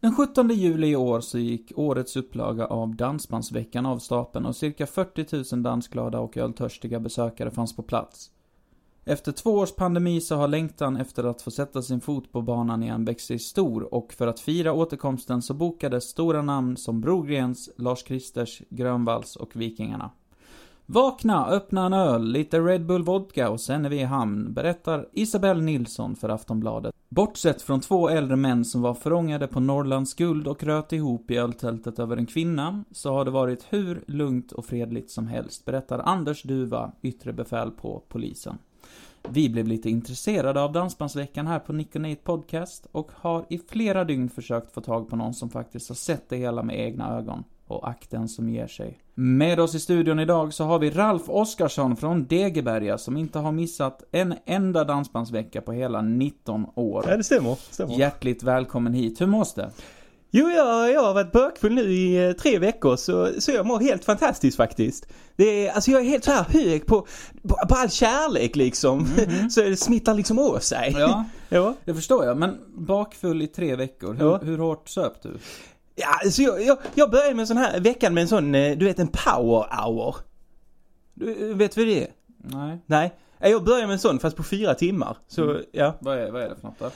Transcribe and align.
Den 0.00 0.14
17 0.14 0.50
juli 0.50 0.86
i 0.86 0.96
år 0.96 1.20
så 1.20 1.38
gick 1.38 1.72
årets 1.76 2.16
upplaga 2.16 2.66
av 2.66 2.96
Dansbandsveckan 2.96 3.86
av 3.86 3.98
stapeln 3.98 4.46
och 4.46 4.56
cirka 4.56 4.86
40 4.86 5.54
000 5.54 5.62
dansglada 5.62 6.20
och 6.20 6.36
öltörstiga 6.36 7.00
besökare 7.00 7.50
fanns 7.50 7.76
på 7.76 7.82
plats. 7.82 8.30
Efter 9.04 9.32
två 9.32 9.50
års 9.50 9.72
pandemi 9.72 10.20
så 10.20 10.36
har 10.36 10.48
längtan 10.48 10.96
efter 10.96 11.24
att 11.24 11.42
få 11.42 11.50
sätta 11.50 11.82
sin 11.82 12.00
fot 12.00 12.32
på 12.32 12.42
banan 12.42 12.82
igen 12.82 13.04
växt 13.04 13.26
sig 13.26 13.38
stor 13.38 13.94
och 13.94 14.12
för 14.12 14.26
att 14.26 14.40
fira 14.40 14.72
återkomsten 14.72 15.42
så 15.42 15.54
bokades 15.54 16.04
stora 16.04 16.42
namn 16.42 16.76
som 16.76 17.00
Brogrens, 17.00 17.70
Lars 17.76 18.02
Kristers, 18.02 18.62
Grönvalls 18.70 19.36
och 19.36 19.56
Vikingarna. 19.56 20.10
Vakna, 20.86 21.46
öppna 21.46 21.86
en 21.86 21.92
öl, 21.92 22.32
lite 22.32 22.60
Red 22.60 22.86
Bull 22.86 23.02
vodka 23.02 23.50
och 23.50 23.60
sen 23.60 23.84
är 23.84 23.88
vi 23.88 24.00
i 24.00 24.04
hamn, 24.04 24.52
berättar 24.52 25.08
Isabelle 25.12 25.62
Nilsson 25.62 26.16
för 26.16 26.28
Aftonbladet. 26.28 26.94
Bortsett 27.14 27.62
från 27.62 27.80
två 27.80 28.08
äldre 28.08 28.36
män 28.36 28.64
som 28.64 28.82
var 28.82 28.94
förångade 28.94 29.46
på 29.46 29.60
Norrlands 29.60 30.14
guld 30.14 30.48
och 30.48 30.62
röt 30.62 30.92
ihop 30.92 31.30
i 31.30 31.36
öltältet 31.36 31.98
över 31.98 32.16
en 32.16 32.26
kvinna, 32.26 32.84
så 32.90 33.12
har 33.12 33.24
det 33.24 33.30
varit 33.30 33.66
hur 33.70 34.04
lugnt 34.06 34.52
och 34.52 34.66
fredligt 34.66 35.10
som 35.10 35.26
helst, 35.26 35.64
berättar 35.64 35.98
Anders 35.98 36.42
Duva, 36.42 36.92
yttre 37.02 37.32
befäl 37.32 37.70
på 37.70 38.02
polisen. 38.08 38.58
Vi 39.28 39.50
blev 39.50 39.66
lite 39.66 39.90
intresserade 39.90 40.62
av 40.62 40.72
Dansbandsveckan 40.72 41.46
här 41.46 41.58
på 41.58 41.72
Nick 41.72 41.94
Nate 41.94 42.20
Podcast 42.24 42.86
och 42.92 43.12
har 43.14 43.46
i 43.48 43.58
flera 43.58 44.04
dygn 44.04 44.28
försökt 44.28 44.72
få 44.72 44.80
tag 44.80 45.08
på 45.08 45.16
någon 45.16 45.34
som 45.34 45.50
faktiskt 45.50 45.88
har 45.88 45.96
sett 45.96 46.28
det 46.28 46.36
hela 46.36 46.62
med 46.62 46.80
egna 46.80 47.16
ögon. 47.18 47.44
Och 47.70 47.88
akten 47.88 48.28
som 48.28 48.48
ger 48.48 48.66
sig. 48.66 48.98
Med 49.14 49.60
oss 49.60 49.74
i 49.74 49.80
studion 49.80 50.18
idag 50.18 50.54
så 50.54 50.64
har 50.64 50.78
vi 50.78 50.90
Ralf 50.90 51.22
Oskarsson 51.28 51.96
från 51.96 52.24
Degeberga 52.26 52.98
som 52.98 53.16
inte 53.16 53.38
har 53.38 53.52
missat 53.52 54.02
en 54.12 54.34
enda 54.46 54.84
dansbandsvecka 54.84 55.60
på 55.60 55.72
hela 55.72 56.02
19 56.02 56.66
år. 56.74 57.04
Ja, 57.08 57.16
det 57.16 57.24
stämmer. 57.24 57.56
stämmer. 57.70 57.94
Hjärtligt 57.98 58.42
välkommen 58.42 58.92
hit. 58.94 59.20
Hur 59.20 59.26
mås 59.26 59.54
det? 59.54 59.70
Jo, 60.32 60.50
jag, 60.50 60.92
jag 60.92 61.02
har 61.02 61.14
varit 61.14 61.32
bökfull 61.32 61.74
nu 61.74 61.82
i 61.82 62.26
eh, 62.28 62.32
tre 62.32 62.58
veckor 62.58 62.96
så, 62.96 63.28
så 63.38 63.50
jag 63.52 63.66
mår 63.66 63.80
helt 63.80 64.04
fantastiskt 64.04 64.56
faktiskt. 64.56 65.08
Det 65.36 65.66
är, 65.66 65.72
alltså 65.72 65.90
jag 65.90 66.00
är 66.00 66.04
helt 66.08 66.24
så 66.24 66.30
här 66.30 66.44
hög 66.48 66.86
på, 66.86 67.06
på, 67.42 67.56
på 67.68 67.74
all 67.74 67.90
kärlek 67.90 68.56
liksom. 68.56 69.06
så 69.50 69.60
det 69.60 69.76
smittar 69.76 70.14
liksom 70.14 70.38
av 70.38 70.58
sig. 70.58 70.94
Ja, 70.98 71.24
ja. 71.48 71.74
det 71.84 71.94
förstår 71.94 72.24
jag. 72.24 72.36
Men 72.36 72.58
bakfull 72.74 73.42
i 73.42 73.46
tre 73.46 73.76
veckor, 73.76 74.14
hur, 74.14 74.24
Ja. 74.24 74.40
hur 74.42 74.58
hårt 74.58 74.88
söp 74.88 75.22
du? 75.22 75.38
Ja, 76.00 76.08
alltså 76.24 76.42
jag, 76.42 76.62
jag, 76.62 76.78
jag 76.94 77.10
började 77.10 77.34
med 77.34 77.40
en 77.40 77.46
sån 77.46 77.56
här 77.56 77.80
veckan 77.80 78.14
med 78.14 78.22
en 78.22 78.28
sån, 78.28 78.54
eh, 78.54 78.78
du 78.78 78.84
vet 78.84 78.98
en 78.98 79.08
power 79.08 79.84
hour. 79.84 80.16
Du, 81.14 81.54
vet 81.54 81.76
vad 81.76 81.86
det? 81.86 82.08
Nej, 82.44 82.78
Nej. 82.86 83.14
Ja, 83.38 83.48
Jag 83.48 83.64
började 83.64 83.86
med 83.86 83.92
en 83.94 83.98
sån 83.98 84.18
fast 84.18 84.36
på 84.36 84.42
fyra 84.42 84.74
timmar. 84.74 85.16
Så 85.28 85.60
ja. 85.72 85.96
vad 86.00 86.18
är, 86.18 86.30
vad 86.30 86.42
är 86.42 86.48
det 86.48 86.56
för 86.56 86.62
något 86.68 86.78
då? 86.78 86.90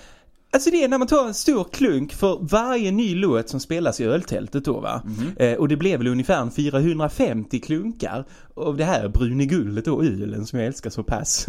Alltså 0.53 0.71
det 0.71 0.85
är 0.85 0.89
när 0.89 0.99
man 0.99 1.07
tar 1.09 1.27
en 1.27 1.35
stor 1.35 1.65
klunk 1.65 2.13
för 2.13 2.39
varje 2.41 2.91
ny 2.93 3.15
låt 3.15 3.49
som 3.49 3.61
spelas 3.61 4.01
i 4.01 4.05
öltältet 4.05 4.65
då 4.65 4.81
va. 4.81 5.03
Eh, 5.37 5.53
och 5.59 5.69
det 5.69 5.77
blev 5.77 5.99
väl 5.99 6.07
ungefär 6.09 6.41
en 6.41 6.51
450 6.51 7.61
klunkar 7.61 8.25
av 8.57 8.77
det 8.77 8.85
här 8.85 9.09
bruneguldet 9.09 9.89
och 9.89 10.05
ölen 10.05 10.47
som 10.47 10.59
jag 10.59 10.67
älskar 10.69 10.91
så 10.91 11.03
pass. 11.03 11.47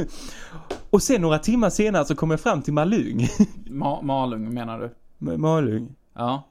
och 0.89 1.03
sen 1.03 1.21
några 1.21 1.39
timmar 1.39 1.69
senare 1.69 2.05
så 2.05 2.15
kom 2.15 2.31
jag 2.31 2.39
fram 2.39 2.61
till 2.61 2.73
Malung. 2.73 3.27
Ma 3.69 4.01
Malung 4.01 4.53
menar 4.53 4.79
du? 4.79 4.89
Ma- 5.25 5.37
Malung. 5.37 5.95
Ja. 6.15 6.47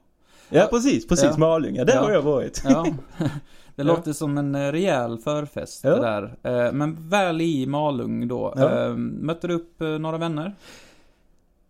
Ja 0.49 0.67
precis, 0.71 1.07
precis 1.07 1.25
Ja. 1.31 1.37
Malung. 1.37 1.75
Ja, 1.75 1.85
där 1.85 1.93
Ja. 1.95 2.01
har 2.01 2.11
jag 2.11 2.21
varit. 2.21 2.61
Ja. 2.65 2.85
Det 3.75 3.83
låter 3.83 4.13
som 4.13 4.37
en 4.37 4.55
eh, 4.55 4.71
rejäl 4.71 5.17
förfest 5.17 5.81
det 5.81 5.89
där. 5.89 6.23
Eh, 6.43 6.71
Men 6.73 7.09
väl 7.09 7.41
i 7.41 7.65
Malung 7.65 8.27
då. 8.27 8.53
Eh, 8.57 8.95
Mötte 8.97 9.47
du 9.47 9.53
upp 9.53 9.79
några 9.99 10.17
vänner? 10.17 10.55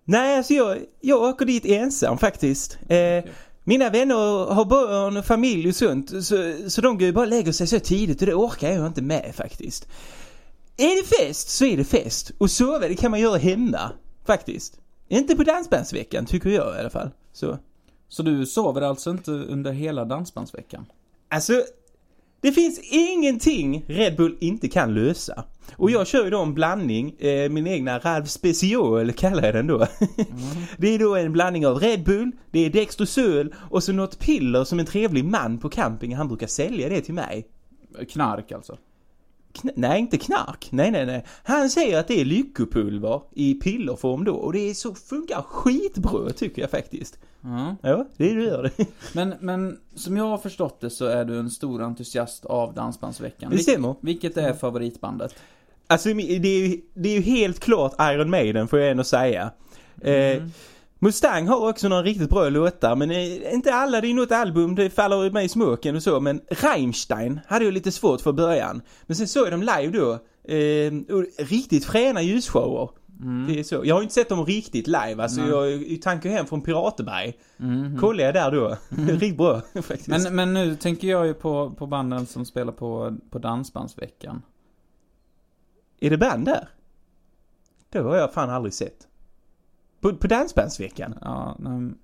Nej, 0.04 0.38
alltså 0.38 0.54
jag, 0.54 0.78
jag 1.02 1.22
åker 1.22 1.46
dit 1.46 1.66
ensam 1.66 2.18
faktiskt. 2.18 2.78
Eh, 2.90 3.24
Mina 3.64 3.90
vänner 3.90 4.16
har 4.54 4.66
barn 4.66 5.18
och 5.18 5.26
familj 5.26 5.70
och 5.70 5.76
sånt, 5.76 6.10
så, 6.26 6.54
så 6.68 6.82
de 6.82 6.98
går 6.98 7.06
ju 7.06 7.12
bara 7.14 7.22
och 7.22 7.28
lägger 7.28 7.52
sig 7.52 7.68
så 7.68 7.80
tidigt 7.80 8.22
och 8.22 8.26
det 8.28 8.34
orkar 8.36 8.70
jag 8.72 8.88
inte 8.88 9.02
med 9.02 9.32
faktiskt. 9.36 9.88
Är 10.78 11.02
det 11.02 11.08
fest 11.18 11.50
så 11.50 11.66
är 11.66 11.78
det 11.78 11.84
fest. 11.84 12.32
Och 12.38 12.52
sova 12.52 12.80
det 12.80 12.96
kan 12.96 13.12
man 13.12 13.20
göra 13.20 13.38
hemma, 13.38 13.92
faktiskt. 14.26 14.80
Inte 15.08 15.36
på 15.36 15.44
dansbandsveckan, 15.44 16.26
tycker 16.26 16.50
jag 16.50 16.76
i 16.76 16.80
alla 16.80 16.90
fall. 16.90 17.10
Så. 17.34 17.58
Så 18.16 18.24
du 18.24 18.46
sover 18.46 18.82
alltså 18.82 19.10
inte 19.10 19.32
under 19.32 19.72
hela 19.72 20.06
dansbandsveckan? 20.06 20.86
Alltså, 21.30 21.54
det 22.42 22.52
finns 22.52 22.80
ingenting 22.92 23.86
Red 23.88 24.16
Bull 24.16 24.38
inte 24.40 24.68
kan 24.68 24.94
lösa. 24.94 25.44
Och 25.76 25.92
jag 25.92 26.08
kör 26.08 26.24
ju 26.24 26.30
då 26.30 26.42
en 26.42 26.54
blandning, 26.54 27.16
eh, 27.20 27.50
min 27.50 27.68
egna 27.68 28.00
Ralf 28.00 28.30
Special 28.30 29.12
kallar 29.12 29.44
jag 29.44 29.54
den 29.56 29.68
då. 29.68 29.78
det 30.78 30.88
är 30.88 31.00
då 31.00 31.16
en 31.16 31.34
blandning 31.34 31.68
av 31.68 31.80
Red 31.80 32.04
Bull, 32.04 32.32
det 32.52 32.66
är 32.66 32.70
Dextrosol 32.70 33.56
och 33.70 33.84
så 33.84 33.94
något 33.94 34.20
piller 34.20 34.64
som 34.64 34.80
en 34.80 34.86
trevlig 34.86 35.26
man 35.26 35.58
på 35.58 35.70
camping, 35.70 36.16
han 36.16 36.28
brukar 36.28 36.48
sälja 36.48 36.90
det 36.90 37.02
till 37.02 37.14
mig. 37.14 37.48
Knark 38.10 38.52
alltså? 38.52 38.78
Nej, 39.64 40.00
inte 40.00 40.18
knark. 40.18 40.68
Nej, 40.72 40.92
nej, 40.92 41.06
nej. 41.06 41.26
Han 41.44 41.70
säger 41.70 42.00
att 42.00 42.08
det 42.08 42.22
är 42.22 42.26
lyckopulver 42.26 43.22
i 43.32 43.54
pillerform 43.54 44.24
då 44.24 44.36
och 44.36 44.54
det 44.54 44.70
är 44.70 44.74
så 44.74 44.96
funkar 44.96 45.42
skitbra 45.42 46.30
tycker 46.30 46.62
jag 46.62 46.72
faktiskt. 46.72 47.20
Ja. 47.42 47.76
Ja, 47.82 48.06
det 48.18 48.28
gör 48.28 48.64
det. 48.64 48.86
Men, 49.14 49.34
men 49.40 49.78
som 49.96 50.18
jag 50.18 50.24
har 50.24 50.38
förstått 50.38 50.82
det 50.82 50.90
så 50.90 51.06
är 51.06 51.26
du 51.26 51.40
en 51.40 51.50
stor 51.50 51.82
entusiast 51.82 52.46
av 52.46 52.74
Dansbandsveckan. 52.74 53.52
Det 53.52 53.58
stämmer. 53.58 53.96
vilket 54.02 54.38
är 54.38 54.54
favoritbandet? 54.54 55.36
Alltså 55.88 56.14
det 56.14 56.48
är, 56.48 56.68
ju, 56.68 56.82
det 56.94 57.10
är 57.10 57.14
ju 57.14 57.22
helt 57.22 57.60
klart 57.60 57.94
Iron 58.00 58.30
Maiden 58.30 58.68
får 58.68 58.80
jag 58.80 58.92
ändå 58.92 59.04
säga. 59.04 59.52
Eh, 60.02 60.44
Mustang 61.06 61.48
har 61.48 61.70
också 61.70 61.88
några 61.88 62.04
riktigt 62.04 62.30
bra 62.30 62.50
låtar 62.50 62.96
men 62.96 63.12
inte 63.54 63.74
alla, 63.74 64.02
det 64.02 64.08
är 64.08 64.14
något 64.14 64.32
album, 64.32 64.76
det 64.76 64.90
faller 64.90 65.32
mig 65.32 65.46
i 65.46 65.50
smoken 65.50 65.96
och 65.96 66.04
så 66.04 66.20
men 66.20 66.42
Rammstein 66.50 67.40
hade 67.48 67.66
jag 67.66 67.74
lite 67.74 67.92
svårt 67.92 68.22
för 68.22 68.32
början. 68.32 68.82
Men 69.06 69.16
sen 69.16 69.28
såg 69.28 69.46
jag 69.46 69.54
dem 69.54 69.62
live 69.62 70.00
då, 70.00 70.12
eh, 70.54 71.16
och 71.16 71.26
riktigt 71.38 71.86
fräna 71.86 72.22
ljusshower. 72.22 72.90
Det 73.48 73.60
är 73.60 73.64
så. 73.64 73.82
Jag 73.84 73.96
har 73.96 74.02
inte 74.02 74.14
sett 74.14 74.30
dem 74.30 74.46
riktigt 74.46 74.88
live, 74.88 75.24
alltså 75.24 75.42
jag 75.42 75.72
jag 75.72 76.02
tankar 76.02 76.30
hem 76.30 76.46
från 76.46 76.62
Pirateberg. 76.62 77.34
Kollade 78.00 78.24
jag 78.24 78.34
där 78.34 78.52
då. 78.52 78.78
Riktigt 79.12 79.38
bra 79.38 79.62
faktiskt. 79.74 80.08
Men, 80.08 80.36
men 80.36 80.54
nu 80.54 80.76
tänker 80.76 81.08
jag 81.08 81.28
ju 81.28 81.34
på, 81.34 81.72
på 81.78 81.88
banden 81.88 82.26
som 82.26 82.46
spelar 82.46 82.74
på, 82.74 83.18
på 83.30 83.40
Dansbandsveckan. 83.40 84.42
Är 86.00 86.10
det 86.10 86.18
band 86.18 86.46
där? 86.46 86.70
Det 87.90 88.00
har 88.00 88.16
jag 88.16 88.34
fan 88.34 88.50
aldrig 88.50 88.74
sett. 88.74 89.08
På, 90.06 90.16
på 90.16 90.28
Dansbandsveckan? 90.28 91.16
Ja, 91.22 91.56
men, 91.60 91.98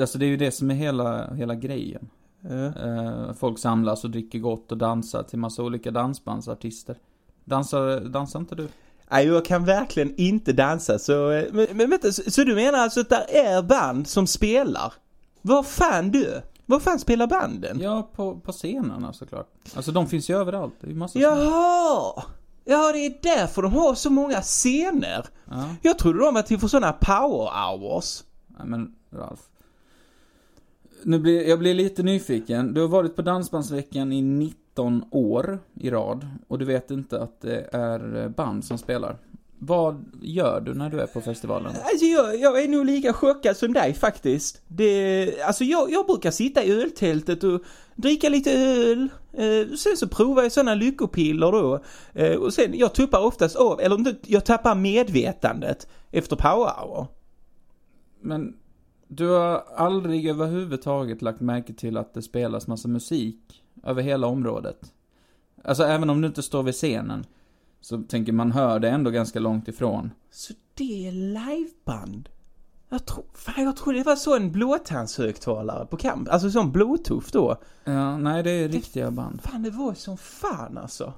alltså 0.00 0.18
det 0.18 0.24
är 0.24 0.28
ju 0.28 0.36
det 0.36 0.50
som 0.52 0.70
är 0.70 0.74
hela, 0.74 1.34
hela 1.34 1.54
grejen. 1.54 2.10
Eh, 2.50 3.32
folk 3.32 3.58
samlas 3.58 4.04
och 4.04 4.10
dricker 4.10 4.38
gott 4.38 4.72
och 4.72 4.78
dansar 4.78 5.22
till 5.22 5.38
massa 5.38 5.62
olika 5.62 5.90
dansbandsartister. 5.90 6.96
Dansar, 7.44 8.00
dansar 8.00 8.40
inte 8.40 8.54
du? 8.54 8.68
Nej, 9.10 9.26
jag 9.26 9.44
kan 9.44 9.64
verkligen 9.64 10.14
inte 10.16 10.52
dansa 10.52 10.98
så... 10.98 11.30
eh, 11.30 11.44
Men, 11.52 11.66
men 11.72 11.90
vänta, 11.90 12.12
så, 12.12 12.30
så 12.30 12.44
du 12.44 12.54
menar 12.54 12.78
alltså 12.78 13.00
att 13.00 13.08
det 13.08 13.38
är 13.38 13.62
band 13.62 14.06
som 14.06 14.26
spelar? 14.26 14.92
Vad 15.42 15.66
fan 15.66 16.10
du? 16.10 16.42
Vad 16.66 16.82
fan 16.82 16.98
spelar 16.98 17.26
banden? 17.26 17.80
Ja, 17.80 18.10
på, 18.14 18.36
på 18.36 18.52
scenerna 18.52 19.12
såklart. 19.12 19.48
Alltså 19.76 19.92
de 19.92 20.06
finns 20.06 20.30
ju 20.30 20.36
överallt. 20.36 20.74
Det 20.80 20.86
är 20.86 20.90
ju 20.90 20.96
massa. 20.96 21.18
Jaha! 21.18 22.22
Ja, 22.64 22.92
det 22.92 23.06
är 23.06 23.18
därför 23.22 23.62
de 23.62 23.72
har 23.72 23.94
så 23.94 24.10
många 24.10 24.40
scener. 24.40 25.26
Ja. 25.50 25.68
Jag 25.82 25.98
trodde 25.98 26.18
de 26.18 26.34
var 26.34 26.42
till 26.42 26.58
för 26.58 26.68
sådana 26.68 26.92
power 26.92 27.50
hours. 27.50 28.24
Nej 28.46 28.66
men, 28.66 28.94
Ralf. 29.10 29.40
Nu 31.04 31.18
blir, 31.18 31.48
jag 31.48 31.58
blir 31.58 31.74
lite 31.74 32.02
nyfiken. 32.02 32.74
Du 32.74 32.80
har 32.80 32.88
varit 32.88 33.16
på 33.16 33.22
Dansbandsveckan 33.22 34.12
i 34.12 34.22
19 34.22 35.04
år 35.10 35.58
i 35.74 35.90
rad. 35.90 36.28
Och 36.48 36.58
du 36.58 36.64
vet 36.64 36.90
inte 36.90 37.22
att 37.22 37.40
det 37.40 37.68
är 37.72 38.28
band 38.28 38.64
som 38.64 38.78
spelar. 38.78 39.16
Vad 39.64 40.04
gör 40.22 40.60
du 40.60 40.74
när 40.74 40.90
du 40.90 41.00
är 41.00 41.06
på 41.06 41.20
festivalen? 41.20 41.72
Alltså 41.84 42.04
jag, 42.04 42.40
jag 42.40 42.62
är 42.62 42.68
nog 42.68 42.86
lika 42.86 43.12
chockad 43.12 43.56
som 43.56 43.72
dig 43.72 43.94
faktiskt. 43.94 44.62
Det, 44.68 45.42
alltså 45.42 45.64
jag, 45.64 45.90
jag 45.90 46.06
brukar 46.06 46.30
sitta 46.30 46.64
i 46.64 46.72
öltältet 46.72 47.44
och 47.44 47.62
dricka 47.94 48.28
lite 48.28 48.52
öl. 48.52 49.08
Eh, 49.32 49.74
sen 49.76 49.96
så 49.96 50.08
provar 50.08 50.42
jag 50.42 50.52
sådana 50.52 50.74
lyckopiller 50.74 51.52
då. 51.52 51.84
Eh, 52.12 52.36
och 52.36 52.54
sen, 52.54 52.78
jag 52.78 52.94
tuppar 52.94 53.24
oftast 53.24 53.56
av, 53.56 53.80
eller 53.80 54.16
jag 54.26 54.44
tappar 54.44 54.74
medvetandet 54.74 55.88
efter 56.10 56.36
power 56.36 56.72
hour. 56.80 57.06
Men 58.20 58.56
du 59.08 59.28
har 59.28 59.64
aldrig 59.76 60.26
överhuvudtaget 60.26 61.22
lagt 61.22 61.40
märke 61.40 61.72
till 61.72 61.96
att 61.96 62.14
det 62.14 62.22
spelas 62.22 62.66
massa 62.66 62.88
musik 62.88 63.62
över 63.84 64.02
hela 64.02 64.26
området? 64.26 64.92
Alltså 65.64 65.82
även 65.82 66.10
om 66.10 66.20
du 66.20 66.28
inte 66.28 66.42
står 66.42 66.62
vid 66.62 66.74
scenen, 66.74 67.26
så 67.82 67.98
tänker 68.02 68.32
man 68.32 68.52
hör 68.52 68.78
det 68.80 68.88
ändå 68.88 69.10
ganska 69.10 69.40
långt 69.40 69.68
ifrån. 69.68 70.10
Så 70.30 70.52
det 70.74 71.08
är 71.08 71.12
liveband? 71.12 72.28
Jag 72.88 73.06
tror, 73.06 73.24
fan 73.34 73.64
jag 73.64 73.76
tror 73.76 73.92
det 73.94 74.02
var 74.02 74.16
så 74.16 74.36
en 74.36 74.52
blåtandshögtalare 74.52 75.86
på 75.86 75.96
kamp, 75.96 76.28
alltså 76.28 76.50
sån 76.50 76.72
bluetooth 76.72 77.26
då. 77.32 77.56
Ja, 77.84 78.16
nej 78.18 78.42
det 78.42 78.50
är 78.50 78.68
riktiga 78.68 79.10
band. 79.10 79.40
Fan 79.42 79.62
det 79.62 79.70
var 79.70 79.94
som 79.94 80.16
fan 80.18 80.78
alltså. 80.78 81.12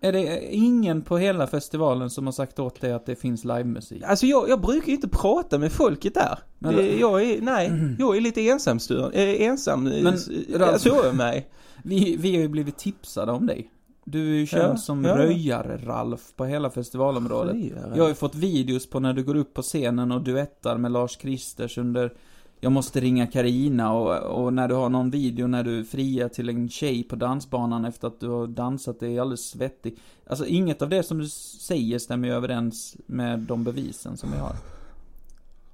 Är 0.00 0.12
det 0.12 0.54
ingen 0.54 1.02
på 1.02 1.18
hela 1.18 1.46
festivalen 1.46 2.10
som 2.10 2.24
har 2.26 2.32
sagt 2.32 2.58
åt 2.58 2.80
dig 2.80 2.92
att 2.92 3.06
det 3.06 3.16
finns 3.16 3.44
livemusik? 3.44 4.02
Alltså 4.02 4.26
jag, 4.26 4.48
jag 4.48 4.60
brukar 4.60 4.88
ju 4.88 4.94
inte 4.94 5.08
prata 5.08 5.58
med 5.58 5.72
folket 5.72 6.14
där. 6.14 6.38
Men- 6.58 6.76
det, 6.76 6.98
jag 6.98 7.22
är, 7.22 7.40
nej, 7.42 7.72
jag 7.98 8.16
är 8.16 8.20
lite 8.20 8.48
ensamstyrd, 8.48 9.10
äh, 9.14 9.42
ensam, 9.42 9.84
Men, 9.84 10.02
Men, 10.02 10.14
Ralf- 10.14 10.70
jag 10.70 10.80
såg 10.80 11.14
mig. 11.14 11.50
Vi, 11.84 12.16
vi 12.16 12.34
har 12.34 12.42
ju 12.42 12.48
blivit 12.48 12.76
tipsade 12.78 13.32
om 13.32 13.46
dig. 13.46 13.70
Du 14.10 14.34
är 14.34 14.38
ju 14.38 14.46
känd 14.46 14.72
Ja, 14.72 14.76
som 14.76 15.04
ja. 15.04 15.16
röjare-Ralf 15.16 16.32
på 16.36 16.44
hela 16.44 16.70
festivalområdet. 16.70 17.54
Röjare? 17.54 17.92
Jag 17.96 18.04
har 18.04 18.08
ju 18.08 18.14
fått 18.14 18.34
videos 18.34 18.90
på 18.90 19.00
när 19.00 19.12
du 19.12 19.24
går 19.24 19.34
upp 19.34 19.54
på 19.54 19.62
scenen 19.62 20.12
och 20.12 20.22
duettar 20.22 20.78
med 20.78 20.92
Lars 20.92 21.16
Kristers 21.16 21.78
under 21.78 22.14
Jag 22.60 22.72
måste 22.72 23.00
ringa 23.00 23.26
Karina 23.26 23.92
och, 23.92 24.44
och 24.44 24.52
när 24.52 24.68
du 24.68 24.74
har 24.74 24.88
någon 24.88 25.10
video 25.10 25.46
när 25.46 25.64
du 25.64 25.84
friar 25.84 26.28
till 26.28 26.48
en 26.48 26.68
tjej 26.68 27.02
på 27.02 27.16
dansbanan 27.16 27.84
efter 27.84 28.08
att 28.08 28.20
du 28.20 28.28
har 28.28 28.46
dansat, 28.46 29.00
det 29.00 29.16
är 29.16 29.20
alldeles 29.20 29.48
svettig. 29.48 29.98
Alltså 30.26 30.46
inget 30.46 30.82
av 30.82 30.88
det 30.88 31.02
som 31.02 31.18
du 31.18 31.28
säger 31.28 31.98
stämmer 31.98 32.28
ju 32.28 32.34
överens 32.34 32.96
med 33.06 33.38
de 33.38 33.64
bevisen 33.64 34.16
som 34.16 34.32
vi 34.32 34.38
har. 34.38 34.56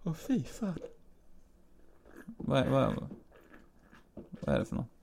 Åh 0.05 0.15
fy 0.15 0.43
fan. 0.43 0.79
Vad, 2.37 2.67
vad, 2.67 2.95
vad 4.41 4.55
är 4.55 4.59
det 4.59 4.65
för 4.65 4.77
något? 4.77 4.96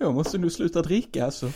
Jag 0.00 0.14
måste 0.14 0.38
nu 0.38 0.50
sluta 0.50 0.82
dricka 0.82 1.24
alltså. 1.24 1.50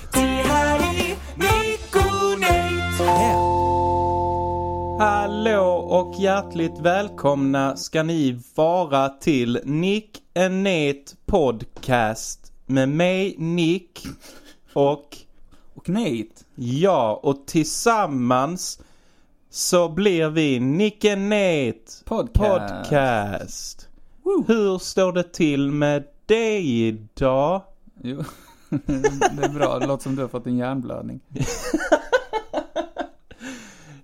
Hallå 4.98 5.74
och 5.74 6.20
hjärtligt 6.20 6.78
välkomna 6.80 7.76
ska 7.76 8.02
ni 8.02 8.40
vara 8.54 9.08
till 9.08 9.60
Nick 9.64 10.22
Enet 10.34 11.16
Podcast 11.26 12.52
med 12.66 12.88
mig 12.88 13.34
Nick 13.38 14.06
och 14.72 15.16
Och 15.74 15.88
Nate, 15.88 16.44
ja 16.54 17.20
och 17.22 17.46
tillsammans 17.46 18.80
så 19.50 19.88
blir 19.88 20.28
vi 20.28 20.60
Nick 20.60 21.04
Enet 21.04 22.02
podcast. 22.04 22.90
Podcast. 22.90 23.88
Hur 24.46 24.78
står 24.78 25.12
det 25.12 25.32
till 25.32 25.70
med 25.70 26.04
dig 26.26 26.86
idag? 26.86 27.62
Jo, 28.04 28.22
det 28.70 29.42
är 29.44 29.54
bra. 29.54 29.78
Det 29.78 29.86
låter 29.86 30.02
som 30.02 30.16
du 30.16 30.22
har 30.22 30.28
fått 30.28 30.46
en 30.46 30.56
hjärnblödning. 30.56 31.20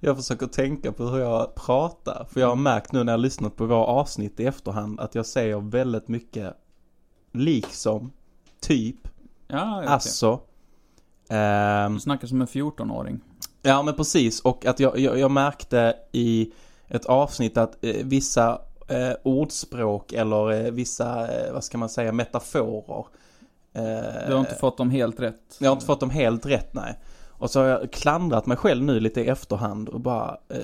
Jag 0.00 0.16
försöker 0.16 0.46
tänka 0.46 0.92
på 0.92 1.04
hur 1.04 1.18
jag 1.18 1.54
pratar. 1.54 2.26
För 2.30 2.40
jag 2.40 2.48
har 2.48 2.56
märkt 2.56 2.92
nu 2.92 3.04
när 3.04 3.12
jag 3.12 3.18
har 3.18 3.22
lyssnat 3.22 3.56
på 3.56 3.66
våra 3.66 3.84
avsnitt 3.84 4.40
i 4.40 4.44
efterhand 4.46 5.00
att 5.00 5.14
jag 5.14 5.26
säger 5.26 5.56
väldigt 5.70 6.08
mycket 6.08 6.54
liksom, 7.32 8.12
typ, 8.60 9.08
Ja, 9.48 9.76
okej. 9.78 9.88
alltså. 9.88 10.40
Ehm, 11.28 11.94
Du 11.94 12.00
snackar 12.00 12.26
som 12.28 12.40
en 12.40 12.46
14-åring. 12.46 13.20
ja 13.62 13.82
men 13.82 13.94
precis 13.94 14.40
och 14.40 14.66
att 14.66 14.80
jag, 14.80 14.98
jag, 14.98 15.18
jag 15.18 15.30
märkte 15.30 15.94
i 16.12 16.52
ett 16.88 17.06
avsnitt 17.06 17.56
att 17.56 17.84
eh, 17.84 17.96
vissa 18.04 18.60
eh, 18.88 19.12
ordspråk 19.22 20.12
eller 20.12 20.52
eh, 20.66 20.70
vissa, 20.72 21.28
eh, 21.46 21.52
vad 21.52 21.64
ska 21.64 21.78
man 21.78 21.88
säga, 21.88 22.12
metaforer. 22.12 23.04
Eh, 23.72 23.82
Du 24.28 24.32
har 24.32 24.40
inte 24.40 24.54
fått 24.54 24.76
dem 24.78 24.90
helt 24.90 25.20
rätt. 25.20 25.56
Jag 25.60 25.68
har 25.70 25.72
inte 25.72 25.86
fått 25.86 26.00
dem 26.00 26.10
helt 26.10 26.46
rätt, 26.46 26.74
nej. 26.74 26.98
Och 27.30 27.50
så 27.50 27.60
har 27.60 27.66
jag 27.66 27.90
klandrat 27.90 28.46
mig 28.46 28.56
själv 28.56 28.84
nu 28.84 29.00
lite 29.00 29.20
i 29.20 29.28
efterhand 29.28 29.88
och 29.88 30.00
bara 30.00 30.36
eh, 30.48 30.58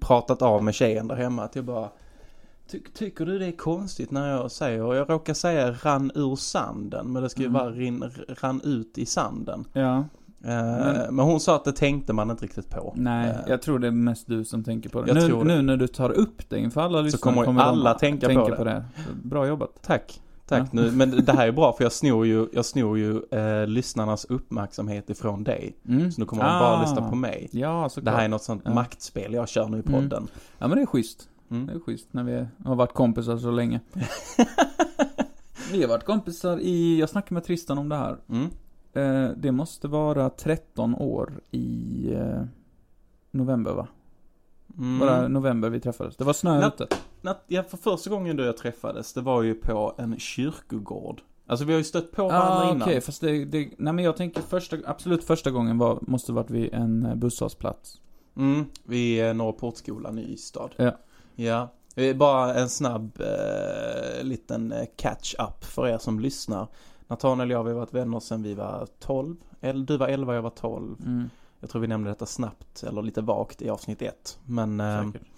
pratat 0.00 0.42
av 0.42 0.64
med 0.64 0.74
tjejen 0.74 1.08
där 1.08 1.16
hemma 1.16 1.44
att 1.44 1.56
jag 1.56 1.64
bara 1.64 1.88
Ty 2.70 2.80
Tycker 2.94 3.26
du 3.26 3.38
det 3.38 3.46
är 3.46 3.52
konstigt 3.52 4.10
när 4.10 4.30
jag 4.30 4.50
säger, 4.50 4.82
och 4.82 4.96
jag 4.96 5.10
råkar 5.10 5.34
säga 5.34 5.72
rann 5.82 6.10
ur 6.14 6.36
sanden, 6.36 7.12
men 7.12 7.22
det 7.22 7.28
ska 7.30 7.40
ju 7.40 7.46
Mm. 7.48 7.60
vara 7.62 7.70
rin, 7.72 8.04
rann 8.40 8.60
ut 8.64 8.98
i 8.98 9.06
sanden. 9.06 9.64
Ja. 9.72 9.96
Eh, 10.44 11.10
men, 11.10 11.18
hon 11.18 11.40
sa 11.40 11.56
att 11.56 11.64
det 11.64 11.72
tänkte 11.72 12.12
man 12.12 12.30
inte 12.30 12.44
riktigt 12.44 12.70
på. 12.70 12.92
Nej, 12.96 13.28
Eh, 13.30 13.36
jag 13.46 13.62
tror 13.62 13.78
det 13.78 13.86
är 13.86 13.90
mest 13.90 14.26
du 14.26 14.44
som 14.44 14.64
tänker 14.64 14.88
på 14.90 15.02
det. 15.02 15.14
Nu, 15.14 15.28
det. 15.28 15.44
nu 15.44 15.62
när 15.62 15.76
du 15.76 15.86
tar 15.86 16.10
upp 16.10 16.48
det 16.48 16.58
inför 16.58 16.80
alla 16.80 17.00
lyssnare 17.00 17.20
kommer 17.20 17.40
ju 17.42 17.46
de 17.46 17.58
alla 17.58 17.90
att 17.90 17.98
tänka 17.98 18.28
på 18.56 18.64
det. 18.64 18.84
Bra 19.22 19.46
jobbat. 19.46 19.70
Tack. 19.82 20.20
Tack 20.46 20.60
Ja. 20.62 20.66
nu, 20.72 20.90
men 20.90 21.24
det 21.24 21.32
här 21.32 21.48
är 21.48 21.52
bra 21.52 21.72
för 21.72 21.84
jag 21.84 21.92
snor 21.92 22.26
ju, 22.26 22.48
jag 22.52 22.64
snor 22.64 22.98
ju 22.98 23.22
eh, 23.30 23.66
lyssnarnas 23.66 24.24
uppmärksamhet 24.24 25.10
ifrån 25.10 25.44
dig. 25.44 25.76
Mm. 25.88 26.12
Så 26.12 26.20
nu 26.20 26.26
kommer 26.26 26.42
de 26.44 26.58
bara 26.58 26.80
lyssna 26.82 27.10
på 27.10 27.16
mig. 27.16 27.48
Ja, 27.52 27.82
Det 27.84 27.90
såklart. 27.90 28.14
här 28.14 28.24
är 28.24 28.28
något 28.28 28.42
sånt 28.42 28.62
Ja. 28.64 28.74
maktspel 28.74 29.32
jag 29.34 29.48
kör 29.48 29.68
nu 29.68 29.76
i 29.78 29.80
Mm. 29.86 29.92
podden. 29.92 30.28
Ja, 30.58 30.68
men 30.68 30.76
det 30.76 30.82
är 30.82 30.86
schysst. 30.86 31.28
Mm. 31.50 31.66
Det 31.66 31.72
är 31.72 31.78
schysst 31.80 32.12
när 32.12 32.24
vi 32.24 32.46
har 32.64 32.74
varit 32.76 32.92
kompisar 32.94 33.36
så 33.36 33.50
länge. 33.50 33.80
vi 35.72 35.82
har 35.82 35.88
varit 35.88 36.04
kompisar 36.04 36.58
i, 36.58 37.00
jag 37.00 37.08
snackade 37.08 37.34
med 37.34 37.44
Tristan 37.44 37.78
om 37.78 37.88
det 37.88 37.96
här. 37.96 38.16
Mm. 38.28 38.48
Eh, 38.92 39.30
det 39.36 39.52
måste 39.52 39.88
vara 39.88 40.30
13 40.30 40.94
år 40.94 41.40
i 41.50 42.06
eh, 42.14 42.42
november 43.30 43.72
va? 43.72 43.86
Mm. 44.78 44.98
Bara 44.98 45.28
november 45.28 45.68
vi 45.70 45.80
träffades. 45.80 46.16
Det 46.16 46.24
var 46.24 46.32
snö 46.32 46.66
ute. 46.66 46.86
Ja, 47.46 47.62
för 47.62 47.76
första 47.76 48.10
gången 48.10 48.40
och 48.40 48.46
jag 48.46 48.56
träffades, 48.56 49.12
det 49.12 49.20
var 49.20 49.42
ju 49.42 49.54
på 49.54 49.94
en 49.98 50.18
kyrkogård. 50.18 51.20
Alltså 51.46 51.64
vi 51.64 51.72
har 51.72 51.78
ju 51.78 51.84
stött 51.84 52.12
på 52.12 52.22
varandra 52.28 52.64
Ja, 52.64 52.70
innan. 52.70 52.82
okej, 52.82 53.00
fast 53.00 53.20
det, 53.20 53.44
det, 53.44 53.70
nej 53.78 53.92
men 53.92 54.04
jag 54.04 54.16
tänker 54.16 54.42
första, 54.42 54.76
absolut 54.86 55.24
första 55.24 55.50
gången 55.50 55.78
var, 55.78 55.98
måste 56.02 56.32
varit 56.32 56.50
vid 56.50 56.74
en 56.74 57.06
eh, 57.06 57.14
busshållplats. 57.14 58.00
Mm, 58.36 58.64
vid 58.84 59.24
eh, 59.26 59.34
Norra 59.34 59.52
Portskolan 59.52 60.18
i 60.18 60.32
Ystad. 60.32 60.68
Ja. 60.76 60.98
Ja. 61.34 61.68
Bara 62.16 62.54
en 62.54 62.68
snabb 62.68 63.20
eh, 63.20 64.24
liten 64.24 64.72
eh, 64.72 64.84
catch-up 64.96 65.64
för 65.64 65.88
er 65.88 65.98
som 65.98 66.20
lyssnar. 66.20 66.66
Nathaniel 67.08 67.50
och 67.50 67.54
jag, 67.54 67.64
vi 67.64 67.70
har 67.70 67.78
varit 67.78 67.94
vänner 67.94 68.20
sedan 68.20 68.42
vi 68.42 68.54
var 68.54 68.86
12. 69.00 69.36
Eller 69.60 69.84
du 69.86 69.96
var 69.96 70.08
11, 70.08 70.34
jag 70.34 70.42
var 70.42 70.50
12. 70.50 70.96
Mm, 71.06 71.30
Jag 71.60 71.70
tror 71.70 71.80
vi 71.82 71.88
nämnde 71.88 72.10
detta 72.10 72.26
snabbt, 72.26 72.82
eller 72.82 73.02
lite 73.02 73.20
vagt 73.20 73.62
i 73.62 73.70
avsnitt 73.70 74.02
1. 74.02 74.38
Men 74.46 74.80
eh, 74.80 75.04
säkert. 75.12 75.28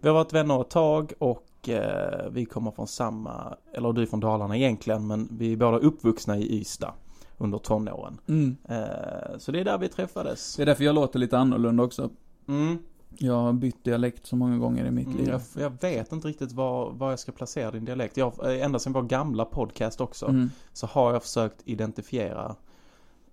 Vi 0.00 0.08
har 0.08 0.14
varit 0.14 0.32
vänner 0.32 0.60
ett 0.60 0.70
tag 0.70 1.12
och 1.18 1.68
eh, 1.68 2.28
vi 2.30 2.44
kommer 2.44 2.70
från 2.70 2.86
samma, 2.86 3.56
eller 3.72 3.92
du 3.92 4.02
är 4.02 4.06
från 4.06 4.20
Dalarna 4.20 4.56
egentligen, 4.56 5.06
men 5.06 5.28
vi 5.32 5.52
är 5.52 5.56
båda 5.56 5.78
uppvuxna 5.78 6.36
i 6.38 6.60
Ystad 6.60 6.92
under 7.38 7.58
tonåren. 7.58 8.18
Mm. 8.28 8.56
Eh, 8.68 9.38
så 9.38 9.52
det 9.52 9.60
är 9.60 9.64
där 9.64 9.78
vi 9.78 9.88
träffades. 9.88 10.56
Det 10.56 10.62
är 10.62 10.66
därför 10.66 10.84
jag 10.84 10.94
låter 10.94 11.18
lite 11.18 11.38
annorlunda 11.38 11.82
också. 11.82 12.10
Mm. 12.48 12.78
Jag 13.18 13.34
har 13.34 13.52
bytt 13.52 13.84
dialekt 13.84 14.26
så 14.26 14.36
många 14.36 14.58
gånger 14.58 14.84
i 14.84 14.90
mitt 14.90 15.06
Mm, 15.06 15.18
liv. 15.18 15.28
jag, 15.28 15.40
jag 15.62 15.72
vet 15.80 16.12
inte 16.12 16.28
riktigt 16.28 16.52
var, 16.52 16.90
var 16.90 17.10
jag 17.10 17.18
ska 17.18 17.32
placera 17.32 17.70
din 17.70 17.84
dialekt. 17.84 18.16
Jag, 18.16 18.52
eh, 18.54 18.64
ända 18.64 18.78
sedan 18.78 18.92
vår 18.92 19.02
gamla 19.02 19.44
podcast 19.44 20.00
också, 20.00 20.26
Mm. 20.26 20.50
så 20.72 20.86
har 20.86 21.12
jag 21.12 21.22
försökt 21.22 21.56
identifiera 21.64 22.56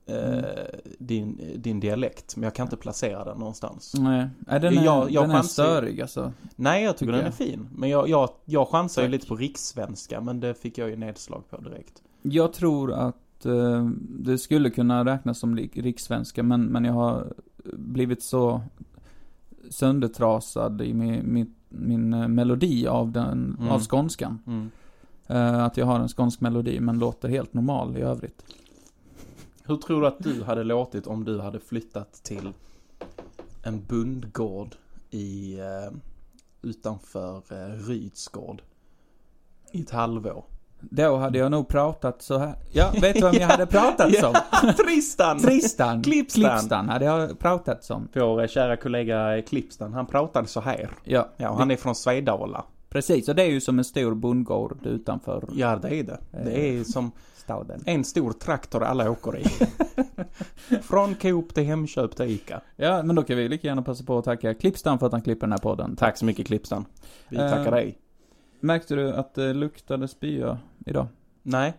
Mm. 0.05 0.45
din, 1.00 1.39
din 1.55 1.79
dialekt. 1.79 2.36
Men 2.36 2.43
jag 2.43 2.55
kan 2.55 2.65
inte 2.65 2.77
placera 2.77 3.24
den 3.25 3.38
någonstans. 3.38 3.93
Nej, 4.00 4.27
den 4.48 4.63
är, 4.77 4.83
Jag- 4.86 5.12
jag 5.12 5.24
den 5.24 5.31
är 5.31 5.38
ju- 5.41 5.43
störig 5.48 6.01
alltså. 6.01 6.31
Nej, 6.55 6.83
jag 6.83 6.98
tycker 6.98 7.12
Tycker 7.12 7.12
den 7.12 7.22
är 7.22 7.25
jag. 7.25 7.33
fin. 7.33 7.67
Men 7.75 7.89
jag, 7.89 8.10
jag, 8.10 8.29
jag 8.45 8.67
chansar 8.67 9.01
ju 9.01 9.07
Tack. 9.07 9.12
lite 9.12 9.27
på 9.27 9.36
rikssvenska, 9.36 10.22
men 10.22 10.39
det 10.39 10.53
fick 10.53 10.77
jag 10.77 10.89
ju 10.89 10.95
nedslag 10.95 11.43
på 11.50 11.57
direkt. 11.57 12.01
Jag 12.22 12.53
tror 12.53 12.93
att 12.93 13.45
eh, 13.45 13.89
det 14.10 14.38
skulle 14.38 14.69
kunna 14.69 15.05
räknas 15.05 15.39
som 15.39 15.57
rikssvenska, 15.57 16.43
men, 16.43 16.65
men 16.65 16.86
jag 16.86 16.93
har 16.93 17.33
blivit 17.74 18.24
så 18.24 18.62
söndertrasad 19.69 20.81
i 20.81 20.93
min, 20.93 21.33
min, 21.33 21.53
min 21.69 22.13
eh, 22.13 22.27
melodi 22.27 22.88
av 22.88 23.12
den, 23.12 23.55
Mm. 23.60 23.72
av 23.72 23.79
skånskan. 23.79 24.39
Mm. 24.48 24.72
Eh, 25.27 25.63
att 25.63 25.77
jag 25.77 25.86
har 25.86 26.00
en 26.00 26.07
skånsk 26.07 26.41
melodi, 26.41 26.79
men 26.79 27.00
låter 27.00 27.29
helt 27.29 27.53
normal 27.53 27.98
i 27.98 28.01
övrigt. 28.01 28.45
Hur 29.65 29.77
tror 29.77 30.01
du 30.01 30.08
att 30.08 30.20
du 30.20 30.43
hade 30.43 30.63
låtit 30.63 31.08
om 31.08 31.24
du 31.25 31.39
hade 31.39 31.60
flyttat 31.60 32.13
till 32.13 32.51
en 33.63 33.86
bundgård 33.86 34.75
i, 35.10 35.60
eh, 35.60 35.93
utanför 36.62 37.38
eh, 37.50 37.88
Rydsgård 37.88 38.62
i 39.72 39.82
ett 39.82 39.91
halvår? 39.91 40.46
Då 40.79 41.15
hade 41.17 41.38
jag 41.38 41.51
nog 41.51 41.67
pratat 41.67 42.22
så 42.22 42.38
här. 42.38 42.55
Ja, 42.72 42.91
vet 43.01 43.13
du 43.15 43.22
vem 43.22 43.34
jag 43.34 43.48
hade 43.48 43.65
pratat 43.79 44.15
som? 44.15 44.34
Tristan! 44.86 45.39
Tristan. 45.39 46.03
Klippstan. 46.03 46.41
Klippstan 46.43 46.89
hade 46.89 47.05
jag 47.05 47.39
pratat 47.39 47.84
som. 47.84 48.08
Vår 48.13 48.41
eh, 48.41 48.48
kära 48.48 48.77
kollega 48.77 49.41
Klippstan, 49.41 49.93
han 49.93 50.05
pratade 50.05 50.48
så 50.48 50.62
här. 50.62 50.89
Ja, 51.03 51.29
Ja, 51.38 51.50
och 51.50 51.58
han 51.58 51.72
är 51.72 51.75
från 51.75 51.96
Svedala. 51.96 52.65
Precis, 52.89 53.29
och 53.29 53.36
det 53.36 53.43
är 53.43 53.50
ju 53.50 53.62
som 53.62 53.79
en 53.79 53.86
stor 53.86 54.13
bondgård 54.13 54.86
utanför 54.86 55.50
Ja, 55.53 55.75
det 55.75 55.96
är 55.96 56.03
det. 56.03 56.20
Det 56.32 56.70
är 56.70 56.84
som 56.84 57.12
staden. 57.43 57.83
en 57.85 58.03
stor 58.03 58.31
traktor 58.33 58.83
alla 58.83 59.12
åker 59.12 59.38
i. 59.38 59.43
Från 60.81 61.15
Coop 61.15 61.53
till 61.53 61.63
Hemköp 61.63 62.15
till 62.15 62.25
Ica. 62.25 62.62
Ja, 62.75 63.03
men 63.03 63.15
då 63.15 63.23
kan 63.23 63.38
vi 63.38 63.50
lika 63.50 63.67
gärna 63.67 63.81
passa 63.81 64.03
på 64.03 64.17
att 64.17 64.25
tacka 64.25 64.53
Klippstam 64.53 65.00
för 65.00 65.05
att 65.05 65.12
han 65.12 65.21
klipper 65.21 65.47
den 65.47 65.51
här 65.51 65.59
podden. 65.59 65.95
Tack 65.95 66.17
så 66.17 66.25
mycket 66.25 66.47
Klippstan. 66.47 66.85
Vi 67.29 67.38
Eh, 67.38 67.50
tackar 67.50 67.71
dig. 67.71 67.97
Märkte 68.59 68.95
du 68.95 69.13
att 69.13 69.33
det 69.33 69.53
luktade 69.53 70.07
spya 70.07 70.57
idag? 70.85 71.07
Nej, 71.43 71.73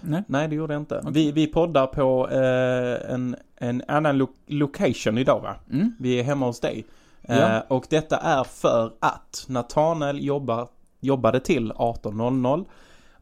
Nej. 0.00 0.22
nej 0.26 0.48
det 0.48 0.54
gjorde 0.54 0.72
jag 0.74 0.82
inte. 0.82 0.98
Okej. 0.98 1.12
Vi, 1.12 1.32
vi 1.32 1.46
poddar 1.46 1.86
på 1.86 2.28
eh, 2.28 3.14
en, 3.14 3.36
en 3.56 3.82
annan 3.88 4.18
lo- 4.18 4.34
location 4.46 5.18
idag 5.18 5.40
va? 5.40 5.54
Mm. 5.72 5.92
Vi 6.00 6.20
är 6.20 6.22
hemma 6.24 6.46
hos 6.46 6.60
dig. 6.60 6.84
Ja. 7.22 7.34
Eh, 7.56 7.62
och 7.68 7.86
detta 7.90 8.16
är 8.16 8.44
för 8.44 8.92
att 9.00 9.44
Nathanael 9.48 10.24
jobbar, 10.24 10.68
jobbade 11.00 11.40
till 11.40 11.72
18.00 11.72 12.64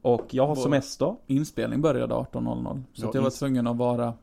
och 0.03 0.27
jag 0.35 0.47
har 0.47 0.55
Vår- 0.55 0.63
semester. 0.63 1.17
Inspelning 1.27 1.81
började 1.81 2.15
18.00. 2.15 2.83
Så 2.93 3.05
Ja, 3.07 3.11
jag 3.15 3.23
var 3.23 3.31
tvungen 3.31 3.67
att 3.67 3.77
vara, 3.77 4.15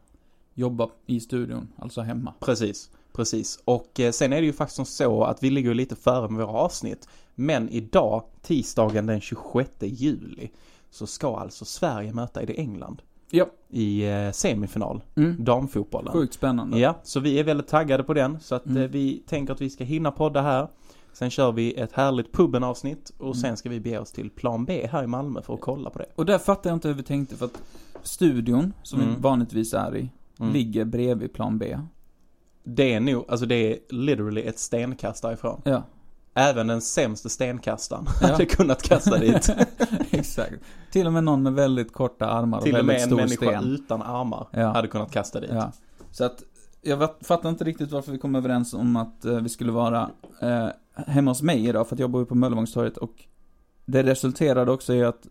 jobba 0.53 0.89
i 1.05 1.19
studion, 1.19 1.67
alltså 1.77 2.01
hemma. 2.01 2.33
Precis, 2.39 2.89
precis. 3.13 3.59
Och 3.65 3.99
eh, 3.99 4.11
sen 4.11 4.33
är 4.33 4.41
det 4.41 4.45
ju 4.47 4.53
faktiskt 4.53 4.75
som 4.75 4.85
så 4.85 5.23
att 5.23 5.43
vi 5.43 5.49
ligger 5.49 5.73
lite 5.73 5.95
före 5.95 6.29
med 6.29 6.45
våra 6.47 6.57
avsnitt. 6.57 7.07
Men 7.35 7.69
idag, 7.69 8.23
tisdagen 8.41 9.05
den 9.05 9.21
26 9.21 9.69
juli, 9.81 10.49
så 10.89 11.07
ska 11.07 11.37
alltså 11.37 11.65
Sverige 11.65 12.13
möta 12.13 12.41
i 12.43 12.45
det 12.45 12.53
England. 12.59 13.01
Ja. 13.29 13.45
I 13.69 14.07
eh, 14.09 14.31
semifinal, 14.31 15.03
Mm. 15.15 15.35
damfotbollen. 15.43 16.13
Sjukt 16.13 16.33
spännande. 16.33 16.79
Ja, 16.79 16.95
så 17.03 17.19
vi 17.19 17.39
är 17.39 17.43
väldigt 17.43 17.67
taggade 17.67 18.03
på 18.03 18.13
den. 18.13 18.39
Så 18.39 18.55
att 18.55 18.65
Mm. 18.65 18.81
eh, 18.83 18.89
vi 18.89 19.23
tänker 19.27 19.53
att 19.53 19.61
vi 19.61 19.69
ska 19.69 19.83
hinna 19.83 20.11
podda 20.11 20.41
här. 20.41 20.67
Sen 21.17 21.29
kör 21.29 21.51
vi 21.51 21.73
ett 21.73 21.91
härligt 21.91 22.31
puben-avsnitt 22.31 23.11
och 23.17 23.25
Mm. 23.25 23.33
sen 23.35 23.57
ska 23.57 23.69
vi 23.69 23.79
bege 23.79 23.99
oss 23.99 24.11
till 24.11 24.29
plan 24.29 24.65
B 24.65 24.87
här 24.91 25.03
i 25.03 25.07
Malmö 25.07 25.41
för 25.41 25.53
att 25.53 25.61
kolla 25.61 25.89
på 25.89 25.99
det. 25.99 26.05
Och 26.15 26.25
där 26.25 26.37
fattar 26.37 26.69
jag 26.69 26.77
inte 26.77 26.87
hur 26.87 26.95
vi 26.95 27.03
tänkte 27.03 27.35
för 27.35 27.45
att 27.45 27.61
studion, 28.03 28.73
som 28.83 28.99
vi 28.99 29.05
Mm. 29.05 29.21
vanligtvis 29.21 29.73
är 29.73 29.95
i, 29.97 30.11
Mm. 30.39 30.53
ligger 30.53 30.85
bredvid 30.85 31.33
plan 31.33 31.57
B. 31.57 31.77
Det 32.63 32.93
är 32.93 32.99
nog, 32.99 33.25
alltså 33.29 33.45
det 33.45 33.55
är 33.55 33.79
literally 33.89 34.41
ett 34.41 34.59
stenkast 34.59 35.21
därifrån. 35.21 35.61
Ja, 35.63 35.83
Även 36.33 36.67
den 36.67 36.81
sämsta 36.81 37.29
stenkastaren 37.29 38.05
Ja. 38.21 38.27
hade 38.27 38.45
kunnat 38.45 38.83
kasta 38.83 39.17
dit. 39.17 39.49
exakt. 40.11 40.53
Till 40.91 41.07
och 41.07 41.13
med 41.13 41.23
någon 41.23 41.43
med 41.43 41.53
väldigt 41.53 41.93
korta 41.93 42.25
armar 42.29 42.57
och 42.57 42.63
Till 42.63 42.73
och 42.73 42.77
väldigt 42.79 42.95
med 42.95 43.01
en 43.01 43.07
stor 43.07 43.15
människa 43.45 43.59
sten. 43.59 43.71
utan 43.71 44.01
armar 44.01 44.47
Ja. 44.51 44.67
hade 44.73 44.87
kunnat 44.87 45.11
kasta 45.11 45.39
dit. 45.39 45.49
Ja. 45.53 45.71
Så 46.11 46.23
att, 46.23 46.43
jag 46.81 47.09
fattar 47.21 47.49
inte 47.49 47.63
riktigt 47.63 47.91
varför 47.91 48.11
vi 48.11 48.17
kom 48.17 48.35
överens 48.35 48.73
om 48.73 48.95
att 48.95 49.25
eh, 49.25 49.35
vi 49.35 49.49
skulle 49.49 49.71
vara 49.71 50.09
eh, 50.41 50.67
hemma 51.07 51.31
hos 51.31 51.41
mig 51.41 51.67
idag, 51.67 51.87
för 51.87 51.95
att 51.95 51.99
jag 51.99 52.09
bor 52.09 52.25
på 52.25 52.35
Möllevångstorget 52.35 52.97
och 52.97 53.25
det 53.85 54.03
resulterade 54.03 54.71
också 54.71 54.93
i 54.93 55.03
att 55.03 55.27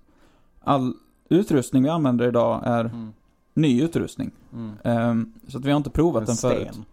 all 0.60 0.94
utrustning 1.28 1.82
vi 1.82 1.88
använder 1.88 2.28
idag 2.28 2.62
är 2.64 2.84
Mm. 2.84 3.12
ny 3.54 3.82
utrustning. 3.82 4.30
Mm. 4.52 4.72
Ehm, 4.84 5.32
så 5.48 5.58
att 5.58 5.64
vi 5.64 5.70
har 5.70 5.76
inte 5.76 5.90
provat 5.90 6.20
En 6.20 6.26
den 6.26 6.36
förut. 6.36 6.68
sten. 6.72 6.84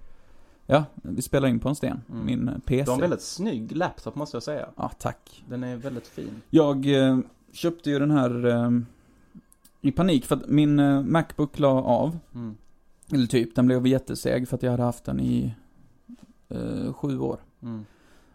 Ja, 0.66 0.84
vi 0.96 1.22
spelar 1.22 1.48
in 1.48 1.60
på 1.60 1.70
en 1.70 1.76
sten. 1.76 2.02
Mm. 2.12 2.26
Min 2.26 2.48
eh, 2.50 2.58
PC. 2.66 2.84
Du 2.84 2.90
har 2.92 2.96
en 2.96 3.02
väldigt 3.02 3.22
snygg 3.22 3.76
laptop 3.76 4.16
måste 4.16 4.36
jag 4.36 4.44
säga. 4.44 4.68
Ja, 4.76 4.92
tack. 5.00 5.44
Den 5.50 5.64
är 5.64 5.76
väldigt 5.76 6.08
fin. 6.08 6.42
Jag 6.50 6.86
eh, 7.10 7.20
köpte 7.52 7.90
ju 7.90 8.00
den 8.00 8.12
här 8.12 8.46
eh, 8.46 8.70
i 9.82 9.92
panik 9.92 10.26
för 10.26 10.36
att 10.36 10.48
min 10.50 10.80
eh, 10.80 11.02
Macbook 11.04 11.60
la 11.60 11.68
av. 11.84 12.18
Mm. 12.36 12.56
Eller 13.12 13.28
typ, 13.28 13.56
den 13.56 13.66
blev 13.66 13.88
jätteseg 13.88 14.48
för 14.48 14.56
att 14.56 14.64
jag 14.64 14.72
hade 14.72 14.84
haft 14.84 15.04
den 15.04 15.20
i 15.20 15.54
sju 16.94 17.20
år. 17.20 17.40
Mm. 17.64 17.86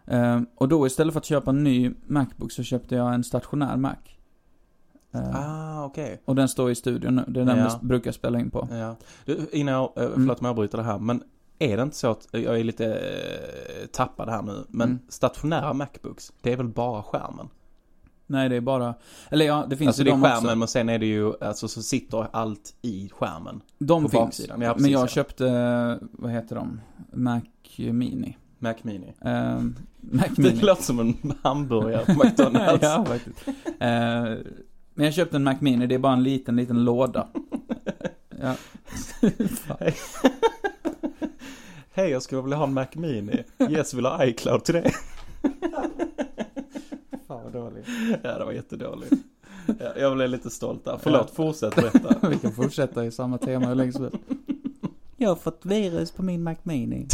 Eh, 0.09 0.41
och 0.55 0.67
då 0.67 0.87
istället 0.87 1.13
för 1.13 1.19
att 1.19 1.25
köpa 1.25 1.49
en 1.51 1.63
ny 1.63 1.91
Macbook 2.07 2.51
så 2.51 2.63
köpte 2.63 2.95
jag 2.95 3.13
en 3.13 3.23
stationär 3.23 3.77
Mac. 3.77 3.95
Eh, 5.13 5.35
Ah, 5.35 5.85
okej. 5.85 6.21
Och 6.25 6.35
den 6.35 6.47
står 6.49 6.71
i 6.71 6.75
studion 6.75 7.15
nu, 7.15 7.23
det 7.27 7.41
är 7.41 7.45
den 7.45 7.57
Ja. 7.57 7.63
jag 7.81 7.87
brukar 7.87 8.11
spela 8.11 8.39
in 8.39 8.49
på. 8.51 8.67
Ja. 8.71 8.95
Du, 9.25 9.49
innan 9.51 9.73
jag, 9.73 9.91
eh, 9.95 10.03
Mm. 10.03 10.13
förlåt 10.13 10.39
om 10.39 10.45
jag 10.45 10.49
avbryter 10.51 10.77
det 10.77 10.83
här, 10.83 10.99
men 10.99 11.23
är 11.59 11.77
det 11.77 11.83
inte 11.83 11.95
så 11.95 12.11
att, 12.11 12.27
jag 12.31 12.59
är 12.59 12.63
lite 12.63 12.85
eh, 12.93 13.85
tappad 13.91 14.29
här 14.29 14.41
nu, 14.41 14.65
men 14.69 14.87
Mm. 14.89 14.99
stationära 15.09 15.73
Macbooks, 15.73 16.33
det 16.41 16.53
är 16.53 16.57
väl 16.57 16.67
bara 16.67 17.03
skärmen? 17.03 17.49
Nej, 18.27 18.49
det 18.49 18.55
är 18.55 18.61
bara, 18.61 18.93
eller 19.31 19.45
ja, 19.45 19.65
det 19.69 19.77
finns 19.77 19.87
alltså 19.87 20.01
ju 20.01 20.05
det 20.05 20.09
är 20.09 20.11
de 20.11 20.21
skärmen 20.23 20.45
också. 20.45 20.55
men 20.55 20.67
sen 20.67 20.89
är 20.89 20.99
det 20.99 21.05
ju, 21.05 21.33
alltså 21.43 21.67
så 21.67 21.81
sitter 21.81 22.27
allt 22.31 22.75
i 22.81 23.09
skärmen. 23.09 23.61
De 23.79 24.03
på 24.03 24.09
finns. 24.09 24.21
baksidan. 24.23 24.61
Ja, 24.61 24.75
men 24.79 24.91
jag 24.91 25.01
ja. 25.01 25.07
köpte, 25.07 25.99
vad 26.11 26.31
heter 26.31 26.55
de? 26.55 26.81
Mac 27.13 27.41
Mini. 27.77 28.37
Mac 28.59 28.75
Mini. 28.81 29.13
Eh, 29.21 29.59
Mac 30.01 30.27
Det 30.35 30.41
Mini. 30.41 30.61
låter 30.61 30.83
som 30.83 30.99
en 30.99 31.33
hamburgare 31.41 32.05
på 32.15 32.23
McDonalds. 32.23 32.83
ja, 32.83 33.05
faktiskt. 33.05 33.47
Eh, 33.79 34.23
men 34.93 35.05
jag 35.05 35.13
köpte 35.13 35.35
en 35.35 35.43
Mac 35.43 35.55
Mini, 35.59 35.87
det 35.87 35.95
är 35.95 35.99
bara 35.99 36.13
en 36.13 36.23
liten, 36.23 36.55
liten 36.55 36.83
låda. 36.83 37.27
ja. 38.41 38.55
Hej, 41.93 42.09
jag 42.09 42.21
skulle 42.23 42.41
vilja 42.41 42.57
ha 42.57 42.63
en 42.67 42.73
Mac 42.73 42.87
Mini. 42.93 43.43
Yes, 43.69 43.93
vill 43.93 44.05
ha 44.05 44.25
iCloud 44.25 44.63
till 44.63 44.73
det. 44.73 44.91
Fan 47.27 47.43
vad 47.43 47.53
dåligt. 47.53 47.85
Ja, 48.23 48.37
det 48.37 48.45
var 48.45 48.51
jättedåligt. 48.51 49.13
Ja, 49.79 49.93
jag 49.97 50.15
blev 50.15 50.29
lite 50.29 50.49
stolt 50.49 50.85
där. 50.85 50.99
Förlåt, 51.03 51.31
fortsätt 51.31 51.75
berätta. 51.75 52.15
Vi 52.29 52.37
kan 52.37 52.51
fortsätta 52.51 53.05
i 53.05 53.11
samma 53.11 53.37
tema 53.37 53.67
hur 53.67 53.75
länge 53.75 53.91
som 53.91 54.03
helst. 54.03 54.17
Jag 55.17 55.29
har 55.29 55.35
fått 55.35 55.65
virus 55.65 56.11
på 56.11 56.23
min 56.23 56.43
Mac 56.43 56.55
Mini. 56.63 57.07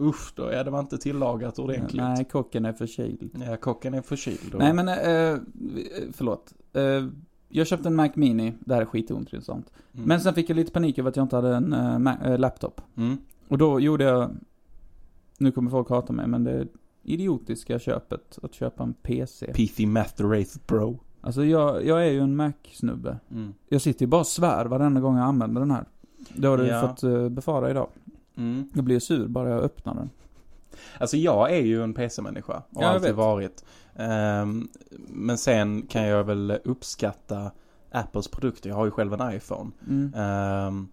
Usch 0.00 0.32
då, 0.36 0.52
ja 0.52 0.64
det 0.64 0.70
var 0.70 0.80
inte 0.80 0.98
tillagat 0.98 1.58
ordentligt. 1.58 1.94
Nej, 2.02 2.24
kocken 2.24 2.64
är 2.64 2.72
förkyld. 2.72 3.30
Ja, 3.48 3.56
kocken 3.56 3.94
är 3.94 4.02
förkyld. 4.02 4.54
och- 4.54 4.58
Nej 4.60 4.72
men, 4.74 4.88
eh, 4.88 5.40
förlåt. 6.12 6.54
Eh, 6.72 7.06
jag 7.48 7.66
köpte 7.66 7.88
en 7.88 7.94
Mac 7.94 8.08
Mini, 8.14 8.54
det 8.60 8.74
här 8.74 8.80
är 8.82 8.86
skitointressant. 8.86 9.72
Mm. 9.94 10.06
Men 10.06 10.20
sen 10.20 10.34
fick 10.34 10.50
jag 10.50 10.56
lite 10.56 10.72
panik 10.72 10.98
över 10.98 11.08
att 11.10 11.16
jag 11.16 11.24
inte 11.24 11.36
hade 11.36 11.56
en 11.56 11.72
eh, 12.06 12.26
eh, 12.32 12.38
laptop. 12.38 12.80
Mm. 12.96 13.16
Och 13.48 13.58
då 13.58 13.80
gjorde 13.80 14.04
jag, 14.04 14.30
nu 15.38 15.52
kommer 15.52 15.70
folk 15.70 15.88
hata 15.90 16.12
mig, 16.12 16.26
men 16.26 16.44
det 16.44 16.66
idiotiska 17.02 17.78
köpet 17.78 18.38
att 18.42 18.54
köpa 18.54 18.82
en 18.82 18.94
PC. 18.94 19.52
PC 19.52 19.86
Master 19.86 20.24
Race 20.24 20.58
Pro. 20.66 20.98
Alltså 21.20 21.44
jag, 21.44 21.84
jag 21.86 22.06
är 22.06 22.10
ju 22.10 22.20
en 22.20 22.36
Mac-snubbe. 22.36 23.16
Mm. 23.30 23.54
Jag 23.68 23.80
sitter 23.82 24.00
ju 24.02 24.06
bara 24.06 24.20
och 24.20 24.26
svär 24.26 24.64
varenda 24.66 25.00
gång 25.00 25.16
jag 25.16 25.24
använder 25.26 25.60
den 25.60 25.70
här. 25.70 25.84
Det 26.34 26.46
har 26.48 26.58
du 26.58 26.66
Ja. 26.66 26.88
fått 26.88 27.02
eh, 27.02 27.28
befara 27.28 27.70
idag. 27.70 27.88
Mm. 28.36 28.68
Jag 28.74 28.84
blir 28.84 29.00
sur 29.00 29.28
bara 29.28 29.50
jag 29.50 29.60
öppnar 29.62 29.94
den. 29.94 30.10
Alltså 30.98 31.16
jag 31.16 31.52
är 31.52 31.60
ju 31.62 31.82
en 31.82 31.94
PC-människa. 31.94 32.52
Och 32.56 32.62
Ja, 32.70 32.80
jag 32.82 32.90
alltid 32.90 33.02
vet. 33.08 33.16
varit. 33.16 33.64
Ehm, 33.96 34.68
men 35.08 35.38
sen 35.38 35.82
kan 35.82 36.02
jag 36.06 36.24
väl 36.24 36.58
uppskatta 36.64 37.50
Apples 37.92 38.28
produkter. 38.28 38.68
Jag 38.70 38.76
har 38.76 38.84
ju 38.84 38.90
själv 38.90 39.12
en 39.20 39.32
iPhone. 39.34 39.70
Mm. 39.88 40.12
Ehm, 40.16 40.88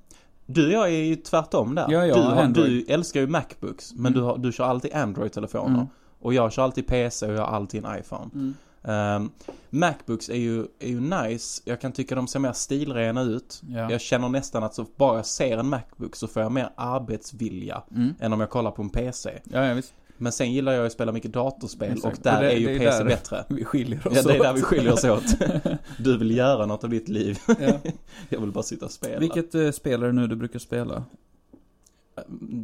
du 0.46 0.65
och 0.67 0.72
jag 0.74 0.86
är 0.88 1.03
ju 1.03 1.15
tvärtom 1.15 1.75
där. 1.75 1.86
Ja, 1.89 2.06
jag 2.06 2.17
du, 2.17 2.22
har 2.22 2.36
har, 2.36 2.48
du 2.48 2.86
älskar 2.88 3.20
ju 3.20 3.27
Macbooks. 3.27 3.94
Men 3.94 4.00
Mm. 4.06 4.13
du, 4.13 4.22
har, 4.22 4.38
du 4.38 4.51
kör 4.51 4.65
alltid 4.65 4.94
Android-telefoner. 4.94 5.75
Mm. 5.75 5.88
Och 6.20 6.34
jag 6.34 6.51
kör 6.51 6.63
alltid 6.63 6.88
PC 6.88 7.25
och 7.27 7.34
jag 7.34 7.41
har 7.41 7.48
alltid 7.56 7.86
en 7.86 8.00
iPhone. 8.00 8.29
Mm. 8.34 8.53
Ehm, 8.88 9.29
Macbooks 9.70 10.29
är 10.29 10.36
ju, 10.36 10.65
är 10.79 10.88
ju 10.88 11.00
nice. 11.00 11.62
Jag 11.65 11.82
kan 11.82 11.91
tycka 11.91 12.15
de 12.15 12.27
ser 12.27 12.39
mer 12.39 12.53
stilrena 12.53 13.22
ut. 13.22 13.62
Ja. 13.70 13.91
Jag 13.91 14.01
känner 14.01 14.29
nästan 14.29 14.63
att 14.63 14.74
så 14.75 14.86
bara 14.96 15.15
jag 15.15 15.25
ser 15.25 15.58
en 15.58 15.70
Macbook 15.70 16.15
så 16.15 16.27
får 16.27 16.41
jag 16.41 16.51
mer 16.51 16.70
arbetsvilja 16.75 17.84
Mm. 17.96 18.13
än 18.20 18.34
om 18.34 18.39
jag 18.39 18.50
kollar 18.50 18.72
på 18.72 18.82
en 18.82 18.89
PC. 18.89 19.39
Ja, 19.44 19.65
ja, 19.65 19.74
visst. 19.74 19.94
Men 20.20 20.32
sen 20.32 20.53
gillar 20.53 20.72
jag 20.74 20.86
att 20.86 20.91
spela 20.91 21.12
mycket 21.12 21.34
datorspel 21.34 21.91
Exakt. 21.91 22.17
och 22.17 22.24
där 22.24 22.36
Och 22.38 22.41
det- 22.44 22.51
är 22.53 22.58
ju 22.58 22.75
är 22.75 22.79
PC 22.79 23.03
bättre. 23.03 23.46
Vi 23.50 23.65
skiljer 23.65 24.08
oss 24.08 24.13
Ja, 24.15 24.22
det 24.22 24.36
är 24.36 24.39
där 24.44 24.53
vi 24.53 24.62
skiljer 24.62 24.94
oss 24.94 25.03
åt. 25.03 25.24
Du 25.98 26.17
vill 26.17 26.38
göra 26.38 26.65
något 26.65 26.84
av 26.84 26.89
ditt 26.89 27.08
liv. 27.10 27.39
Ja. 27.48 27.56
Jag 28.29 28.39
vill 28.41 28.51
bara 28.51 28.63
sitta 28.63 28.86
och 28.86 28.91
spela. 28.91 29.20
Vilket 29.20 29.56
uh, 29.56 29.72
spel 29.72 30.03
är 30.03 30.08
det 30.08 30.13
nu 30.13 30.27
du 30.27 30.36
brukar 30.36 30.60
spela? 30.60 31.03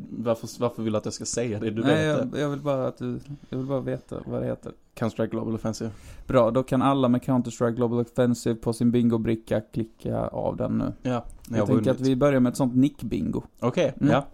Varför, 0.10 0.50
varför 0.60 0.83
vill 0.83 0.93
du 0.93 0.98
att 0.98 1.05
jag 1.05 1.13
ska 1.13 1.25
säga 1.25 1.60
det? 1.60 1.69
Du 1.72 1.81
Nej, 1.83 2.07
vet 2.07 2.17
jag, 2.17 2.27
det. 2.27 2.39
jag 2.39 2.50
vill 2.50 2.60
bara 2.62 2.88
att 2.88 2.98
du, 2.98 3.19
jag 3.50 3.57
vill 3.57 3.67
bara 3.67 3.79
veta 3.79 4.22
vad 4.25 4.41
det 4.41 4.48
heter. 4.48 4.72
Counter-Strike 4.95 5.27
Global 5.29 5.55
Offensive. 5.55 5.91
Bra, 6.27 6.51
då 6.51 6.63
kan 6.63 6.81
alla 6.81 7.07
med 7.07 7.22
Counter-Strike 7.22 7.72
Global 7.75 8.00
Offensive 8.00 8.55
på 8.55 8.74
sin 8.74 8.91
bingobricka 8.91 9.62
klicka 9.62 10.27
av 10.27 10.57
den 10.57 10.77
nu. 10.77 10.93
Ja, 11.01 11.25
Jag, 11.50 11.60
jag, 11.60 11.67
tänker 11.67 11.91
att 11.91 12.01
vi 12.01 12.15
börjar 12.15 12.39
med 12.39 12.50
ett 12.50 12.57
sånt 12.57 12.75
nick-bingo. 12.75 13.43
Okej, 13.60 13.93
Mm. 14.01 14.13
ja. 14.13 14.25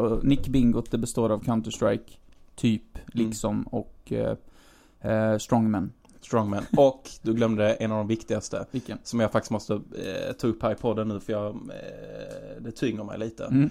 Och 0.00 0.24
nick-bingot 0.24 0.86
det 0.90 0.98
består 0.98 1.30
av 1.30 1.42
Counter-Strike, 1.44 2.16
typ, 2.56 2.82
Mm. 2.96 3.26
liksom, 3.26 3.62
och 3.62 4.12
eh, 4.12 4.36
eh, 5.12 5.38
Strongman. 5.38 5.92
Strongman. 6.20 6.64
Och 6.76 7.10
du 7.22 7.34
glömde 7.34 7.72
en 7.74 7.92
av 7.92 7.98
de 7.98 8.06
viktigaste. 8.06 8.66
Vilken? 8.70 8.98
Som 9.02 9.20
jag 9.20 9.32
faktiskt 9.32 9.50
måste 9.50 9.74
eh, 9.74 10.32
ta 10.38 10.46
upp 10.46 10.62
här 10.62 10.72
i 10.72 10.74
podden 10.74 11.08
nu 11.08 11.20
för 11.20 11.32
jag, 11.32 11.46
eh, 11.54 12.62
det 12.62 12.70
tynger 12.72 13.04
mig 13.04 13.18
lite. 13.18 13.44
Mm. 13.44 13.70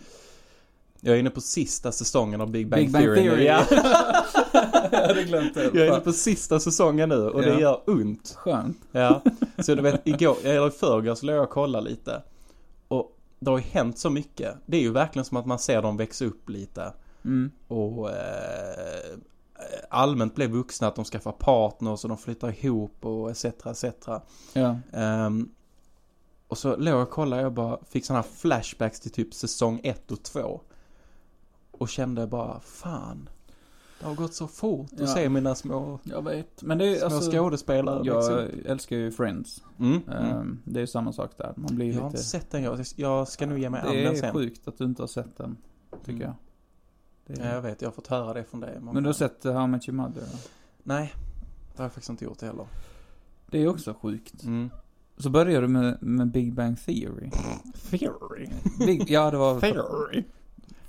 Jag 1.04 1.16
är 1.16 1.20
inne 1.20 1.30
på 1.30 1.42
sista 1.42 1.92
säsongen 1.92 2.42
av 2.42 2.52
Big 2.52 2.68
Bang, 2.70 2.82
Big 2.82 2.92
Bang 2.92 3.04
Theory. 3.04 3.24
Theory. 3.24 3.46
Ja. 3.46 3.66
jag 4.92 5.08
hade 5.08 5.24
glömt 5.24 5.54
det. 5.54 5.64
Jag 5.64 5.76
är 5.76 5.88
inne 5.88 6.00
på 6.00 6.14
sista 6.14 6.60
säsongen 6.60 7.10
nu 7.10 7.30
och 7.30 7.42
det 7.42 7.50
Ja. 7.50 7.60
gör 7.60 7.82
ont. 7.90 8.34
Skönt. 8.38 8.78
Ja, 8.92 9.22
så 9.60 9.76
du 9.76 9.82
vet 9.82 10.08
igår, 10.08 10.38
eller 10.44 10.68
i 10.68 10.72
förrgår 10.72 11.16
så 11.16 11.26
låg 11.26 11.36
jag 11.36 11.44
och 11.44 11.50
kollade 11.50 11.90
lite. 11.90 12.22
Och 12.88 13.18
det 13.40 13.50
har 13.52 13.58
ju 13.58 13.64
hänt 13.64 13.98
så 14.00 14.10
mycket. 14.10 14.56
Det 14.66 14.78
är 14.78 14.82
ju 14.82 14.92
verkligen 14.92 15.26
som 15.26 15.38
att 15.38 15.46
man 15.46 15.60
ser 15.60 15.82
dem 15.82 15.98
växa 15.98 16.26
upp 16.26 16.50
lite. 16.50 16.94
Mm. 17.26 17.52
Och 17.68 18.10
eh, 18.10 18.16
allmänt 19.90 20.36
blev 20.36 20.50
vuxna, 20.50 20.88
att 20.88 20.96
de 20.96 21.06
skaffar 21.06 21.32
partners 21.32 22.04
och 22.04 22.10
de 22.10 22.18
flyttar 22.18 22.66
ihop 22.66 23.06
och 23.06 23.32
etc. 23.32 23.46
etc. 23.46 23.86
Ja. 24.54 24.76
Ehm, 24.94 25.50
och 26.48 26.58
så 26.58 26.76
låg 26.76 26.94
jag 26.94 27.02
och 27.02 27.10
kollade, 27.10 27.42
jag 27.42 27.54
bara 27.54 27.80
fick 27.90 28.06
sådana 28.06 28.22
här 28.22 28.30
flashbacks 28.36 29.00
till 29.00 29.12
typ 29.12 29.34
säsong 29.34 29.80
1 29.84 30.12
och 30.12 30.24
2. 30.24 30.62
Och 31.82 31.90
kände 31.90 32.28
bara, 32.28 32.60
fan. 32.60 33.30
Det 34.00 34.06
har 34.06 34.16
gått 34.16 34.34
så 34.34 34.48
fort 34.48 34.90
att 34.94 35.00
Ja. 35.00 35.08
se 35.08 35.30
mina 35.30 35.56
små, 35.56 36.00
Jag 36.04 36.24
vet. 36.24 36.62
Men 36.64 36.78
det 36.78 36.86
är 36.86 36.96
små 36.96 37.06
alltså... 37.16 37.32
skådespelare 37.32 38.02
Jag 38.06 38.16
liksom. 38.42 38.72
älskar 38.72 38.96
ju 38.96 39.12
Friends. 39.12 39.64
Mm, 39.80 40.02
mm. 40.08 40.24
Ehm, 40.26 40.60
Det 40.66 40.82
är 40.82 40.86
samma 40.86 41.14
sak 41.14 41.32
där. 41.38 41.54
Man 41.56 41.76
blir 41.76 41.86
Jag 41.88 41.94
har 42.02 42.10
lite... 42.10 42.18
inte 42.18 42.30
sett 42.30 42.52
den, 42.52 42.64
jag, 42.64 42.86
jag 42.96 43.28
ska 43.28 43.46
nog 43.46 43.60
ge 43.60 43.70
mig 43.70 43.82
an 43.82 43.88
Det 43.96 44.04
den 44.04 44.14
är 44.16 44.20
sen. 44.20 44.34
sjukt 44.34 44.68
att 44.68 44.78
du 44.78 44.84
inte 44.84 45.02
har 45.02 45.08
sett 45.08 45.38
den. 45.38 45.58
Tycker 46.06 46.12
Mm. 46.12 46.22
jag. 46.22 46.36
Det 47.36 47.42
Ja, 47.44 47.50
är... 47.50 47.56
jag 47.56 47.62
vet, 47.62 47.82
jag 47.82 47.90
har 47.90 47.94
fått 47.94 48.08
höra 48.08 48.34
det 48.34 48.44
från 48.44 48.60
dig. 48.60 48.78
många 48.80 48.94
Men 48.94 49.04
du 49.04 49.10
har 49.10 49.14
sett 49.14 49.46
uh, 49.46 49.54
How 49.54 49.68
Met 49.68 49.90
Your 49.90 49.96
Mother? 49.98 50.24
Nej, 50.84 51.14
det 51.72 51.78
har 51.78 51.86
jag 51.86 51.92
faktiskt 51.92 52.10
inte 52.10 52.26
gjort 52.26 52.42
heller. 52.42 52.66
Det 53.50 53.64
är 53.64 53.68
också 53.68 53.94
sjukt. 54.02 54.44
Mm. 54.44 54.70
Så 55.18 55.30
börjar 55.30 55.62
du 55.62 55.68
med, 55.68 55.98
med 56.04 56.32
Big 56.32 56.54
Bang 56.54 56.80
Theory. 56.86 57.32
Theory. 57.90 58.50
Big, 58.80 59.10
ja, 59.12 59.32
det 59.32 59.38
var 59.38 59.60
Theory. 59.60 60.24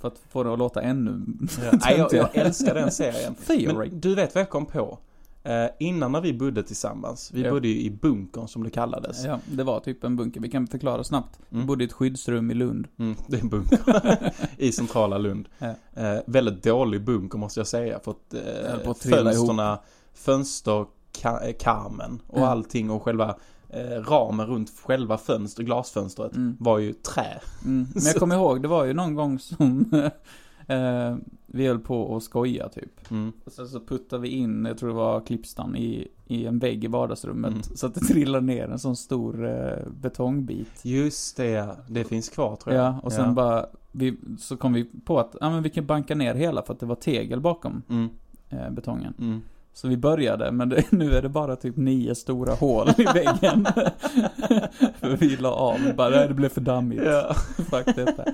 För 0.03 0.07
att 0.07 0.19
få 0.29 0.43
det 0.43 0.53
att 0.53 0.59
låta 0.59 0.81
ännu... 0.81 1.21
Ja, 1.63 1.71
nej, 1.81 1.97
jag, 1.97 2.13
jag 2.13 2.29
älskar 2.35 2.75
den 2.75 2.91
serien. 2.91 3.35
Men 3.77 3.99
du 3.99 4.15
vet 4.15 4.35
vad 4.35 4.41
jag 4.41 4.49
kom 4.49 4.65
på? 4.65 4.97
Eh, 5.43 5.65
innan 5.79 6.11
när 6.11 6.21
vi 6.21 6.33
bodde 6.33 6.63
tillsammans, 6.63 7.31
vi 7.33 7.41
Ja. 7.41 7.51
bodde 7.51 7.67
ju 7.67 7.79
i 7.81 7.89
bunkern 7.91 8.47
som 8.47 8.63
det 8.63 8.69
kallades. 8.69 9.25
Ja, 9.25 9.39
det 9.45 9.63
var 9.63 9.79
typ 9.79 10.03
en 10.03 10.15
bunker. 10.15 10.41
Vi 10.41 10.49
kan 10.49 10.67
förklara 10.67 11.03
snabbt. 11.03 11.39
Vi 11.49 11.55
Mm. 11.55 11.67
bodde 11.67 11.83
i 11.83 11.87
ett 11.87 11.93
skyddsrum 11.93 12.51
i 12.51 12.53
Lund. 12.53 12.87
Mm, 12.99 13.15
det 13.27 13.37
är 13.37 13.41
en 13.41 13.49
bunker 13.49 14.31
i 14.57 14.71
centrala 14.71 15.17
Lund. 15.17 15.49
Ja. 15.59 15.67
Eh, 15.93 16.19
väldigt 16.25 16.63
dålig 16.63 17.03
bunker 17.05 17.37
måste 17.37 17.59
jag 17.59 17.67
säga. 17.67 17.99
För 17.99 18.11
att, 18.11 18.33
eh, 18.33 18.89
att 18.89 18.97
fönsterna, 19.03 19.79
fönsterkarmen 20.13 22.21
och 22.27 22.39
Ja. 22.41 22.47
allting 22.47 22.89
och 22.91 23.03
själva 23.03 23.35
ramen 24.01 24.47
runt 24.47 24.73
själva 24.83 25.17
fönster, 25.17 25.63
glasfönstret 25.63 26.35
Mm. 26.35 26.57
var 26.59 26.79
ju 26.79 26.93
trä. 26.93 27.41
Mm. 27.65 27.87
Men 27.93 28.03
jag 28.05 28.15
kommer 28.15 28.35
ihåg, 28.35 28.61
det 28.61 28.67
var 28.67 28.85
ju 28.85 28.93
någon 28.93 29.15
gång 29.15 29.39
som 29.39 29.85
eh, 30.67 31.15
vi 31.45 31.67
höll 31.67 31.79
på 31.79 32.15
att 32.15 32.23
skoja 32.23 32.69
typ. 32.69 33.11
Mm. 33.11 33.31
Och 33.45 33.51
sen 33.51 33.67
så 33.67 33.79
puttade 33.79 34.21
vi 34.21 34.27
in, 34.27 34.65
jag 34.65 34.77
tror 34.77 34.89
det 34.89 34.95
var 34.95 35.21
klippstan, 35.21 35.75
i, 35.75 36.07
i 36.27 36.45
en 36.45 36.59
vägg 36.59 36.83
i 36.83 36.87
vardagsrummet. 36.87 37.51
Mm. 37.51 37.63
Så 37.63 37.87
att 37.87 37.93
det 37.93 37.99
trillade 37.99 38.45
ner 38.45 38.67
en 38.67 38.79
sån 38.79 38.95
stor 38.95 39.45
eh, 39.47 39.87
betongbit. 40.01 40.79
Just 40.85 41.37
det, 41.37 41.49
ja. 41.49 41.75
det 41.87 42.03
finns 42.03 42.29
kvar 42.29 42.55
tror 42.55 42.75
jag. 42.75 42.85
Ja, 42.85 42.99
och 43.03 43.11
sen 43.13 43.35
bara, 43.35 43.65
vi, 43.91 44.17
så 44.39 44.57
kom 44.57 44.73
vi 44.73 44.85
på 45.05 45.19
att, 45.19 45.35
ja 45.41 45.49
men 45.49 45.63
vi 45.63 45.69
kan 45.69 45.85
banka 45.85 46.15
ner 46.15 46.35
hela 46.35 46.61
för 46.61 46.73
att 46.73 46.79
det 46.79 46.85
var 46.85 46.95
tegel 46.95 47.41
bakom 47.41 47.81
Mm, 47.89 48.09
eh, 48.49 48.69
betongen. 48.71 49.41
Så 49.73 49.87
vi 49.87 49.97
började, 49.97 50.51
men 50.51 50.69
det, 50.69 50.83
nu 50.91 51.15
är 51.15 51.21
det 51.21 51.29
bara 51.29 51.55
typ 51.55 51.77
nio 51.77 52.15
stora 52.15 52.53
hål 52.53 52.89
i 52.97 53.03
väggen. 53.03 53.65
för 54.99 55.17
vi 55.17 55.37
la 55.37 55.51
av, 55.51 55.79
bara, 55.95 56.09
nej 56.09 56.27
det 56.27 56.33
blev 56.33 56.49
för 56.49 56.61
dammigt. 56.61 57.01
Ja. 57.05 57.33
Fuck 57.69 57.95
detta. 57.95 58.25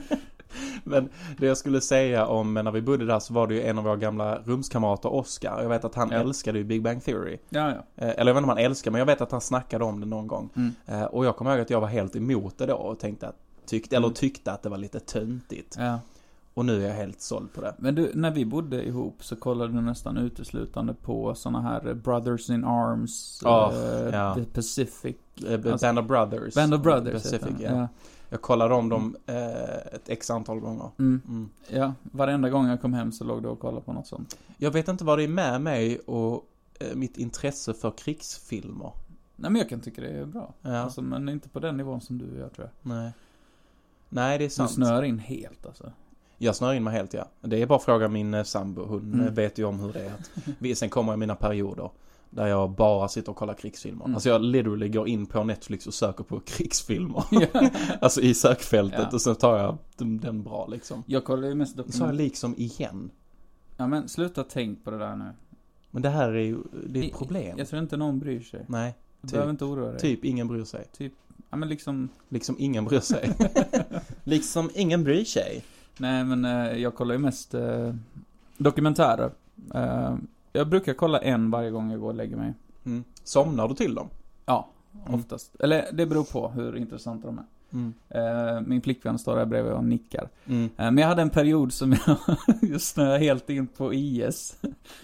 Men 0.83 1.09
det 1.37 1.45
jag 1.47 1.57
skulle 1.57 1.81
säga 1.81 2.25
om 2.25 2.53
när 2.53 2.71
vi 2.71 2.81
bodde 2.81 3.05
där 3.05 3.19
så 3.19 3.33
var 3.33 3.47
det 3.47 3.53
ju 3.53 3.61
en 3.63 3.77
av 3.77 3.83
våra 3.83 3.95
gamla 3.95 4.37
rumskamrater, 4.45 5.13
Oscar. 5.13 5.61
Jag 5.61 5.69
vet 5.69 5.85
att 5.85 5.95
han 5.95 6.09
Ja. 6.11 6.17
älskade 6.17 6.57
ju 6.57 6.63
Big 6.63 6.81
Bang 6.83 7.03
Theory. 7.03 7.37
Ja, 7.49 7.69
ja. 7.95 8.05
Eh, 8.05 8.09
Eller 8.09 8.17
jag 8.17 8.25
vet 8.25 8.37
inte 8.37 8.43
om 8.43 8.49
han 8.49 8.57
älskar 8.57 8.91
men 8.91 8.99
jag 8.99 9.05
vet 9.05 9.21
att 9.21 9.31
han 9.31 9.41
snackade 9.41 9.83
om 9.85 9.99
det 9.99 10.05
någon 10.05 10.27
gång. 10.27 10.49
Mm. 10.55 10.71
Eh, 10.85 11.03
Och 11.03 11.25
jag 11.25 11.35
kommer 11.35 11.51
ihåg 11.51 11.59
att 11.61 11.69
jag 11.69 11.81
var 11.81 11.87
helt 11.87 12.15
emot 12.15 12.57
det 12.57 12.65
då 12.65 12.73
och 12.75 12.99
tänkte 12.99 13.27
att, 13.27 13.35
tyckte, 13.65 13.95
eller 13.95 14.07
Mm. 14.07 14.15
tyckte 14.15 14.51
att 14.51 14.63
det 14.63 14.69
var 14.69 14.77
lite 14.77 14.99
töntigt. 14.99 15.75
ja. 15.79 15.99
Och 16.53 16.65
nu 16.65 16.83
är 16.83 16.87
jag 16.87 16.95
helt 16.95 17.21
såld 17.21 17.53
på 17.53 17.61
det. 17.61 17.75
Men 17.77 17.95
du, 17.95 18.11
när 18.15 18.31
vi 18.31 18.45
bodde 18.45 18.87
ihop 18.87 19.23
så 19.23 19.35
kollade 19.35 19.73
du 19.73 19.81
nästan 19.81 20.17
uteslutande 20.17 20.93
på 20.93 21.35
såna 21.35 21.61
här 21.61 21.93
Brothers 21.93 22.49
in 22.49 22.63
Arms, 22.63 23.41
Ja, 23.43 23.73
eh, 23.73 24.09
ja. 24.15 24.35
The 24.35 24.43
Pacific. 24.45 25.15
Eh, 25.47 25.53
Alltså, 25.53 25.85
Band 25.85 25.99
of 25.99 26.05
Brothers. 26.05 26.55
Band 26.55 26.73
of 26.73 26.81
Brothers 26.81 27.13
Pacific, 27.23 27.55
ja. 27.59 27.71
ja. 27.71 27.87
Jag 28.29 28.41
kollade 28.41 28.73
om 28.75 28.89
dem 28.89 29.15
eh, 29.25 29.75
ett 29.93 30.09
x 30.09 30.29
antal 30.29 30.59
gånger. 30.59 30.89
Mm. 30.99 31.21
Mm. 31.27 31.49
Ja, 31.69 31.93
varenda 32.01 32.49
gång 32.49 32.67
jag 32.67 32.81
kom 32.81 32.93
hem 32.93 33.11
så 33.11 33.23
låg 33.23 33.43
du 33.43 33.49
och 33.49 33.59
kollade 33.59 33.85
på 33.85 33.93
något 33.93 34.07
sånt. 34.07 34.37
Jag 34.57 34.71
vet 34.71 34.87
inte 34.87 35.03
vad 35.05 35.17
det 35.19 35.23
är 35.23 35.27
med 35.27 35.61
mig 35.61 35.99
och 35.99 36.45
eh, 36.79 36.95
mitt 36.95 37.17
intresse 37.17 37.73
för 37.73 37.91
krigsfilmer. 37.91 38.91
Nej 39.35 39.51
men 39.51 39.55
jag 39.55 39.69
kan 39.69 39.79
tycka 39.79 40.01
det 40.01 40.07
är 40.07 40.25
bra. 40.25 40.53
Ja. 40.61 40.77
Alltså, 40.77 41.01
men 41.01 41.29
inte 41.29 41.49
på 41.49 41.59
den 41.59 41.77
nivån 41.77 42.01
som 42.01 42.17
du 42.17 42.25
gör 42.37 42.49
tror 42.49 42.69
jag. 42.81 42.95
Nej. 42.95 43.11
Nej, 44.09 44.37
det 44.37 44.43
är 44.43 44.47
Du 44.47 44.53
sant. 44.53 44.71
snör 44.71 45.03
in 45.03 45.19
helt 45.19 45.65
alltså. 45.65 45.91
Jag 46.41 46.55
snör 46.55 46.73
in 46.73 46.83
mig 46.83 46.93
helt 46.93 47.13
ja. 47.13 47.27
Det 47.41 47.61
är 47.61 47.65
bara 47.65 47.75
att 47.75 47.83
fråga 47.83 48.07
min 48.07 48.33
eh, 48.33 48.43
sambo. 48.43 48.85
Hon 48.85 49.13
Mm. 49.13 49.27
eh, 49.27 49.33
vet 49.33 49.57
ju 49.57 49.63
om 49.65 49.79
hur 49.79 49.93
det 49.93 49.99
är. 50.05 50.11
Att 50.71 50.77
sen 50.77 50.89
kommer 50.89 51.15
mina 51.17 51.35
perioder. 51.35 51.89
Där 52.29 52.47
jag 52.47 52.71
bara 52.71 53.07
sitter 53.07 53.31
och 53.31 53.35
kollar 53.37 53.53
krigsfilmer. 53.53 54.05
Mm. 54.05 54.15
Alltså 54.15 54.29
jag 54.29 54.41
literally 54.41 54.89
går 54.89 55.07
in 55.07 55.25
på 55.25 55.43
Netflix 55.43 55.87
och 55.87 55.93
söker 55.93 56.23
på 56.23 56.39
krigsfilmer. 56.39 57.23
Ja. 57.31 57.47
alltså 58.01 58.21
i 58.21 58.33
sökfältet 58.33 58.99
Ja. 58.99 59.09
och 59.13 59.21
sen 59.21 59.35
tar 59.35 59.57
jag 59.57 59.77
den, 59.97 60.17
den 60.17 60.43
bra 60.43 60.67
liksom. 60.67 61.03
Jag 61.07 61.23
kollar 61.23 61.47
ju 61.47 61.55
mest 61.55 61.75
Så 61.89 62.03
jag 62.03 62.15
liksom 62.15 62.55
igen. 62.57 63.11
Ja 63.77 63.87
men 63.87 64.09
sluta 64.09 64.43
tänk 64.43 64.83
på 64.83 64.91
det 64.91 64.97
där 64.97 65.15
nu. 65.15 65.29
Men 65.91 66.01
det 66.01 66.09
här 66.09 66.29
är 66.29 66.39
ju, 66.39 66.57
det 66.87 66.99
är 66.99 67.03
ett 67.03 67.13
problem. 67.17 67.57
Jag 67.57 67.67
tror 67.67 67.81
inte 67.81 67.97
någon 67.97 68.19
bryr 68.19 68.41
sig. 68.41 68.65
Nej, 68.67 68.95
Du 69.21 69.27
typ. 69.27 69.31
behöver 69.33 69.51
inte 69.51 69.65
oroa 69.65 69.89
dig. 69.91 69.99
typ 69.99 70.25
ingen 70.25 70.47
bryr 70.47 70.63
sig. 70.63 70.87
Ja 71.49 71.57
men 71.57 71.69
liksom, 71.69 72.09
Liksom 72.29 72.55
ingen 72.59 72.85
bryr 72.85 72.99
sig. 72.99 73.31
liksom 74.23 74.69
ingen 74.75 75.03
bryr 75.03 75.23
sig. 75.23 75.63
Nej 75.99 76.23
men 76.23 76.45
eh, 76.45 76.77
jag 76.81 76.95
kollar 76.95 77.13
ju 77.15 77.19
mest 77.19 77.53
eh, 77.53 77.93
dokumentärer. 78.57 79.31
Eh, 79.75 80.15
jag 80.53 80.67
brukar 80.69 80.93
kolla 80.93 81.19
en 81.19 81.51
varje 81.51 81.69
gång 81.71 81.91
jag 81.91 81.99
går 81.99 82.07
och 82.07 82.15
lägger 82.15 82.35
mig. 82.37 82.53
Mm. 82.85 83.03
Somnar 83.23 83.67
du 83.67 83.75
till 83.75 83.95
dem? 83.95 84.07
Ja, 84.45 84.69
Mm. 85.07 85.19
oftast. 85.19 85.55
Eller 85.59 85.85
det 85.93 86.05
beror 86.05 86.23
på 86.23 86.47
hur 86.49 86.75
intressanta 86.77 87.27
de 87.27 87.37
är. 87.37 87.45
Mm. 87.73 87.93
Eh, 88.09 88.61
min 88.67 88.81
flickvän 88.81 89.19
står 89.19 89.35
där 89.35 89.45
bredvid 89.45 89.73
och 89.73 89.83
nickar. 89.83 90.29
Mm. 90.45 90.63
Eh, 90.65 90.69
men 90.77 90.97
jag 90.97 91.07
hade 91.07 91.21
en 91.21 91.29
period 91.29 91.73
som 91.73 91.91
jag 92.05 92.17
just 92.61 92.87
snöade 92.93 93.19
helt 93.19 93.49
in 93.49 93.67
på 93.67 93.93
IS. 93.93 94.57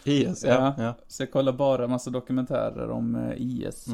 IS, 0.03 0.43
ja. 0.43 0.73
Ja. 0.77 0.93
Så 1.07 1.23
jag 1.23 1.31
kollar 1.31 1.53
bara 1.53 1.87
massa 1.87 2.09
dokumentärer 2.09 2.89
om 2.89 3.15
eh, 3.15 3.33
IS. 3.37 3.87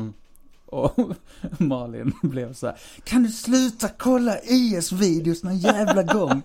Och 0.72 1.00
Malin 1.58 2.14
blev 2.22 2.54
så 2.54 2.68
här. 2.68 2.76
Kan 3.04 3.24
du 3.24 3.30
sluta 3.30 3.88
kolla 3.98 4.38
IS-videos 4.44 5.44
någon 5.44 5.58
jävla 5.58 6.04
gång? 6.04 6.42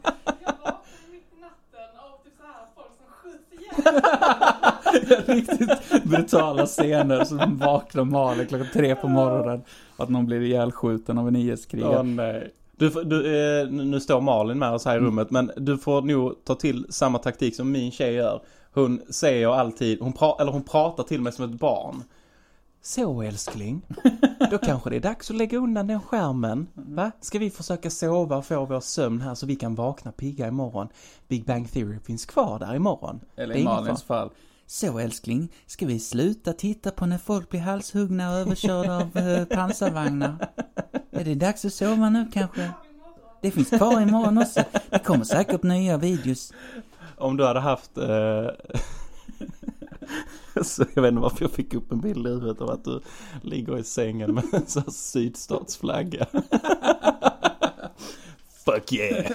Riktigt 5.27 5.71
brutala 6.05 6.67
scener 6.67 7.25
som 7.25 7.59
vaknar 7.59 8.05
Malin 8.05 8.47
klockan 8.47 8.67
tre 8.73 8.95
på 8.95 9.09
morgonen. 9.09 9.63
Att 9.97 10.09
någon 10.09 10.27
blir 10.27 10.41
ihjälskjuten 10.41 11.19
av 11.19 11.29
en 11.29 11.37
IS-krigare. 11.37 12.49
Du, 12.79 12.89
du, 12.91 13.27
eh, 13.61 13.69
nu 13.69 14.01
står 14.01 14.21
Malin 14.21 14.59
med 14.59 14.73
oss 14.73 14.85
här 14.85 14.95
i 14.95 14.99
Mm. 14.99 15.07
rummet 15.07 15.31
men 15.31 15.51
du 15.57 15.79
får 15.79 16.03
nog 16.03 16.45
ta 16.45 16.55
till 16.55 16.87
samma 16.91 17.19
taktik 17.19 17.57
som 17.57 17.73
min 17.73 17.91
tjej 17.91 18.15
gör. 18.15 18.41
Hon 18.75 19.01
säger 19.11 19.49
alltid, 19.49 20.01
hon, 20.01 20.13
pra, 20.13 20.37
eller 20.41 20.53
hon 20.53 20.63
pratar 20.63 21.03
till 21.05 21.21
mig 21.21 21.33
som 21.33 21.45
ett 21.45 21.61
barn. 21.61 22.03
Så 22.87 23.23
älskling, 23.23 23.83
då 24.51 24.59
kanske 24.59 24.91
det 24.91 24.97
är 24.97 25.01
dags 25.01 25.31
att 25.31 25.37
lägga 25.37 25.59
undan 25.59 25.87
den 25.87 26.01
skärmen. 26.01 26.67
Va? 26.75 27.13
Ska 27.21 27.39
vi 27.39 27.51
försöka 27.51 27.91
sova 27.91 28.37
och 28.37 28.47
få 28.47 28.65
vår 28.65 28.81
sömn 28.81 29.21
här 29.21 29.35
så 29.35 29.47
vi 29.47 29.57
kan 29.57 29.75
vakna 29.75 30.13
pigga 30.13 30.49
imorgon? 30.49 30.89
Big 31.29 31.45
Bang 31.45 31.73
Theory 31.73 31.99
finns 31.99 32.27
kvar 32.27 32.59
där 32.59 32.75
imorgon. 32.75 33.21
Eller 33.37 33.57
i 33.57 33.65
Malins 33.65 34.03
fall. 34.03 34.31
Så 34.67 34.99
älskling, 34.99 35.53
ska 35.67 35.87
vi 35.87 36.01
sluta 36.01 36.53
titta 36.53 36.91
på 36.91 37.07
när 37.07 37.19
folk 37.19 37.51
blir 37.51 37.61
halshuggna 37.61 38.31
och 38.31 38.37
överkörda 38.39 38.97
av 38.97 39.17
eh, 39.17 39.45
pansarvagnar? 39.45 40.49
Är 41.11 41.25
det 41.25 41.35
dags 41.35 41.65
att 41.65 41.73
sova 41.73 42.11
nu 42.11 42.27
kanske? 42.33 42.71
Det 43.43 43.51
finns 43.51 43.71
kvar 43.71 44.01
imorgon 44.01 44.39
också. 44.39 44.65
Det 44.91 44.99
kommer 44.99 45.25
säkert 45.25 45.63
nya 45.63 45.97
videos. 45.97 46.53
Om 47.17 47.37
du 47.37 47.47
hade 47.47 47.61
haft... 47.61 47.99
Eh... 47.99 48.47
så 50.63 50.85
jag 50.95 51.03
vet 51.03 51.09
inte 51.09 51.23
varför 51.23 51.45
jag 51.45 51.51
fick 51.51 51.75
upp 51.75 51.93
en 51.93 52.01
bild 52.01 52.27
i 52.27 52.31
huvudet 52.31 52.61
av 52.61 52.71
att 52.71 52.85
du 52.85 53.01
ligger 53.43 53.79
i 53.79 53.85
sängen 53.85 54.35
med 54.35 54.45
en 54.53 54.67
sån 54.67 54.83
här 54.83 54.93
sydstatsflagga. 54.93 56.27
Fuck 58.65 58.93
yeah! 58.93 59.33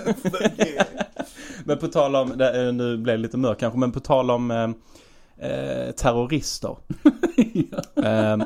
men 1.66 1.78
på 1.78 1.88
tal 1.88 2.16
om, 2.16 2.30
nu 2.74 2.98
blev 2.98 3.18
det 3.18 3.22
lite 3.22 3.38
mörkt 3.38 3.60
kanske, 3.60 3.80
men 3.80 3.92
på 3.92 4.00
tal 4.00 4.32
om 4.32 4.52
eh, 4.52 4.70
eh, 5.50 5.92
terrorister. 5.92 6.78
Ehm, 8.04 8.44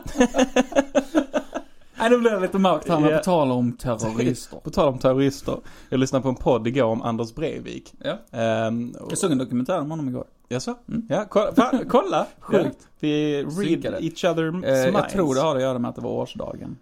Nej, 2.00 2.10
nu 2.10 2.18
blev 2.18 2.34
det 2.34 2.40
lite 2.40 2.60
mörkt 2.60 2.90
här 2.90 3.00
med 3.00 3.12
Ja. 3.14 3.18
på 3.18 3.24
tal 3.24 3.52
om 3.52 3.72
terrorister. 3.78 4.58
på 4.60 4.70
tal 4.70 4.88
om 4.94 5.00
terrorister. 5.00 5.58
Jag 5.90 6.00
lyssnade 6.00 6.24
på 6.24 6.30
en 6.30 6.36
podd 6.36 6.68
igår 6.68 6.84
om 6.84 7.02
Anders 7.02 7.36
Breivik. 7.36 7.94
Ja. 8.04 8.18
Ehm, 8.40 8.96
och- 9.02 9.12
Jag 9.12 9.18
såg 9.18 9.32
en 9.32 9.38
dokumentär 9.38 9.80
om 9.82 9.92
honom 9.92 10.10
igår. 10.10 10.26
Jaså? 10.50 10.76
Mm. 10.90 11.08
Ja, 11.10 11.26
kolla! 11.30 11.52
Fan, 11.56 11.86
kolla. 11.90 12.28
Sjukt. 12.40 12.64
Ja. 12.64 12.88
Vi 13.00 13.44
read 13.44 13.54
Synkade. 13.54 13.98
each 14.06 14.26
other's 14.26 14.66
Eh, 14.66 14.84
minds. 14.84 14.98
jag 15.00 15.10
tror 15.10 15.36
det 15.36 15.42
har 15.42 15.56
att 15.56 15.62
göra 15.62 15.80
med 15.80 15.90
att 15.90 15.96
det 15.96 16.02
var 16.02 16.12
årsdagen. 16.12 16.78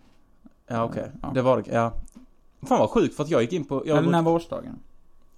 Ja, 0.68 0.84
okej. 0.84 1.12
Ja. 1.22 1.32
Det 1.34 1.42
var 1.42 1.58
det, 1.62 1.72
ja. 1.72 1.94
Fan 2.68 2.80
vad 2.80 2.90
sjukt 2.90 3.16
för 3.16 3.24
att 3.24 3.30
jag 3.30 3.42
gick 3.42 3.54
in 3.54 3.66
på... 3.66 3.84
Jag 3.86 3.98
Eller 3.98 4.12
när 4.12 4.22
var 4.22 4.32
årsdagen? 4.32 4.80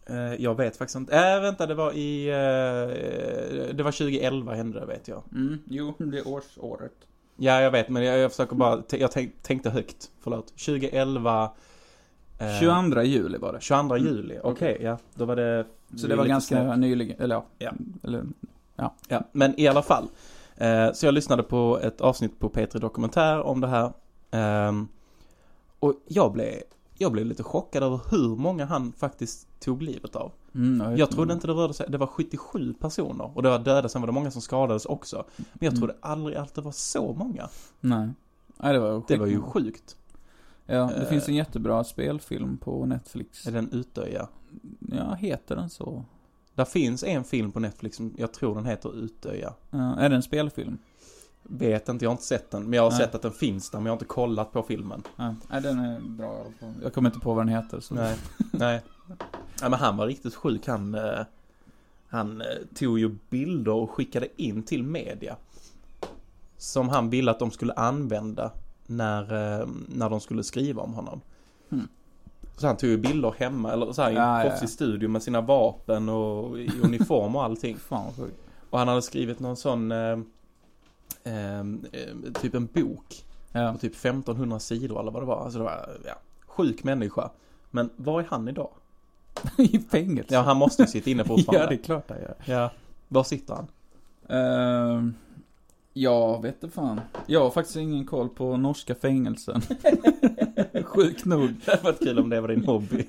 Eh, 0.09 0.15
jag 0.43 0.55
vet 0.57 0.77
faktiskt 0.77 0.95
inte. 0.95 1.15
Äh, 1.17 1.41
vänta, 1.41 1.65
det 1.65 1.75
var 1.75 1.91
i... 1.91 2.27
eh, 2.29 3.75
det 3.75 3.83
var 3.83 3.91
2011 3.91 4.53
hände 4.53 4.79
det, 4.79 4.85
vet 4.85 5.07
jag. 5.07 5.23
Mm, 5.31 5.59
jo, 5.65 5.93
det 5.97 6.17
är 6.17 6.27
årsåret. 6.27 6.91
Ja, 7.37 7.61
jag 7.61 7.71
vet, 7.71 7.89
men 7.89 8.03
jag, 8.03 8.17
jag 8.17 8.31
försöker 8.31 8.55
bara... 8.55 8.83
Jag 8.89 9.11
tänk, 9.11 9.41
tänkte 9.41 9.69
högt. 9.69 10.11
Förlåt. 10.19 10.47
2011... 10.47 11.51
eh, 12.39 12.59
22 12.59 13.01
juli 13.01 13.37
var 13.37 13.53
det. 13.53 13.61
22 13.61 13.97
juli, 13.97 14.39
okej, 14.43 14.77
ja. 14.81 14.97
Då 15.13 15.25
var 15.25 15.35
det... 15.35 15.65
Så 15.97 16.07
det 16.07 16.15
var 16.15 16.25
ganska 16.25 16.63
snabbt. 16.63 16.79
nyligen, 16.79 17.21
eller 17.21 17.35
ja. 17.35 17.45
Ja. 17.57 17.71
Eller, 18.03 18.23
Ja, 19.07 19.23
men 19.31 19.59
i 19.59 19.67
alla 19.67 19.81
fall. 19.81 20.07
Eh, 20.55 20.91
så 20.93 21.05
jag 21.05 21.13
lyssnade 21.13 21.43
på 21.43 21.79
ett 21.83 22.01
avsnitt 22.01 22.39
på 22.39 22.49
P3 22.49 22.79
Dokumentär 22.79 23.41
om 23.41 23.61
det 23.61 23.67
här. 23.67 23.93
Ehm, 24.31 24.87
och 25.79 25.93
jag 26.07 26.31
blev, 26.31 26.53
jag 26.97 27.11
blev 27.11 27.25
lite 27.25 27.43
chockad 27.43 27.83
över 27.83 27.99
hur 28.11 28.35
många 28.35 28.65
han 28.65 28.93
faktiskt 28.93 29.59
tog 29.59 29.81
livet 29.81 30.15
av. 30.15 30.31
mm, 30.55 30.97
Jag 30.97 31.11
trodde 31.11 31.33
inte 31.33 31.47
det 31.47 31.53
rörde 31.53 31.73
sig, 31.73 31.85
det 31.89 31.97
var 31.97 32.07
77 32.07 32.73
personer. 32.73 33.31
Och 33.37 33.43
det 33.43 33.49
var 33.49 33.59
döda, 33.59 33.89
sen 33.89 34.01
var 34.01 34.07
det 34.07 34.13
många 34.13 34.31
som 34.31 34.41
skadades 34.41 34.85
också. 34.85 35.25
Men 35.37 35.45
jag 35.59 35.67
Mm. 35.73 35.79
trodde 35.79 35.95
aldrig 36.01 36.37
att 36.37 36.53
det 36.53 36.61
var 36.61 36.71
så 36.71 37.13
många. 37.13 37.49
Nej. 37.79 38.09
Nej, 38.57 38.73
det 38.73 38.79
var 38.79 39.03
Det 39.07 39.17
var 39.17 39.27
ju 39.27 39.41
sjukt. 39.41 39.97
Ja, 40.65 40.89
det 40.95 41.01
Eh. 41.03 41.09
finns 41.09 41.27
en 41.29 41.35
jättebra 41.35 41.83
spelfilm 41.83 42.57
på 42.57 42.85
Netflix. 42.85 43.47
Är 43.47 43.51
den 43.51 43.69
Utöja? 43.71 44.27
Ja, 44.79 45.13
heter 45.13 45.55
den 45.55 45.69
så? 45.69 46.05
Där 46.55 46.65
finns 46.65 47.03
en 47.03 47.23
film 47.23 47.51
på 47.51 47.59
Netflix 47.59 47.97
som 47.97 48.13
jag 48.17 48.33
tror 48.33 48.55
den 48.55 48.65
heter 48.65 48.95
Utöja. 48.95 49.53
Ja, 49.69 49.95
är 49.95 50.09
det 50.09 50.15
en 50.15 50.23
spelfilm? 50.23 50.77
Vet 51.43 51.89
inte, 51.89 52.05
jag 52.05 52.09
har 52.09 52.13
inte 52.13 52.23
sett 52.23 52.51
den. 52.51 52.63
Men 52.63 52.73
jag 52.73 52.83
har 52.83 52.89
Nej. 52.89 52.99
sett 52.99 53.15
att 53.15 53.21
den 53.21 53.31
finns 53.31 53.69
där, 53.69 53.79
men 53.79 53.85
jag 53.85 53.91
har 53.91 53.95
inte 53.95 54.05
kollat 54.05 54.51
på 54.51 54.63
filmen. 54.63 55.03
Ja, 55.15 55.35
nej, 55.49 55.61
den 55.61 55.79
är 55.79 55.99
bra. 55.99 56.45
Jag 56.83 56.93
kommer 56.93 57.09
inte 57.09 57.19
på 57.19 57.33
vad 57.33 57.45
den 57.45 57.55
heter. 57.55 57.79
Så. 57.79 57.95
Nej, 57.95 58.15
nej. 58.51 58.81
Ja, 59.61 59.69
men 59.69 59.73
han 59.73 59.97
var 59.97 60.07
riktigt 60.07 60.35
sjuk. 60.35 60.67
Han, 60.67 60.95
eh, 60.95 61.19
han 62.07 62.41
eh, 62.41 62.47
tog 62.75 62.99
ju 62.99 63.15
bilder 63.29 63.71
och 63.71 63.91
skickade 63.91 64.27
in 64.41 64.63
till 64.63 64.83
media. 64.83 65.35
Som 66.57 66.89
han 66.89 67.09
ville 67.09 67.31
att 67.31 67.39
de 67.39 67.51
skulle 67.51 67.73
använda 67.73 68.51
när, 68.85 69.21
eh, 69.61 69.67
när 69.87 70.09
de 70.09 70.19
skulle 70.21 70.43
skriva 70.43 70.81
om 70.81 70.93
honom. 70.93 71.21
Mm. 71.71 71.87
Så 72.57 72.67
han 72.67 72.77
tog 72.77 72.89
ju 72.89 72.97
bilder 72.97 73.35
hemma, 73.37 73.71
eller 73.73 73.93
så 73.93 74.01
här, 74.01 74.11
i 74.11 74.15
Ja, 74.15 74.41
en 74.41 74.49
proffsig 74.49 74.65
ja. 74.65 74.69
studio 74.69 75.09
med 75.09 75.23
sina 75.23 75.41
vapen 75.41 76.09
och 76.09 76.59
i 76.59 76.71
uniform 76.83 77.35
och 77.35 77.43
allting. 77.43 77.77
Fan. 77.77 78.11
Och 78.69 78.79
han 78.79 78.87
hade 78.87 79.01
skrivit 79.01 79.39
någon 79.39 79.57
sån, 79.57 79.91
eh, 79.91 80.19
eh, 81.23 81.63
typ 82.41 82.53
en 82.53 82.65
bok 82.65 83.25
Ja. 83.51 83.71
på 83.71 83.77
typ 83.77 83.95
1500 83.95 84.59
sidor 84.59 84.99
eller 84.99 85.11
vad 85.11 85.21
det 85.21 85.25
var. 85.25 85.43
Alltså 85.43 85.59
det 85.59 85.65
var, 85.65 85.89
ja, 86.05 86.13
sjuk 86.47 86.83
människa. 86.83 87.29
Men 87.71 87.89
var 87.95 88.21
är 88.21 88.27
han 88.29 88.47
idag? 88.47 88.69
I 89.57 89.79
fängelse? 89.79 90.33
Ja, 90.33 90.41
han 90.41 90.57
måste 90.57 90.83
ju 90.83 90.87
sitta 90.87 91.09
inne 91.09 91.23
fortfarande. 91.23 91.63
ja, 91.63 91.69
det 91.69 91.75
är 91.75 91.83
klart 91.83 92.09
han 92.09 92.19
gör. 92.21 92.35
Ja. 92.45 92.71
Var 93.07 93.23
sitter 93.23 93.53
han? 93.53 93.67
Ehm, 94.29 95.13
ja, 95.93 96.39
vet 96.39 96.61
du 96.61 96.69
fan. 96.69 97.01
Jag 97.27 97.39
har 97.39 97.51
faktiskt 97.51 97.77
ingen 97.77 98.05
koll 98.05 98.29
på 98.29 98.57
norska 98.57 98.95
fängelsen. 98.95 99.61
Sjukt 100.83 101.25
nog. 101.25 101.53
Det 101.65 101.71
hade 101.71 101.83
varit 101.83 101.99
kul 101.99 102.19
om 102.19 102.29
det 102.29 102.41
var 102.41 102.47
din 102.47 102.65
hobby. 102.65 103.05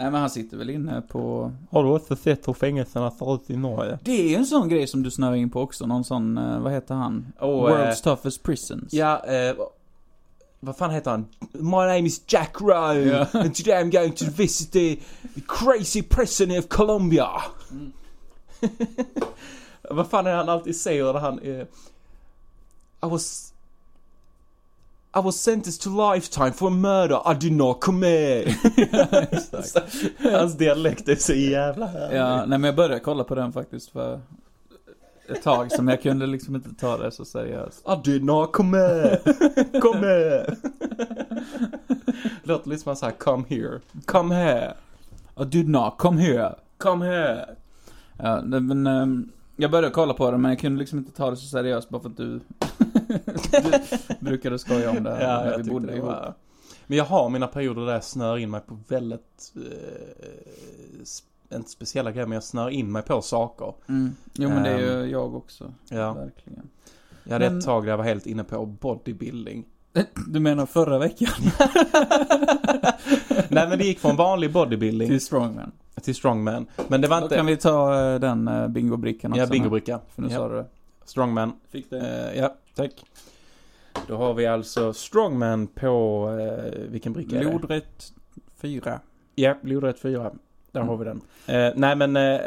Nej, 0.00 0.10
men 0.10 0.20
han 0.20 0.30
sitter 0.30 0.56
väl 0.56 0.70
inne 0.70 1.02
på... 1.08 1.52
Har 1.70 1.84
du 1.84 1.90
också 1.90 2.16
sett 2.16 2.48
hur 2.48 2.52
fängelserna 2.52 3.10
ser 3.10 3.34
ut 3.34 3.50
i 3.50 3.56
Norge? 3.56 3.98
Det 4.02 4.12
är 4.12 4.28
ju 4.28 4.34
en 4.34 4.46
sån 4.46 4.68
grej 4.68 4.86
som 4.86 5.02
du 5.02 5.10
snör 5.10 5.34
in 5.34 5.50
på 5.50 5.60
också. 5.60 5.86
Någon 5.86 6.04
sån, 6.04 6.38
eh, 6.38 6.60
vad 6.60 6.72
heter 6.72 6.94
han? 6.94 7.32
Oh, 7.40 7.70
World's 7.70 8.02
toughest 8.02 8.42
prisons. 8.42 8.92
Ja, 8.92 9.24
eh, 9.26 9.56
vad 10.60 10.76
fan 10.76 10.90
heter 10.90 11.10
han? 11.10 11.26
My 11.52 11.86
name 11.86 12.06
is 12.06 12.20
Jack 12.26 12.60
Rowe 12.60 13.08
Ja. 13.08 13.26
and 13.40 13.54
today 13.54 13.74
I'm 13.82 13.90
going 13.90 14.12
to 14.12 14.24
visit 14.24 14.72
the 14.72 14.98
crazy 15.46 16.02
prison 16.02 16.58
of 16.58 16.68
Colombia. 16.68 17.28
vad 19.90 20.10
fan 20.10 20.26
är 20.26 20.34
han 20.34 20.48
alltid 20.48 20.76
säger 20.76 21.12
när 21.12 21.20
han 21.20 21.38
eh, 21.38 21.60
I 23.02 23.06
was 23.10 23.52
I 25.16 25.20
was 25.24 25.36
sentenced 25.42 25.82
to 25.82 26.12
lifetime 26.14 26.52
for 26.52 26.66
a 26.68 26.70
murder 26.70 27.32
I 27.32 27.34
did 27.34 27.52
not 27.52 27.80
commit. 27.80 28.48
Hans 30.32 30.54
dialekt 30.58 31.08
är 31.08 31.16
så 31.16 31.34
jävla 31.34 31.86
härlig. 31.86 32.18
Ja, 32.18 32.36
nej 32.36 32.58
men 32.58 32.62
jag 32.64 32.76
började 32.76 33.00
kolla 33.00 33.24
på 33.24 33.34
den 33.34 33.52
faktiskt 33.52 33.90
för 33.90 34.20
ett 35.30 35.42
tag 35.42 35.72
som 35.72 35.88
jag 35.88 36.02
kunde 36.02 36.26
liksom 36.26 36.54
inte 36.54 36.74
ta 36.74 36.96
det 36.98 37.10
så 37.10 37.24
seriöst. 37.24 37.84
I 37.88 38.10
did 38.10 38.24
not. 38.24 38.52
Come 38.52 38.78
Låter 42.42 42.68
lite 42.70 42.82
som 42.82 42.96
så 42.96 43.04
här 43.06 43.12
come 43.12 43.44
here. 43.48 43.80
Come 44.06 44.34
here. 44.34 44.74
I 45.40 45.44
did 45.44 45.68
not 45.68 45.94
come 45.98 46.20
here. 46.20 46.54
Come 46.78 47.06
here. 47.06 47.56
Ja, 48.18 48.40
men 48.42 48.86
ehm, 48.86 49.28
jag 49.56 49.70
började 49.70 49.90
kolla 49.94 50.14
på 50.14 50.30
det 50.30 50.38
men 50.38 50.50
jag 50.50 50.58
kunde 50.60 50.78
liksom 50.78 50.98
inte 50.98 51.12
ta 51.12 51.30
det 51.30 51.36
så 51.36 51.46
seriöst 51.46 51.88
bara 51.88 52.02
för 52.02 52.08
att 52.08 52.16
du, 52.16 52.40
du 53.50 54.20
brukade 54.20 54.58
skoja 54.58 54.90
om 54.90 55.02
det 55.04 55.10
här 55.14 55.44
när 55.50 55.58
vi 55.58 55.70
bodde 55.70 55.86
det 55.86 55.92
ihop. 55.96 56.06
var- 56.08 56.34
Men 56.86 56.98
jag 56.98 57.04
har 57.04 57.28
mina 57.28 57.46
perioder 57.46 57.86
där 57.86 57.92
jag 57.92 58.04
snör 58.04 58.38
in 58.38 58.50
mig 58.50 58.60
på 58.60 58.78
väldigt, 58.88 59.52
eh, 59.56 61.04
inte 61.56 61.70
speciella 61.70 62.12
grejer, 62.12 62.26
men 62.26 62.34
jag 62.36 62.44
snör 62.44 62.68
in 62.70 62.92
mig 62.92 63.02
på 63.02 63.22
saker. 63.22 63.74
Mm. 63.88 64.14
Jo 64.34 64.48
men 64.48 64.62
det 64.62 64.70
är 64.70 64.78
ju 64.78 65.02
Ehm, 65.02 65.10
jag 65.10 65.34
också. 65.34 65.72
Ja. 65.88 66.12
Verkligen. 66.12 66.68
Jag 67.24 67.32
hade 67.32 67.48
Men- 67.50 67.58
ett 67.58 67.64
tag 67.64 67.82
där 67.84 67.90
jag 67.90 67.96
var 67.98 68.04
helt 68.04 68.26
inne 68.26 68.44
på 68.44 68.66
bodybuilding. 68.66 69.64
Du 70.28 70.40
menar 70.40 70.66
förra 70.66 70.98
veckan? 70.98 71.28
Nej 73.48 73.68
men 73.68 73.78
det 73.78 73.84
gick 73.84 73.98
från 73.98 74.16
vanlig 74.16 74.52
bodybuilding 74.52 75.08
Till 75.08 75.20
strongman. 75.20 75.72
till 76.02 76.14
strongman. 76.14 76.66
Men 76.88 77.00
det 77.00 77.08
var 77.08 77.18
Då 77.20 77.24
inte... 77.24 77.36
kan 77.36 77.46
vi 77.46 77.56
ta 77.56 78.00
eh, 78.12 78.20
den 78.20 78.48
uh, 78.48 78.68
bingobrickan 78.68 79.32
också. 79.32 79.42
Ja, 79.42 79.46
bingobricka. 79.46 80.00
För 80.14 80.22
nu 80.22 80.28
Ja. 80.30 80.36
sa 80.36 80.48
du 80.48 80.54
det. 80.54 80.66
Strongman. 81.04 81.52
Fick 81.70 81.90
det. 81.90 82.30
Eh, 82.32 82.40
ja, 82.40 82.54
tack. 82.74 83.04
Då 84.06 84.16
har 84.16 84.34
vi 84.34 84.46
alltså 84.46 84.92
strongman 84.92 85.66
på, 85.66 86.28
eh, 86.40 86.80
vilken 86.90 87.12
bricka 87.12 87.36
är 87.36 87.44
det? 87.44 87.52
Lodrätt 87.52 88.12
4. 88.56 89.00
Ja, 89.34 89.54
lodrätt 89.62 89.98
4. 90.00 90.30
Där 90.72 90.80
Mm. 90.80 90.88
har 90.88 90.96
vi 90.96 91.04
den. 91.04 91.20
Eh, 91.46 91.72
nej 91.76 91.96
men, 91.96 92.16
eh, 92.16 92.40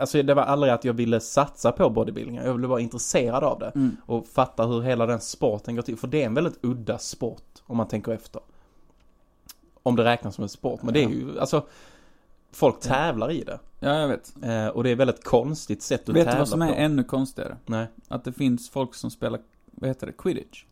alltså 0.00 0.22
det 0.22 0.34
var 0.34 0.42
aldrig 0.42 0.72
att 0.72 0.84
jag 0.84 0.92
ville 0.92 1.20
satsa 1.20 1.72
på 1.72 1.90
bodybuilding. 1.90 2.36
Jag 2.36 2.52
ville 2.54 2.66
vara 2.66 2.80
intresserad 2.80 3.44
av 3.44 3.58
det. 3.58 3.72
Mm. 3.74 3.96
Och 4.06 4.26
fatta 4.26 4.66
hur 4.66 4.80
hela 4.82 5.06
den 5.06 5.20
sporten 5.20 5.74
går 5.74 5.82
till. 5.82 5.96
För 5.96 6.08
det 6.08 6.22
är 6.22 6.26
en 6.26 6.34
väldigt 6.34 6.58
udda 6.64 6.98
sport, 6.98 7.42
om 7.62 7.76
man 7.76 7.88
tänker 7.88 8.12
efter. 8.12 8.42
Om 9.82 9.96
det 9.96 10.04
räknas 10.04 10.34
som 10.34 10.42
en 10.42 10.48
sport. 10.48 10.82
Men 10.82 10.94
det 10.94 11.04
är 11.04 11.08
ju, 11.08 11.40
alltså, 11.40 11.66
folk 12.52 12.80
tävlar 12.80 13.30
i 13.30 13.44
det. 13.44 13.58
Ja, 13.80 14.00
jag 14.00 14.08
vet. 14.08 14.34
Eh, 14.42 14.66
och 14.68 14.84
det 14.84 14.90
är 14.90 14.96
väldigt 14.96 15.24
konstigt 15.24 15.82
sätt 15.82 16.00
att 16.08 16.08
Vet 16.08 16.14
du 16.14 16.24
tävla 16.24 16.38
vad 16.38 16.48
som 16.48 16.62
är 16.62 16.68
på. 16.68 16.74
ännu 16.74 17.04
konstigare? 17.04 17.56
Nej. 17.66 17.86
Att 18.08 18.24
det 18.24 18.32
finns 18.32 18.70
folk 18.70 18.94
som 18.94 19.10
spelar, 19.10 19.40
vad 19.72 19.90
heter 19.90 20.06
det, 20.06 20.12
quidditch? 20.12 20.64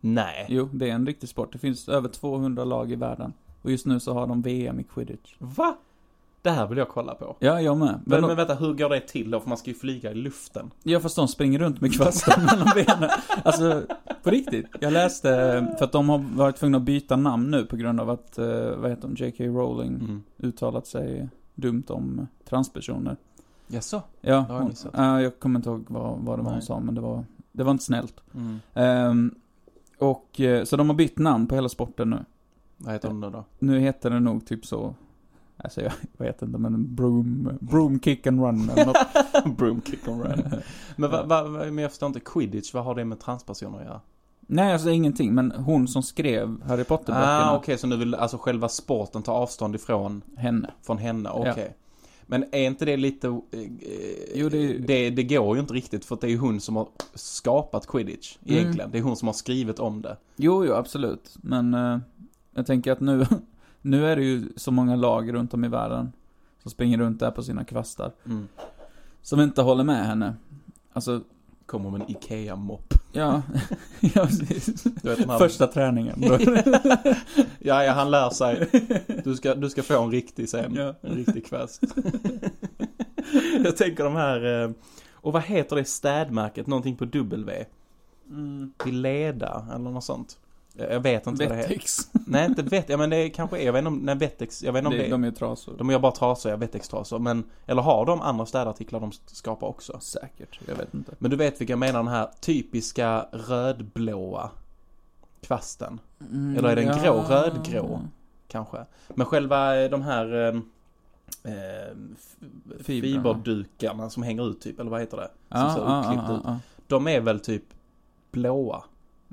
Nej. 0.00 0.46
Jo, 0.48 0.68
det 0.72 0.90
är 0.90 0.94
en 0.94 1.06
riktig 1.06 1.28
sport. 1.28 1.52
Det 1.52 1.58
finns 1.58 1.88
över 1.88 2.08
200 2.08 2.64
lag 2.64 2.92
i 2.92 2.94
världen. 2.94 3.32
Och 3.62 3.70
just 3.70 3.86
nu 3.86 4.00
så 4.00 4.12
har 4.14 4.26
de 4.26 4.42
VM 4.42 4.80
i 4.80 4.84
quidditch. 4.84 5.34
Va? 5.38 5.76
Det 6.42 6.50
här 6.50 6.66
vill 6.66 6.78
jag 6.78 6.88
kolla 6.88 7.14
på. 7.14 7.36
Ja, 7.40 7.60
jag 7.60 7.76
med. 7.76 7.88
Men, 7.88 8.20
Men, 8.20 8.26
men 8.26 8.36
vänta, 8.36 8.54
hur 8.54 8.74
går 8.74 8.88
det 8.88 9.00
till 9.00 9.30
då? 9.30 9.40
För 9.40 9.48
man 9.48 9.58
ska 9.58 9.70
ju 9.70 9.76
flyga 9.76 10.10
i 10.10 10.14
luften. 10.14 10.70
Ja, 10.82 11.00
fast 11.00 11.16
de 11.16 11.28
springer 11.28 11.58
runt 11.58 11.80
med 11.80 11.94
kvastar 11.94 12.40
mellan 12.52 12.68
benen. 12.74 13.10
Alltså, 13.44 13.82
på 14.22 14.30
riktigt. 14.30 14.66
Jag 14.80 14.92
läste, 14.92 15.28
för 15.78 15.84
att 15.84 15.92
de 15.92 16.08
har 16.08 16.18
varit 16.18 16.56
tvungna 16.56 16.78
att 16.78 16.84
byta 16.84 17.16
namn 17.16 17.50
nu 17.50 17.64
på 17.66 17.76
grund 17.76 18.00
av 18.00 18.10
att, 18.10 18.38
eh, 18.38 18.46
vad 18.76 18.90
heter 18.90 19.08
de, 19.08 19.14
J.K. 19.24 19.44
Rowling 19.44 19.94
Mm. 19.94 20.22
uttalat 20.38 20.86
sig 20.86 21.28
dumt 21.54 21.84
om 21.88 22.26
transpersoner. 22.48 23.16
Jaså? 23.66 24.02
Ja, 24.20 24.34
Det 24.34 24.40
har 24.42 24.54
jag 24.54 24.60
hon, 24.60 24.68
missat. 24.68 24.92
ja, 24.96 25.20
jag 25.22 25.40
kommer 25.40 25.58
inte 25.58 25.68
ihåg 25.70 25.84
vad, 25.88 26.18
vad 26.18 26.38
det 26.38 26.42
var 26.42 26.52
hon 26.52 26.62
sa, 26.62 26.80
men 26.80 26.94
det 26.94 27.00
var, 27.00 27.24
det 27.52 27.64
var 27.64 27.70
inte 27.72 27.84
snällt. 27.84 28.14
Mm. 28.34 28.58
Ehm, 28.74 29.34
och, 29.98 30.40
eh, 30.40 30.64
så 30.64 30.76
de 30.76 30.88
har 30.88 30.96
bytt 30.96 31.18
namn 31.18 31.46
på 31.46 31.54
hela 31.54 31.68
sporten 31.68 32.10
nu. 32.10 32.18
Vad 32.76 32.92
heter 32.92 33.08
de 33.08 33.20
nu 33.20 33.30
då? 33.30 33.44
Nu 33.58 33.78
heter 33.80 34.10
det 34.10 34.20
nog 34.20 34.46
typ 34.46 34.66
så, 34.66 34.94
alltså 35.58 35.80
jag 35.82 35.92
vet 36.26 36.42
inte, 36.42 36.58
men 36.58 36.94
broom, 36.94 37.58
broom 37.60 38.00
kick 38.00 38.26
and 38.26 38.40
run 38.40 38.70
eller 38.70 38.86
något. 38.86 39.56
Broom 39.58 39.82
kick 39.82 40.08
and 40.08 40.22
run. 40.22 40.42
men, 40.96 41.10
va, 41.10 41.22
va, 41.22 41.42
men 41.48 41.78
jag 41.78 41.90
förstår 41.90 42.06
inte, 42.06 42.20
quidditch, 42.20 42.74
vad 42.74 42.84
har 42.84 42.94
det 42.94 43.04
med 43.04 43.20
transpersoner 43.20 43.78
att 43.78 43.84
göra? 43.84 44.00
Nej, 44.50 44.72
alltså 44.72 44.90
ingenting, 44.90 45.34
men 45.34 45.50
hon 45.52 45.88
som 45.88 46.02
skrev 46.02 46.62
Harry 46.64 46.84
Potter-böckerna, 46.84 47.50
Ah, 47.50 47.56
okej, 47.56 47.78
så 47.78 47.86
nu 47.86 47.96
vill 47.96 48.14
alltså 48.14 48.38
själva 48.38 48.68
sporten 48.68 49.22
ta 49.22 49.32
avstånd 49.32 49.74
ifrån 49.74 50.22
henne. 50.36 50.70
från 50.82 50.98
henne, 50.98 51.30
okej. 51.30 51.76
Men 52.30 52.44
är 52.52 52.66
inte 52.66 52.84
det 52.84 52.96
lite... 52.96 53.28
eh, 53.28 53.34
Jo, 54.34 54.48
det 54.48 54.78
det, 54.78 55.10
det 55.10 55.22
går 55.22 55.56
ju 55.56 55.60
inte 55.60 55.74
riktigt 55.74 56.04
för 56.04 56.14
att 56.14 56.20
det 56.20 56.26
är 56.26 56.30
ju 56.30 56.38
hon 56.38 56.60
som 56.60 56.76
har 56.76 56.88
skapat 57.14 57.86
quidditch, 57.86 58.36
Mm. 58.46 58.58
egentligen. 58.58 58.90
Det 58.90 58.98
är 58.98 59.02
hon 59.02 59.16
som 59.16 59.28
har 59.28 59.32
skrivit 59.32 59.78
om 59.78 60.02
det. 60.02 60.16
Jo, 60.36 60.64
jo, 60.64 60.72
absolut. 60.74 61.34
Men 61.42 61.74
eh, 61.74 61.98
jag 62.54 62.66
tänker 62.66 62.92
att 62.92 63.00
nu, 63.00 63.26
nu 63.82 64.06
är 64.06 64.16
det 64.16 64.22
ju 64.22 64.48
så 64.56 64.70
många 64.70 64.96
lag 64.96 65.32
runt 65.34 65.54
om 65.54 65.64
i 65.64 65.68
världen 65.68 66.12
som 66.62 66.70
springer 66.70 66.98
runt 66.98 67.20
där 67.20 67.30
på 67.30 67.42
sina 67.42 67.64
kvastar. 67.64 68.12
Mm. 68.26 68.48
Som 69.22 69.40
inte 69.40 69.62
håller 69.62 69.84
med 69.84 70.06
henne. 70.06 70.34
Alltså, 70.92 71.20
kommer 71.66 71.90
med 71.90 72.00
en 72.00 72.10
IKEA-mopp. 72.10 72.94
Ja, 73.12 73.42
ja 74.00 74.26
precis. 74.26 74.82
Du 74.82 75.08
vet, 75.08 75.18
de 75.18 75.30
här- 75.30 75.38
Första 75.38 75.66
träningen. 75.66 76.22
Ja, 77.58 77.84
ja, 77.84 77.92
han 77.92 78.10
lär 78.10 78.30
sig. 78.30 78.68
Du 79.24 79.36
ska, 79.36 79.54
du 79.54 79.70
ska 79.70 79.82
få 79.82 80.02
en 80.02 80.10
riktig 80.10 80.48
sen. 80.48 80.74
Ja. 80.74 80.94
En 81.00 81.14
riktig 81.14 81.46
kvast. 81.46 81.82
Jag 83.64 83.76
tänker 83.76 84.04
de 84.04 84.14
här, 84.16 84.62
eh, 84.64 84.70
och 85.12 85.32
vad 85.32 85.42
heter 85.42 85.76
det 85.76 85.84
städmärket? 85.84 86.66
Någonting 86.66 86.96
på 86.96 87.04
W? 87.04 87.64
Mm. 88.30 88.72
Leda 88.84 89.66
eller 89.74 89.90
något 89.90 90.04
sånt. 90.04 90.38
Jag 90.78 91.00
vet 91.00 91.26
inte 91.26 91.44
vad 91.44 91.52
det 91.52 91.56
heter. 91.56 91.68
Vettex. 91.68 92.10
Nej, 92.26 92.46
inte 92.46 92.62
Vet, 92.62 92.88
ja 92.88 92.96
men 92.96 93.10
det 93.10 93.30
kanske 93.30 93.58
är, 93.58 93.66
jag 93.66 93.72
vet 93.72 93.78
inte 93.78 93.88
om, 93.88 93.98
nej 93.98 94.14
Vettex, 94.14 94.62
jag 94.62 94.72
vet 94.72 94.78
inte 94.80 94.86
om 94.86 94.92
det, 94.92 94.98
Det, 94.98 95.06
är. 95.06 95.10
de 95.10 95.24
är 95.24 95.30
trasor. 95.30 95.74
De 95.78 95.90
gör 95.90 95.98
bara 95.98 96.12
trasor, 96.12 96.50
ja, 96.50 96.56
Vettex-trasor, 96.56 97.18
men, 97.18 97.44
eller 97.66 97.82
har 97.82 98.06
de 98.06 98.20
andra 98.20 98.46
städartiklar 98.46 99.00
de 99.00 99.12
skapar 99.26 99.66
också? 99.66 100.00
Säkert, 100.00 100.60
jag 100.66 100.74
vet 100.74 100.94
inte. 100.94 101.12
Men 101.18 101.30
du 101.30 101.36
vet 101.36 101.60
vilka 101.60 101.72
jag 101.72 101.78
menar, 101.78 101.98
den 102.02 102.12
här 102.12 102.28
typiska 102.40 103.26
rödblåa 103.32 104.50
kvasten. 105.40 106.00
Mm, 106.20 106.56
Eller 106.56 106.68
är 106.68 106.76
den 106.76 106.86
ja. 106.86 106.98
grå, 107.02 107.22
rödgrå? 107.28 108.00
Kanske. 108.48 108.84
Men 109.08 109.26
själva 109.26 109.80
eh, 109.82 109.90
de 109.90 110.02
här 110.02 110.54
eh, 110.54 110.60
fiberdukarna 112.80 114.10
som 114.10 114.22
hänger 114.22 114.50
ut 114.50 114.60
typ, 114.60 114.80
eller 114.80 114.90
vad 114.90 115.00
heter 115.00 115.16
det? 115.16 115.30
Som 115.48 115.60
Ja, 115.60 115.74
ser 115.74 115.80
uppklippt 115.80 116.44
ja, 116.44 116.54
ut. 116.56 116.62
De 116.86 117.08
är 117.08 117.20
väl 117.20 117.40
typ 117.40 117.64
blåa, 118.30 118.82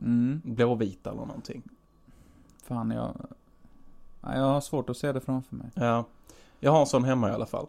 Mm. 0.02 0.42
blåvita 0.44 1.10
eller 1.10 1.26
någonting. 1.26 1.64
Fan, 2.68 2.92
jag... 2.92 3.16
Ja, 4.22 4.36
jag 4.36 4.44
har 4.44 4.62
svårt 4.62 4.90
att 4.90 4.98
se 4.98 5.12
det 5.12 5.22
framför 5.22 5.56
mig. 5.56 5.68
Ja. 5.74 6.06
Jag 6.60 6.72
har 6.72 6.80
en 6.80 6.88
sån 6.88 7.04
hemma 7.04 7.30
i 7.30 7.34
alla 7.34 7.46
fall. 7.46 7.68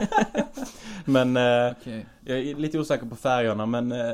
men 1.04 1.36
eh, 1.36 1.72
Okej. 1.80 2.06
jag 2.24 2.38
är 2.38 2.54
lite 2.54 2.78
osäker 2.78 3.06
på 3.06 3.16
färgerna 3.16 3.66
men 3.66 3.92
eh, 3.92 4.12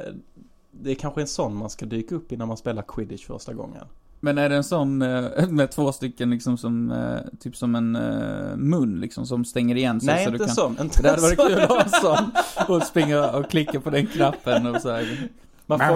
det 0.71 0.91
är 0.91 0.95
kanske 0.95 1.21
en 1.21 1.27
sån 1.27 1.57
man 1.57 1.71
ska 1.71 1.87
dyka 1.87 2.15
upp 2.15 2.33
i 2.33 2.37
när 2.37 2.47
man 2.47 2.57
spelar 2.57 2.83
quidditch 2.83 3.27
första 3.27 3.55
gången. 3.55 3.85
Men 4.21 4.39
är 4.39 4.49
det 4.49 4.57
en 4.57 4.65
sån 4.65 5.03
eh, 5.03 5.49
med 5.49 5.71
två 5.71 5.93
stycken 5.93 6.31
liksom 6.31 6.59
som, 6.59 6.91
eh, 6.91 7.39
typ 7.41 7.57
som 7.57 7.75
en 7.75 7.97
eh, 7.97 8.57
mun 8.57 9.01
liksom 9.01 9.27
som 9.27 9.45
stänger 9.45 9.77
igen 9.77 10.01
sig 10.01 10.15
Nej, 10.15 10.25
så 10.25 10.31
inte 10.31 10.45
du 10.45 10.47
kan... 10.47 10.55
sån. 10.55 10.77
Inte 10.81 11.03
Det 11.03 11.11
hade 11.11 11.23
varit 11.23 11.39
kul 11.39 11.61
att 11.61 11.69
ha 11.69 11.83
en 11.83 11.91
sån 11.91 12.31
och 12.77 12.83
springa 12.83 13.31
och 13.31 13.51
klicka 13.51 13.81
på 13.81 13.91
den 13.91 14.07
knappen 14.07 14.67
och 14.67 14.83
så 14.83 14.91
här. 14.91 15.29
Man 15.67 15.79
får, 15.79 15.87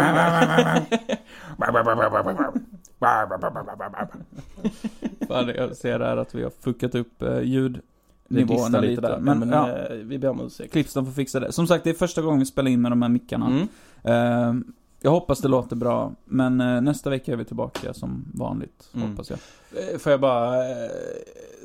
Fan, 5.29 5.49
jag 5.49 5.77
ser 5.77 5.99
där 5.99 6.17
att 6.17 6.35
vi 6.35 6.43
har 6.43 6.51
fuckat 6.61 6.95
upp 6.95 7.23
eh, 7.23 7.29
distar 7.39 8.69
lite. 8.69 8.81
lite 8.81 9.01
där. 9.03 9.19
Men, 9.19 9.39
Men, 9.39 9.49
ja, 9.49 9.71
eh, 9.71 9.97
vi 9.97 10.19
ber 10.19 10.29
om 10.29 10.41
ursäkt. 10.47 10.73
Clipston 10.73 11.07
får 11.07 11.13
fixa 11.13 11.41
det. 11.41 11.53
Som 11.53 11.67
sagt, 11.67 11.85
det 11.85 11.91
är 11.91 11.95
första 11.95 12.23
gången 12.23 12.39
vi 12.39 12.47
spelar 12.47 12.71
in 12.71 12.83
med 12.83 12.93
de 12.93 13.03
här 13.03 13.09
mickarna. 13.09 13.47
Mm. 13.47 13.69
Eh, 14.03 14.55
jag 15.03 15.11
hoppas 15.11 15.39
det 15.39 15.49
låter 15.49 15.77
bra, 15.77 16.13
men 16.25 16.57
nästa 16.85 17.11
vecka 17.11 17.33
är 17.33 17.37
vi 17.37 17.45
tillbaka 17.45 17.95
som 17.95 18.25
vanligt, 18.35 18.89
Mm. 18.95 19.11
hoppas 19.11 19.31
jag. 19.31 19.39
Får 20.01 20.11
jag 20.13 20.21
bara 20.21 20.55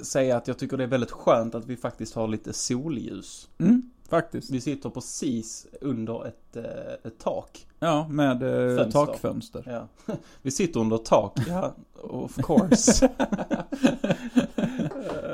säga 0.04 0.38
att 0.38 0.48
jag 0.48 0.58
tycker 0.58 0.78
det 0.78 0.84
är 0.84 0.88
väldigt 0.88 1.12
skönt 1.12 1.56
att 1.56 1.66
vi 1.66 1.78
faktiskt 1.78 2.16
har 2.16 2.28
lite 2.28 2.54
solljus. 2.54 3.48
Mm, 3.58 3.82
faktiskt. 4.10 4.50
Vi 4.52 4.62
sitter 4.62 4.90
precis 4.90 5.68
under 5.82 6.28
ett, 6.28 6.56
eh, 6.56 6.64
ett 7.04 7.20
tak. 7.20 7.68
Ja, 7.80 8.08
med 8.08 8.44
eh, 8.44 8.78
Fönster. 8.78 8.92
takfönster. 9.06 9.64
Ja. 10.08 10.14
Vi 10.42 10.52
sitter 10.52 10.80
under 10.80 10.98
tak, 10.98 11.40
ja, 11.48 11.74
of 12.04 12.36
course. 12.36 13.10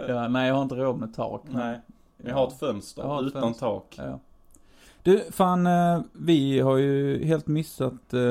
Ja, 0.08 0.28
nej, 0.28 0.48
jag 0.48 0.56
har 0.56 0.62
inte 0.64 0.76
råd 0.76 1.00
med 1.00 1.14
tak. 1.14 1.42
men- 1.46 1.56
Nej, 1.58 1.80
vi 2.18 2.32
har 2.32 2.48
ett 2.48 2.60
fönster 2.60 3.02
Jag 3.02 3.10
har 3.10 3.22
ett 3.22 3.28
utan 3.28 3.42
fönster. 3.42 3.66
tak. 3.66 3.96
Ja. 3.98 4.20
Du, 5.04 5.20
fan, 5.32 5.68
eh, 5.68 6.02
vi 6.14 6.60
har 6.60 6.78
ju 6.78 7.26
helt 7.26 7.48
missat 7.48 8.14
eh, 8.14 8.22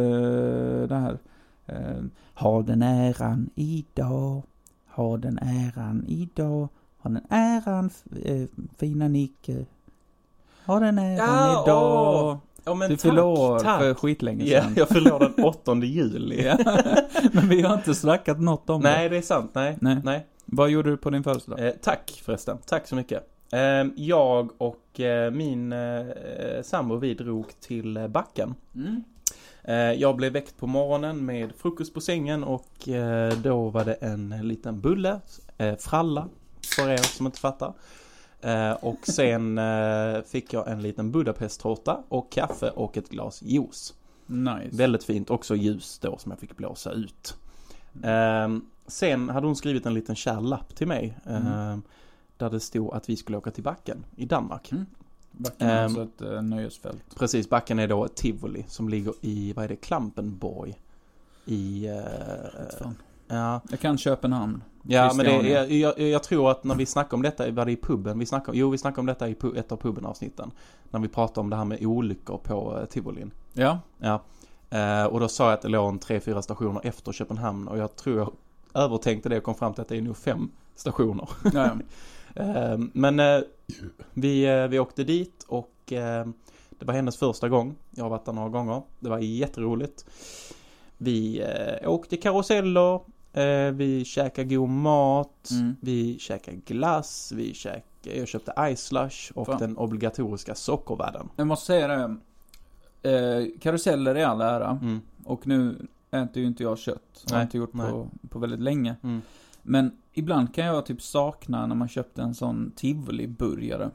det 0.89 0.95
här. 0.97 1.19
Eh, 1.67 2.03
ha 2.35 2.63
den 2.63 2.83
äran 2.83 3.51
idag. 3.55 4.43
Ha 4.89 5.17
den 5.17 5.39
äran 5.39 6.05
idag. 6.09 6.69
Ha 6.99 7.11
den 7.11 7.23
äran, 7.31 7.91
eh, 8.25 8.47
fina 8.77 9.09
Nicke. 9.09 9.67
Ha 10.67 10.81
den 10.81 10.99
äran 10.99 11.17
Ja, 11.17 11.65
idag. 11.67 12.25
åh, 12.25 12.37
Ja 12.65 12.75
men 12.75 12.91
du 12.91 12.97
fyllde 12.97 13.23
år 13.23 13.59
för 13.59 13.95
skitlänge 13.95 14.45
Ja, 14.45 14.63
sedan. 14.63 14.75
jag 14.77 14.89
fyller 14.89 15.13
år 15.15 15.33
den 15.37 15.45
8 15.45 15.75
juli. 15.75 16.45
Ja. 16.45 16.59
Men 17.33 17.49
vi 17.49 17.63
har 17.63 17.75
inte 17.75 17.95
snackat 17.95 18.41
något 18.41 18.71
om 18.71 18.81
Nej, 18.81 19.03
det. 19.03 19.09
det 19.09 19.17
är 19.17 19.23
sant. 19.23 19.51
Nej. 19.55 19.77
Nej. 19.81 19.97
Nej. 20.05 20.27
Vad 20.45 20.71
gjorde 20.71 20.91
du 20.91 20.97
på 20.97 21.11
din 21.11 21.23
födelsedag? 21.25 21.67
Eh, 21.67 21.73
tack 21.83 22.21
förresten. 22.25 22.59
Tack 22.67 22.89
så 22.89 22.95
mycket. 22.97 23.23
Eh, 23.53 23.85
jag 23.97 24.51
och 24.59 25.01
eh, 25.01 25.31
min 25.31 25.73
eh, 25.73 26.07
sambo, 26.63 26.97
vi 26.97 27.15
drog 27.15 27.47
till 27.61 27.97
eh, 27.97 28.09
backen. 28.09 28.55
Mm. 28.75 29.05
Eh, 29.65 29.75
jag 30.01 30.17
blev 30.17 30.33
väckt 30.33 30.57
på 30.59 30.67
morgonen 30.67 31.25
med 31.27 31.53
frukost 31.59 31.95
på 31.95 32.01
sängen 32.01 32.45
och 32.45 32.89
eh, 32.89 33.33
då 33.33 33.69
var 33.69 33.85
det 33.85 33.95
en 33.95 34.29
liten 34.43 34.81
bulle, 34.81 35.21
eh, 35.59 35.77
fralla, 35.77 36.29
för 36.77 36.89
er 36.91 36.97
som 36.97 37.27
inte 37.27 37.41
fattar. 37.41 37.73
Eh, 38.43 38.73
och 38.73 39.07
sen 39.07 39.59
eh, 39.59 40.23
fick 40.23 40.53
jag 40.53 40.69
en 40.69 40.83
liten 40.83 41.11
Budapesttårta 41.11 42.03
och 42.09 42.33
kaffe 42.33 42.71
och 42.71 42.97
ett 42.97 43.09
glas 43.09 43.43
juice. 43.43 43.95
Nice. 44.27 44.77
Väldigt 44.77 45.05
fint, 45.05 45.31
också 45.31 45.57
ljus 45.57 45.99
då 45.99 46.19
som 46.19 46.31
jag 46.33 46.39
fick 46.39 46.57
blåsa 46.57 46.93
ut. 46.93 47.37
Ehm, 48.03 48.67
sen 48.87 49.29
hade 49.29 49.47
hon 49.47 49.57
skrivit 49.57 49.87
en 49.87 49.95
liten 49.95 50.17
kär 50.17 50.41
lapp 50.41 50.75
till 50.75 50.87
mig. 50.89 51.19
ehm, 51.27 51.83
Där 52.37 52.51
det 52.51 52.61
stod 52.61 52.95
att 52.95 53.09
vi 53.09 53.17
skulle 53.17 53.39
åka 53.39 53.51
till 53.51 53.65
Backen 53.65 54.05
i 54.17 54.27
Danmark. 54.27 54.73
Mm. 54.73 54.87
Backen 55.33 55.69
är 55.69 55.85
alltså 55.85 56.03
ett 56.03 56.23
eh, 56.23 56.43
nöjesfält. 56.43 57.17
Precis, 57.19 57.49
Backen 57.49 57.79
är 57.79 57.89
då 57.89 58.05
ett 58.05 58.15
tivoli 58.15 58.65
som 58.69 58.89
ligger 58.89 59.15
i, 59.21 59.53
vad 59.53 59.65
är 59.65 59.69
det, 59.69 59.77
Klampenborg. 59.77 60.81
I... 61.45 61.89
eh, 63.31 63.37
ja, 63.37 63.61
Jag 63.71 63.81
kan 63.81 63.99
Köpenhamn. 63.99 64.63
ja 64.83 65.13
men 65.17 65.27
det, 65.27 65.49
jag, 65.49 65.71
jag, 65.71 66.01
jag 66.01 66.23
tror 66.23 66.51
att 66.51 66.65
när 66.65 66.75
vi 66.75 66.87
snackade 66.87 67.17
om 67.17 67.23
detta, 67.23 67.51
var 67.51 67.65
det 67.65 67.73
i 67.73 67.77
puben? 67.77 68.19
Vi 68.19 68.27
snackade, 68.27 68.59
jo, 68.59 68.71
vi 68.71 68.79
snackade 68.79 69.01
om 69.01 69.07
detta 69.07 69.29
i 69.29 69.35
pu, 69.35 69.57
ett 69.57 69.73
av 69.73 69.77
puben-avsnitten. 69.77 70.51
När 70.91 71.01
vi 71.01 71.09
pratade 71.09 71.41
om 71.41 71.51
det 71.51 71.57
här 71.57 71.65
med 71.65 71.87
olyckor 71.87 72.39
på 72.39 72.79
uh, 72.79 72.85
tivolin. 72.85 73.31
Ja. 73.53 73.79
Ja. 73.99 74.23
Eh, 74.71 75.05
och 75.05 75.21
då 75.21 75.29
sa 75.29 75.45
jag 75.45 75.53
att 75.53 75.63
det 75.63 75.69
låg 75.69 75.89
en 75.89 75.99
tre, 75.99 76.21
fyra 76.21 76.43
stationer 76.43 76.81
efter 76.85 77.13
Köpenhamn 77.13 77.69
och 77.69 77.79
jag 77.79 77.97
tror 77.97 78.19
jag 78.19 78.33
övertänkte 78.75 79.29
det 79.29 79.37
och 79.39 79.45
kom 79.45 79.55
fram 79.55 79.75
till 79.75 79.83
att 79.83 79.89
det 79.89 79.97
är 79.97 80.03
nog 80.03 80.17
fem 80.17 80.51
stationer. 80.75 81.29
ja, 81.45 81.51
ja. 81.53 81.73
Eh, 82.35 82.79
men 82.93 83.21
eh, 83.21 83.41
vi, 84.15 84.45
eh, 84.45 84.67
vi 84.67 84.79
åkte 84.79 85.05
dit 85.05 85.45
och 85.49 85.93
eh, 85.93 86.27
det 86.71 86.85
var 86.85 86.95
hennes 86.95 87.17
första 87.17 87.49
gång. 87.49 87.75
Jag 87.91 88.05
har 88.05 88.11
varit 88.11 88.25
där 88.25 88.33
några 88.33 88.49
gånger. 88.49 88.83
Det 89.01 89.11
var 89.11 89.19
jätteroligt. 89.19 90.05
Vi 90.97 91.41
eh, 91.41 91.91
åkte 91.91 92.17
karuseller, 92.17 93.01
eh, 93.33 93.71
vi 93.73 94.05
käkade 94.05 94.55
god 94.55 94.69
mat, 94.69 95.49
Mm. 95.53 95.77
vi 95.81 96.19
käkade 96.19 96.57
glass, 96.57 97.33
vi 97.37 97.55
käkade, 97.55 97.85
jag 98.03 98.29
köpte 98.29 98.53
ice 98.77 98.81
slush 98.87 99.33
och 99.35 99.47
Fan. 99.47 99.59
den 99.59 99.77
obligatoriska 99.77 100.55
sockervadden. 100.55 101.29
Jag 101.37 101.47
måste 101.47 101.67
säga 101.67 101.89
det. 101.89 102.17
Eh, 103.03 103.47
karuseller 103.61 104.17
i 104.17 104.25
all 104.25 104.41
ära. 104.41 104.79
Mm. 104.83 105.01
Och 105.25 105.47
nu 105.47 105.87
äter 106.11 106.43
ju 106.43 106.47
inte 106.49 106.63
jag 106.63 106.79
kött. 106.79 107.25
Har 107.31 107.43
inte 107.43 107.59
gjort 107.59 107.75
nej. 107.75 107.91
på, 107.91 108.09
på 108.29 108.39
väldigt 108.39 108.61
länge. 108.61 108.97
Mm. 109.03 109.23
Men 109.63 109.93
ibland 110.13 110.55
kan 110.55 110.65
jag 110.67 110.87
typ 110.87 111.03
sakna 111.03 111.67
när 111.67 111.75
man 111.75 111.89
köpte 111.89 112.23
en 112.23 112.35
sån 112.35 112.73
tivoli-burgare. 112.77 113.91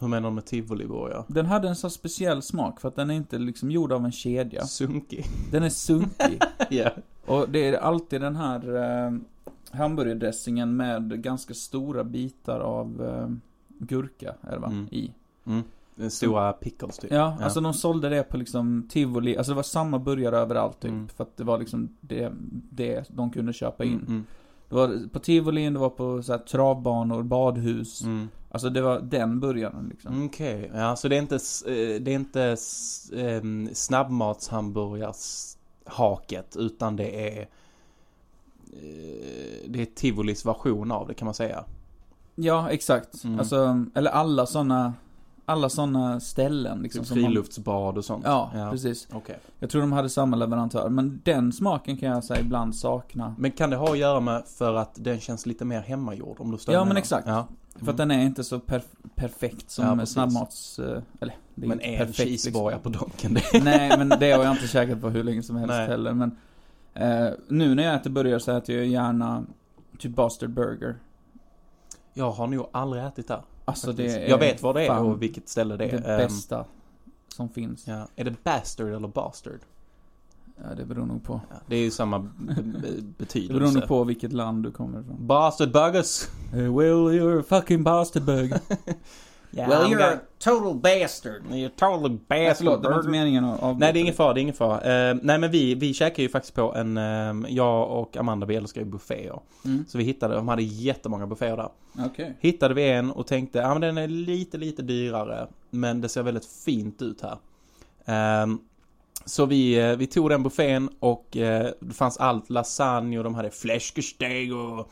Hur 0.00 0.08
menar 0.08 0.28
du 0.28 0.34
med 0.34 0.44
tivoliburgare? 0.44 1.24
Den 1.28 1.46
hade 1.46 1.68
en 1.68 1.76
så 1.76 1.90
speciell 1.90 2.42
smak 2.42 2.80
för 2.80 2.88
att 2.88 2.96
den 2.96 3.10
är 3.10 3.14
inte 3.14 3.38
liksom 3.38 3.70
gjord 3.70 3.92
av 3.92 4.04
en 4.04 4.12
kedja. 4.12 4.64
Sunkig. 4.64 5.26
Den 5.50 5.62
är 5.62 5.68
sunkig. 5.68 6.42
Ja. 6.70 6.90
Och 7.26 7.48
det 7.48 7.68
är 7.68 7.78
alltid 7.78 8.20
den 8.20 8.36
här 8.36 8.76
eh, 8.76 9.12
hamburgerdressingen 9.70 10.76
med 10.76 11.22
ganska 11.22 11.54
stora 11.54 12.04
bitar 12.04 12.60
av 12.60 13.02
eh, 13.02 13.28
gurka, 13.78 14.34
är 14.40 14.50
det 14.52 14.58
va? 14.58 14.66
Mm. 14.66 14.88
I. 14.90 15.12
Mm. 15.46 15.62
Den 15.94 16.10
stora 16.10 16.52
pickles 16.52 16.98
typ. 16.98 17.12
Ja, 17.12 17.38
alltså 17.40 17.60
de 17.60 17.74
sålde 17.74 18.08
det 18.08 18.22
på 18.22 18.36
liksom 18.36 18.88
tivoli, 18.90 19.36
alltså 19.36 19.52
det 19.52 19.56
var 19.56 19.62
samma 19.62 19.98
burgare 19.98 20.36
överallt 20.38 20.80
typ. 20.80 20.90
Mm. 20.90 21.08
För 21.08 21.24
att 21.24 21.36
det 21.36 21.44
var 21.44 21.58
liksom 21.58 21.88
det, 22.00 22.32
det 22.70 23.04
de 23.08 23.30
kunde 23.30 23.52
köpa 23.52 23.84
in. 23.84 23.92
Mm, 23.92 24.06
mm, 24.06 24.24
Det 24.68 24.74
var 24.74 25.08
på 25.12 25.18
tivolin, 25.18 25.72
det 25.72 25.78
var 25.78 25.90
på 25.90 26.22
så 26.22 26.32
här 26.32 26.38
travbanor, 26.38 27.22
badhus. 27.22 28.02
Mm. 28.54 28.56
Alltså 28.56 28.70
det 28.70 28.80
var 28.80 29.00
den 29.00 29.40
burgaren 29.40 29.88
liksom. 29.90 30.26
Okej, 30.26 30.70
ja 30.74 30.96
så 30.96 31.08
det 31.08 31.16
är 31.16 31.20
inte, 31.20 31.34
eh, 31.34 31.40
det 32.00 32.10
är 32.10 32.14
inte 32.14 32.56
ehm, 33.16 33.68
snabbmatshamburgarshaket 33.72 36.56
utan 36.56 36.96
det 36.96 37.28
är 37.28 37.40
eh, 37.40 37.46
det 39.68 39.82
är 39.82 39.86
tivolis 39.94 40.46
version 40.46 40.92
av 40.92 41.08
det 41.08 41.14
kan 41.14 41.26
man 41.26 41.34
säga. 41.34 41.64
Ja, 42.34 42.70
exakt. 42.70 43.24
Mm. 43.24 43.38
Alltså, 43.38 43.84
eller 43.94 44.10
alla 44.10 44.46
såna 44.46 44.94
alla 45.46 45.68
såna 45.68 46.20
ställen 46.20 46.82
liksom. 46.82 47.04
Typ 47.04 47.12
friluftsbad 47.12 47.98
och 47.98 48.04
sånt. 48.04 48.24
Ja, 48.24 48.68
precis. 48.70 49.08
Okej. 49.12 49.38
Jag 49.58 49.70
tror 49.70 49.80
de 49.80 49.92
hade 49.92 50.10
samma 50.10 50.36
leverantör, 50.36 50.88
men 50.88 51.20
den 51.24 51.52
smaken 51.52 51.96
kan 51.96 52.08
jag 52.08 52.24
säga 52.24 52.40
ibland 52.40 52.76
sakna. 52.76 53.34
Men 53.38 53.50
kan 53.50 53.70
det 53.70 53.76
ha 53.76 53.92
att 53.92 53.98
göra 53.98 54.20
med 54.20 54.42
för 54.46 54.74
att 54.74 54.94
den 54.94 55.20
känns 55.20 55.46
lite 55.46 55.64
mer 55.64 55.80
hemmagjord 55.80 56.40
om 56.40 56.50
du 56.50 56.72
Ja, 56.72 56.84
men 56.84 56.96
exakt. 56.96 57.28
Ja. 57.28 57.46
För 57.74 57.90
att 57.90 57.96
den 57.96 58.10
är 58.10 58.22
inte 58.22 58.44
så 58.44 58.58
perf- 58.58 58.96
perfekt 59.14 59.70
som 59.70 59.98
Ja, 59.98 60.06
snabbmats... 60.06 60.78
eh, 60.78 61.02
Eller, 61.20 61.34
det 61.54 61.64
är 61.66 61.68
Men 61.68 61.80
en 61.80 61.98
perfekt 61.98 62.28
cheeseburgare 62.28 62.74
liksom. 62.74 62.92
på 62.92 62.98
Donken, 62.98 63.34
det 63.52 63.64
Nej, 63.64 63.98
men 63.98 64.08
det 64.08 64.32
har 64.32 64.44
jag 64.44 64.52
inte 64.54 64.68
käkat 64.68 65.00
på 65.00 65.08
hur 65.10 65.22
länge 65.22 65.42
som 65.42 65.56
helst 65.56 65.70
Nej. 65.70 65.86
heller. 65.86 66.12
Men 66.12 66.36
eh, 66.94 67.28
nu 67.48 67.74
när 67.74 67.82
jag 67.82 67.94
äter 67.94 68.10
burgare 68.10 68.40
så 68.40 68.56
äter 68.56 68.74
jag 68.76 68.86
gärna 68.86 69.44
typ 69.98 70.14
Bastard 70.14 70.50
Burger. 70.50 70.96
Jag 72.14 72.30
har 72.30 72.46
nog 72.46 72.66
aldrig 72.72 73.04
ätit 73.04 73.28
där. 73.28 73.42
Alltså 73.64 73.86
faktiskt. 73.86 74.14
det 74.14 74.24
är 74.24 74.28
jag 74.30 74.38
vet 74.38 74.62
vad 74.62 74.74
det 74.74 74.86
är 74.86 74.98
och 75.02 75.22
vilket 75.22 75.48
ställe 75.48 75.76
det 75.76 75.86
det, 75.86 75.90
är. 75.92 76.12
Ehm, 76.20 76.28
bästa 76.28 76.64
som 77.28 77.48
finns. 77.48 77.86
ja. 77.86 78.08
Är 78.16 78.24
det 78.24 78.44
bastard 78.44 78.92
eller 78.92 79.08
bastard? 79.08 79.60
Ja, 80.56 80.74
det 80.76 80.84
beror 80.84 81.06
nog 81.06 81.24
på. 81.24 81.40
Ja, 81.50 81.56
det 81.66 81.76
är 81.76 81.80
ju 81.80 81.90
samma 81.90 82.18
b- 82.18 82.28
b- 82.38 82.52
Det 82.82 83.02
betydelse. 83.18 83.54
beror 83.54 83.72
nog 83.72 83.86
på 83.88 84.04
vilket 84.04 84.32
land 84.32 84.62
du 84.62 84.70
kommer 84.72 85.00
ifrån. 85.00 85.26
Bastard 85.26 85.72
burgers! 85.72 86.28
Well, 86.52 87.08
you're 87.10 87.40
a 87.40 87.44
fucking 87.48 87.82
bastard 87.84 88.22
burger. 88.24 88.58
Yeah, 89.50 89.68
Well, 89.68 89.82
I'm 89.84 89.90
you're 89.92 90.14
a 90.14 90.18
total 90.38 90.74
bastard. 90.74 91.42
You're 91.50 91.68
totally 91.76 92.08
Nej, 92.28 92.46
bastard 92.48 92.56
förlåt, 92.56 92.82
det 92.82 92.88
var 92.88 92.96
inte 92.96 93.08
meningen 93.08 93.44
att 93.44 93.62
avbryta 93.62 93.78
Nej, 93.78 93.92
det 93.92 93.98
är 93.98 94.00
ingen 94.00 94.14
fara, 94.14 94.32
det 94.34 94.40
är 94.40 94.42
ingen 94.42 94.54
fara. 94.54 95.10
Eh, 95.10 95.16
nej, 95.22 95.38
men 95.38 95.50
vi, 95.50 95.74
vi 95.74 95.94
käkade 95.94 96.22
ju 96.22 96.28
faktiskt 96.28 96.54
på 96.54 96.74
en, 96.74 96.96
eh, 96.96 97.50
jag 97.52 97.90
och 98.00 98.16
Amanda, 98.16 98.46
vi 98.46 98.56
älskar 98.56 98.80
ju 98.80 98.86
bufféer. 98.86 99.40
Mm. 99.64 99.84
Så 99.88 99.98
vi 99.98 100.04
hittade, 100.04 100.34
de 100.34 100.48
hade 100.48 100.62
jättemånga 100.62 101.26
bufféer 101.26 101.56
där. 101.56 101.68
Okej. 102.06 102.36
Hittade 102.40 102.74
vi 102.74 102.90
en 102.90 103.10
och 103.10 103.26
tänkte, 103.26 103.58
ja 103.58 103.68
men 103.72 103.80
den 103.80 103.98
är 103.98 104.08
lite, 104.08 104.58
lite 104.58 104.82
dyrare. 104.82 105.46
Men 105.70 106.00
det 106.00 106.08
ser 106.08 106.22
väldigt 106.22 106.46
fint 106.46 107.02
ut 107.02 107.22
här. 107.22 107.36
Ehm, 108.04 108.58
så 109.24 109.46
vi, 109.46 109.74
eh, 109.78 109.96
vi 109.96 110.06
tog 110.06 110.30
den 110.30 110.42
buffén 110.42 110.88
och 111.00 111.36
eh, 111.36 111.70
det 111.80 111.94
fanns 111.94 112.16
allt 112.16 112.50
lasagne 112.50 113.18
och 113.18 113.24
de 113.24 113.34
hade 113.34 113.50
fläskesteg 113.50 114.54
och 114.54 114.88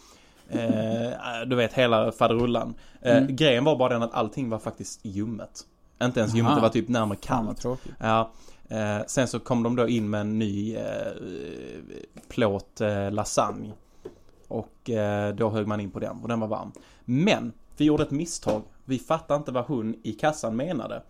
eh, 0.49 1.13
du 1.47 1.57
vet 1.57 1.73
hela 1.73 2.13
faderullan. 2.13 2.75
Eh, 3.03 3.17
Mm. 3.17 3.37
Grejen 3.37 3.65
var 3.65 3.77
bara 3.77 3.89
den 3.93 4.03
att 4.03 4.15
allting 4.15 4.49
var 4.51 4.59
faktiskt 4.59 5.01
ljummet. 5.03 5.67
Inte 6.03 6.21
ens 6.21 6.35
ljummet, 6.35 6.55
det 6.57 6.61
var 6.63 6.69
typ 6.69 6.89
närmare 6.89 7.19
kallt. 7.23 7.65
Ja, 7.99 8.31
eh, 8.69 8.99
sen 9.07 9.29
så 9.29 9.41
kom 9.41 9.63
de 9.63 9.77
då 9.77 9.89
in 9.89 10.11
med 10.11 10.21
en 10.21 10.39
ny 10.39 10.77
eh, 10.77 10.83
plåt 12.29 12.81
eh, 12.81 13.11
lasagne. 13.11 13.73
Och 14.49 14.91
eh, 14.91 15.35
då 15.35 15.51
högg 15.51 15.67
man 15.67 15.81
in 15.81 15.91
på 15.91 15.99
den 15.99 16.17
och 16.23 16.29
den 16.29 16.41
var 16.41 16.49
varm. 16.49 16.73
Men 17.05 17.53
vi 17.77 17.85
gjorde 17.85 18.03
ett 18.03 18.11
misstag. 18.11 18.63
Vi 18.85 18.99
fattade 18.99 19.39
inte 19.39 19.53
vad 19.53 19.65
hon 19.65 19.95
i 20.03 20.13
kassan 20.13 20.57
menade. 20.57 21.03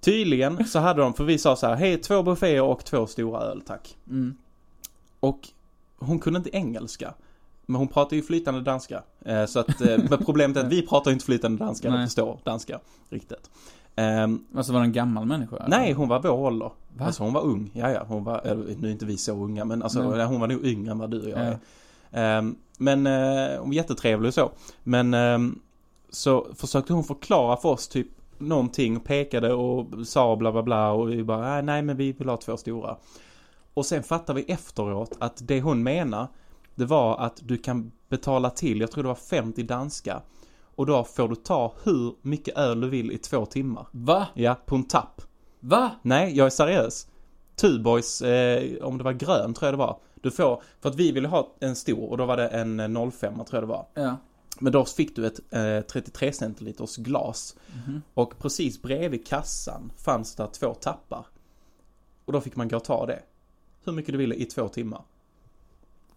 Tydligen 0.00 0.64
så 0.66 0.78
hade 0.78 1.00
de, 1.02 1.14
för 1.14 1.24
vi 1.24 1.38
sa 1.38 1.56
så 1.56 1.66
här, 1.66 1.74
hej 1.74 1.98
två 1.98 2.22
bufféer 2.22 2.62
och 2.62 2.84
två 2.84 3.06
stora 3.06 3.40
öl 3.40 3.60
tack. 3.66 3.96
Mm. 4.08 4.36
Och 5.20 5.48
hon 5.98 6.18
kunde 6.18 6.36
inte 6.38 6.50
engelska. 6.56 7.14
Men 7.66 7.76
hon 7.76 7.88
pratar 7.88 8.16
ju 8.16 8.22
flytande 8.22 8.60
danska. 8.60 9.02
Eh, 9.24 9.46
så 9.46 9.58
att, 9.60 9.80
eh, 9.80 9.98
men 10.10 10.18
problemet 10.24 10.56
är 10.56 10.60
att 10.60 10.72
vi 10.72 10.86
pratar 10.86 11.10
inte 11.10 11.24
flytande 11.24 11.58
danska, 11.64 11.88
eller 11.88 12.04
förstår 12.04 12.38
danska 12.44 12.80
riktigt. 13.10 13.50
Ehm, 13.96 14.44
Alltså 14.56 14.72
var 14.72 14.80
det 14.80 14.86
en 14.86 14.92
gammal 14.92 15.26
människa? 15.26 15.56
eller? 15.56 15.68
Nej, 15.68 15.92
hon 15.92 16.08
var 16.08 16.20
vår 16.22 16.30
ålder. 16.30 16.70
Va? 16.96 17.04
Alltså 17.06 17.22
hon 17.22 17.32
var 17.32 17.40
ung. 17.44 17.70
Ja, 17.74 17.90
ja, 17.90 18.04
hon 18.08 18.24
var, 18.24 18.40
nu 18.80 18.88
är 18.88 18.92
inte 18.92 19.06
vi 19.06 19.16
så 19.16 19.32
unga, 19.32 19.64
men 19.64 19.82
alltså 19.82 20.10
Nej. 20.16 20.26
hon 20.26 20.40
var 20.40 20.48
nog 20.48 20.64
yngre 20.66 20.90
än 20.90 20.98
vad 20.98 21.10
du 21.10 21.22
och 21.22 21.28
jag 21.28 21.38
Ja. 21.38 21.58
är. 22.10 22.38
Ehm, 22.38 22.56
men 22.78 23.06
eh, 23.06 23.58
hon 23.58 23.68
var 23.68 23.74
jättetrevlig 23.74 24.28
och 24.28 24.34
så. 24.34 24.50
Men 24.82 25.14
ehm, 25.14 25.58
så 26.10 26.46
försökte 26.54 26.92
hon 26.92 27.04
förklara 27.04 27.56
för 27.56 27.68
oss 27.68 27.88
typ 27.88 28.08
någonting, 28.40 29.00
pekade 29.00 29.52
och 29.54 30.06
sa 30.06 30.36
bla 30.36 30.52
bla 30.52 30.62
bla 30.62 30.90
och 30.92 31.10
vi 31.10 31.24
bara, 31.24 31.58
"Ah, 31.58 31.62
nej 31.62 31.82
men 31.82 31.96
vi 31.96 32.12
vill 32.12 32.28
ha 32.28 32.36
två 32.36 32.56
stora. 32.56 32.96
Och 33.74 33.86
sen 33.86 34.02
fattade 34.02 34.40
vi 34.40 34.52
efteråt 34.52 35.16
att 35.20 35.48
det 35.48 35.60
hon 35.60 35.82
menar, 35.82 36.26
det 36.74 36.84
var 36.84 37.18
att 37.18 37.40
du 37.42 37.56
kan 37.58 37.92
betala 38.08 38.50
till, 38.50 38.80
jag 38.80 38.90
tror 38.90 39.02
det 39.02 39.08
var 39.08 39.14
50 39.14 39.62
danska. 39.62 40.22
Och 40.76 40.86
då 40.86 41.04
får 41.04 41.28
du 41.28 41.34
ta 41.34 41.74
hur 41.84 42.14
mycket 42.22 42.58
öl 42.58 42.80
du 42.80 42.88
vill 42.88 43.12
i 43.12 43.18
två 43.18 43.46
timmar. 43.46 43.86
Va? 43.90 44.26
Ja, 44.34 44.56
på 44.66 44.74
en 44.74 44.84
tapp. 44.88 45.22
Va? 45.60 45.90
Nej, 46.02 46.36
jag 46.36 46.46
är 46.46 46.50
seriös. 46.50 47.08
Tuborgs, 47.56 48.22
eh, 48.22 48.84
om 48.84 48.98
det 48.98 49.04
var 49.04 49.12
grön 49.12 49.54
tror 49.54 49.66
jag 49.66 49.74
det 49.74 49.78
var. 49.78 49.98
Du 50.14 50.30
får, 50.30 50.62
för 50.80 50.88
att 50.88 50.94
vi 50.94 51.12
ville 51.12 51.28
ha 51.28 51.54
en 51.60 51.76
stor 51.76 52.10
och 52.10 52.16
då 52.16 52.26
var 52.26 52.36
det 52.36 52.48
en 52.48 52.80
eh, 52.80 53.10
05 53.10 53.34
tror 53.34 53.46
jag 53.50 53.62
det 53.62 53.66
var. 53.66 53.86
Ja. 53.94 54.16
Men 54.58 54.72
då 54.72 54.84
fick 54.84 55.16
du 55.16 55.26
ett 55.26 55.40
eh, 55.50 55.80
33 55.80 56.32
centiliters 56.32 56.96
glas. 56.96 57.56
Mhm. 57.74 58.02
Och 58.14 58.38
precis 58.38 58.82
bredvid 58.82 59.26
kassan 59.26 59.92
fanns 59.96 60.34
det 60.34 60.46
två 60.46 60.74
tappar. 60.74 61.26
Och 62.24 62.32
då 62.32 62.40
fick 62.40 62.56
man 62.56 62.68
gå 62.68 62.76
och 62.76 62.84
ta 62.84 63.06
det. 63.06 63.22
Hur 63.84 63.92
mycket 63.92 64.12
du 64.12 64.18
ville 64.18 64.34
i 64.34 64.44
två 64.44 64.68
timmar. 64.68 65.02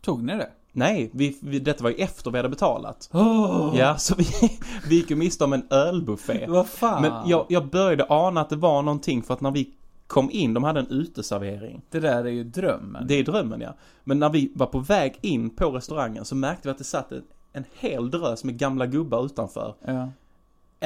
Tog 0.02 0.24
ni 0.24 0.38
det? 0.38 0.50
Nej, 0.72 1.10
vi, 1.14 1.38
vi, 1.42 1.60
detta 1.60 1.84
var 1.84 1.90
ju 1.90 1.96
efter 1.96 2.32
vi 2.32 2.38
hade 2.38 2.50
betalat. 2.50 3.10
Oh, 3.14 3.74
Ja, 3.78 3.98
så 3.98 4.16
vi, 4.16 4.26
vi 4.90 4.96
gick 4.96 5.10
ju 5.10 5.16
miste 5.16 5.44
om 5.44 5.54
en 5.54 5.68
ölbuffé. 5.70 6.46
Vad 6.48 6.68
fan? 6.68 7.02
Men 7.02 7.30
jag, 7.30 7.46
jag 7.50 7.70
började 7.70 8.06
ana 8.10 8.42
att 8.42 8.50
det 8.50 8.56
var 8.56 8.82
någonting 8.82 9.24
för 9.24 9.34
att 9.34 9.42
när 9.42 9.52
vi 9.52 9.74
kom 10.08 10.32
in, 10.32 10.54
de 10.54 10.64
hade 10.64 10.80
en 10.80 10.88
uteservering. 10.88 11.82
Det 11.90 12.00
där 12.00 12.26
är 12.26 12.30
ju 12.30 12.44
drömmen. 12.44 13.08
Det 13.08 13.14
är 13.14 13.24
drömmen 13.24 13.62
ja. 13.62 13.76
Men 14.04 14.20
när 14.20 14.30
vi 14.30 14.52
var 14.56 14.66
på 14.66 14.80
väg 14.80 15.18
in 15.22 15.50
på 15.50 15.72
restaurangen 15.72 16.26
så 16.26 16.36
märkte 16.36 16.68
vi 16.68 16.72
att 16.72 16.78
det 16.78 16.84
satt 16.84 17.12
en, 17.12 17.24
en 17.54 17.66
hel 17.74 18.12
drös 18.12 18.44
med 18.44 18.58
gamla 18.58 18.86
gubbar 18.86 19.26
utanför. 19.26 19.76
Ja. 19.86 20.10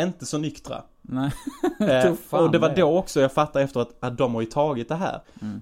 Inte 0.04 0.26
så 0.26 0.38
nyktra. 0.38 0.84
Nej. 1.02 1.32
Eh, 1.80 2.14
och 2.30 2.52
det 2.52 2.58
var 2.60 2.70
det. 2.70 2.76
då 2.82 2.98
också 2.98 3.22
jag 3.22 3.32
fattade 3.32 3.66
efter 3.66 3.80
att, 3.80 3.96
att 4.00 4.18
de 4.18 4.34
har 4.34 4.42
ju 4.42 4.48
tagit 4.48 4.90
det 4.90 4.96
här. 4.96 5.22
Mm. 5.42 5.62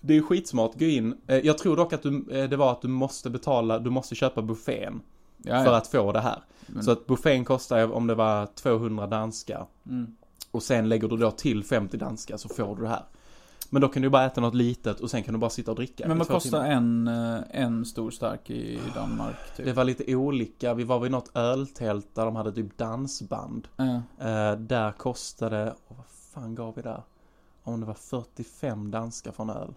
Det 0.00 0.12
är 0.12 0.16
ju 0.16 0.22
skitsmart, 0.22 0.78
gå 0.78 0.84
in. 0.84 1.16
Eh, 1.26 1.36
jag 1.38 1.58
tror 1.58 1.76
dock 1.76 1.92
att 1.92 2.02
du, 2.02 2.24
eh, 2.32 2.48
det 2.48 2.56
var 2.56 2.72
att 2.72 2.82
du 2.82 2.88
måste 2.88 3.30
betala, 3.30 3.78
du 3.78 3.90
måste 3.90 4.14
köpa 4.14 4.42
buffén 4.42 5.00
Ja, 5.36 5.64
för 5.64 5.72
att 5.72 5.86
få 5.86 6.12
det 6.12 6.20
här. 6.20 6.38
Men- 6.66 6.84
Så 6.84 6.90
att 6.90 7.06
buffén 7.06 7.44
kostar 7.44 7.92
om 7.92 8.06
det 8.06 8.14
var 8.14 8.46
200 8.46 9.06
danska. 9.06 9.66
Mm. 9.86 10.16
Och 10.50 10.62
sen 10.62 10.88
lägger 10.88 11.08
du 11.08 11.16
då 11.16 11.30
till 11.30 11.64
50 11.64 11.96
danska 11.96 12.38
så 12.38 12.48
får 12.48 12.76
du 12.76 12.82
det 12.82 12.88
här. 12.88 13.02
Men 13.70 13.82
då 13.82 13.88
kan 13.88 14.02
du 14.02 14.08
bara 14.08 14.24
äta 14.26 14.40
något 14.40 14.54
litet 14.54 15.00
och 15.00 15.10
sen 15.10 15.22
kan 15.22 15.34
du 15.34 15.40
bara 15.40 15.50
sitta 15.50 15.70
och 15.70 15.76
dricka 15.76 16.08
Men 16.08 16.18
vad 16.18 16.28
kostar 16.28 16.50
timmar. 16.62 16.70
en, 16.70 17.08
eh, 17.08 17.40
en 17.50 17.84
stor 17.84 18.10
stark 18.10 18.50
i 18.50 18.80
Danmark? 18.94 19.36
Typ? 19.56 19.66
Det 19.66 19.72
var 19.72 19.84
lite 19.84 20.16
olika. 20.16 20.74
Vi 20.74 20.84
var 20.84 21.00
vid 21.00 21.10
något 21.10 21.36
öltält 21.36 22.14
där 22.14 22.24
de 22.24 22.36
hade 22.36 22.52
typ 22.52 22.78
dansband. 22.78 23.68
Ja. 23.76 23.84
Eh, 24.28 24.56
där 24.58 24.92
kostade, 24.92 25.64
oh, 25.88 25.96
vad 25.96 26.06
fan 26.34 26.54
gav 26.54 26.74
vi 26.76 26.82
där? 26.82 27.02
Om 27.62 27.80
det 27.80 27.86
var 27.86 27.94
45 27.94 28.90
danska 28.90 29.32
från 29.32 29.50
öl. 29.50 29.74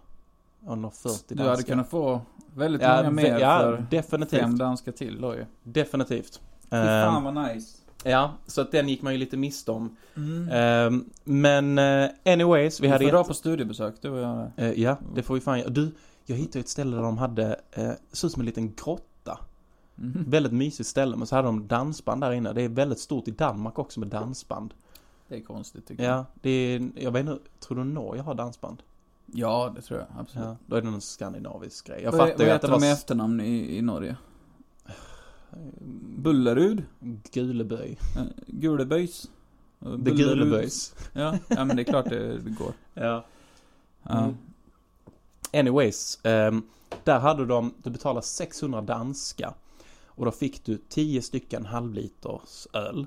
Om 0.65 0.77
det 0.81 0.83
var 0.83 0.91
40 0.91 1.23
Du 1.27 1.35
danska. 1.35 1.51
hade 1.51 1.63
kunnat 1.63 1.89
få 1.89 2.21
väldigt 2.55 2.81
ja, 2.81 2.95
många 2.97 3.11
mer 3.11 3.39
ja, 3.39 3.59
för 3.59 3.85
definitivt. 3.91 4.39
fem 4.39 4.57
danska 4.57 4.91
till 4.91 5.21
då 5.21 5.35
ju. 5.35 5.45
Definitivt. 5.63 6.41
Fy 6.69 6.75
Eh, 6.75 6.83
fan 6.85 7.23
vad 7.23 7.33
nice. 7.47 7.77
Ja, 8.09 8.33
så 8.47 8.61
att 8.61 8.71
den 8.71 8.89
gick 8.89 9.01
man 9.01 9.13
ju 9.13 9.19
lite 9.19 9.37
miste 9.37 9.71
om. 9.71 9.95
Mm. 10.15 10.49
Eh, 10.49 11.01
men 11.23 11.77
eh, 11.77 12.09
anyways, 12.25 12.79
vi 12.79 12.87
hade 12.87 13.05
får 13.05 13.11
dra 13.11 13.23
på 13.23 13.33
studiebesök, 13.33 13.95
du 14.01 14.09
och 14.09 14.19
jag. 14.19 14.51
Eh, 14.57 14.71
ja, 14.71 14.97
det 15.15 15.23
får 15.23 15.33
vi 15.33 15.41
fan 15.41 15.59
göra. 15.59 15.69
Du, 15.69 15.91
jag 16.25 16.35
hittade 16.35 16.59
ett 16.59 16.69
ställe 16.69 16.95
där 16.95 17.03
de 17.03 17.17
hade, 17.17 17.59
eh, 17.71 17.91
såg 18.11 18.27
ut 18.27 18.33
som 18.33 18.41
en 18.41 18.45
liten 18.45 18.73
grotta. 18.73 19.39
Mhm. 19.95 20.25
Väldigt 20.27 20.53
mysigt 20.53 20.89
ställe, 20.89 21.15
men 21.15 21.27
så 21.27 21.35
hade 21.35 21.47
de 21.47 21.67
dansband 21.67 22.21
där 22.21 22.31
inne. 22.31 22.53
Det 22.53 22.61
är 22.61 22.69
väldigt 22.69 22.99
stort 22.99 23.27
i 23.27 23.31
Danmark 23.31 23.79
också 23.79 23.99
med 23.99 24.09
dansband. 24.09 24.73
Det 25.27 25.35
är 25.35 25.41
konstigt 25.41 25.87
tycker 25.87 26.03
jag. 26.03 26.13
Ja, 26.13 26.25
det 26.41 26.49
är, 26.49 26.89
jag 26.95 27.11
vet 27.11 27.19
inte, 27.19 27.37
tror 27.59 27.77
du 27.77 27.83
Norge 27.83 28.21
har 28.21 28.33
dansband? 28.33 28.83
Ja, 29.25 29.73
det 29.75 29.81
tror 29.81 29.99
jag. 29.99 30.07
Absolut. 30.19 30.47
Ja, 30.47 30.57
då 30.65 30.75
är 30.75 30.81
det 30.81 30.89
någon 30.89 31.01
skandinavisk 31.01 31.87
grej. 31.87 32.01
Jag 32.03 32.11
vad, 32.11 32.19
fattar 32.19 32.43
ju 32.43 32.49
vad 32.49 32.55
att 32.55 32.61
det 32.61 32.67
heter 32.67 32.67
de 32.67 32.81
var 32.81 32.87
i 32.87 32.91
efternamn 32.91 33.41
i, 33.41 33.77
i 33.77 33.81
Norge? 33.81 34.15
Bullerud? 36.17 36.83
Guleböj. 37.31 37.97
Eh, 38.17 38.23
Guleböjs? 38.47 39.29
Bullerud. 39.79 40.17
Guleböjs. 40.17 40.95
Ja, 41.13 41.37
ja, 41.47 41.65
men 41.65 41.75
det 41.75 41.81
är 41.81 41.83
klart 41.83 42.09
det, 42.09 42.37
det 42.37 42.49
går. 42.49 42.73
Ja. 42.93 43.25
Mm. 44.09 44.37
Anyways, 45.53 46.19
ehm, 46.23 46.61
där 47.03 47.19
hade 47.19 47.45
de, 47.45 47.73
du 47.83 47.89
betalade 47.89 48.25
600 48.25 48.81
danska. 48.81 49.53
Och 50.05 50.25
då 50.25 50.31
fick 50.31 50.65
du 50.65 50.77
10 50.89 51.21
stycken 51.21 51.65
halvliters 51.65 52.67
öl. 52.73 53.05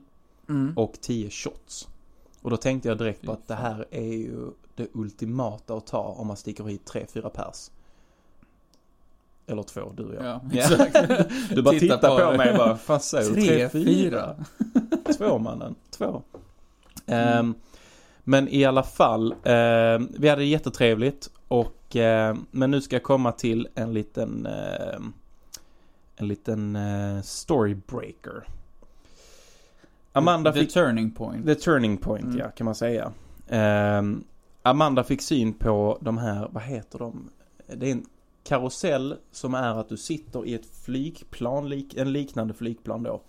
Mm. 0.49 0.73
och 0.77 0.93
10 1.01 1.31
shots. 1.31 1.89
Och 2.43 2.51
då 2.51 2.57
tänkte 2.57 2.89
jag 2.89 2.99
direkt 2.99 3.23
på 3.23 3.33
att 3.33 3.49
det 3.49 3.55
här 3.55 3.87
är 3.91 4.15
ju 4.15 4.51
det 4.75 4.89
ultimata 4.93 5.75
att 5.75 5.87
ta 5.87 6.03
om 6.03 6.27
man 6.27 6.37
sticker 6.37 6.65
hit 6.65 6.91
3-4 6.91 7.29
pers. 7.29 7.71
Eller 9.51 9.63
två, 9.63 9.93
du 9.97 10.05
och 10.05 10.15
jag. 10.15 10.25
Ja, 10.25 10.41
exakt. 10.53 10.97
Du 11.55 11.63
bara 11.63 11.79
Titta 11.79 11.97
tittar 11.97 12.19
på, 12.25 12.31
på 12.31 12.37
mig 12.37 12.55
bara, 12.57 12.77
fan 12.77 13.01
så? 13.01 13.23
Tre, 13.23 13.69
fyra. 13.69 14.35
Två 15.19 15.39
mannen, 15.39 15.75
två. 15.91 16.23
Ehm, 17.07 17.55
men 18.25 18.49
i 18.49 18.65
alla 18.65 18.83
fall, 18.83 19.35
ehm, 19.45 20.09
vi 20.19 20.29
hade 20.29 20.45
jättetrevligt 20.45 21.31
och 21.49 21.97
ehm, 21.97 22.47
men 22.51 22.71
nu 22.71 22.81
ska 22.81 22.97
jag 22.97 23.03
komma 23.03 23.33
till 23.33 23.69
en 23.75 23.93
liten 23.95 24.47
ehm, 24.47 25.13
en 26.17 26.29
liten 26.29 26.77
uh, 26.77 27.23
storybreaker. 27.23 28.45
Amanda 30.13 30.53
The 30.53 30.61
fick 30.61 30.73
turning 30.73 31.11
point. 31.11 31.47
The 31.47 31.55
turning 31.55 31.97
point, 31.97 32.25
Mm. 32.25 32.39
ja, 32.39 32.51
kan 32.51 32.65
man 32.65 32.75
säga. 32.75 33.13
Amanda 34.63 35.05
fick 35.05 35.23
syn 35.23 35.53
på 35.53 35.99
de 36.01 36.19
här, 36.19 36.49
vad 36.53 36.63
heter 36.63 36.99
de? 36.99 37.31
Det 37.75 37.87
är 37.89 37.93
en 37.93 38.07
karusell 38.51 39.17
som 39.31 39.55
är 39.55 39.79
att 39.79 39.89
du 39.89 39.97
sitter 39.97 40.47
i 40.47 40.55
ett 40.55 40.67
flygplan, 40.67 41.69
lik, 41.69 41.97
en 41.97 42.13
liknande 42.13 42.55
flygplan 42.55 43.03
då. 43.03 43.21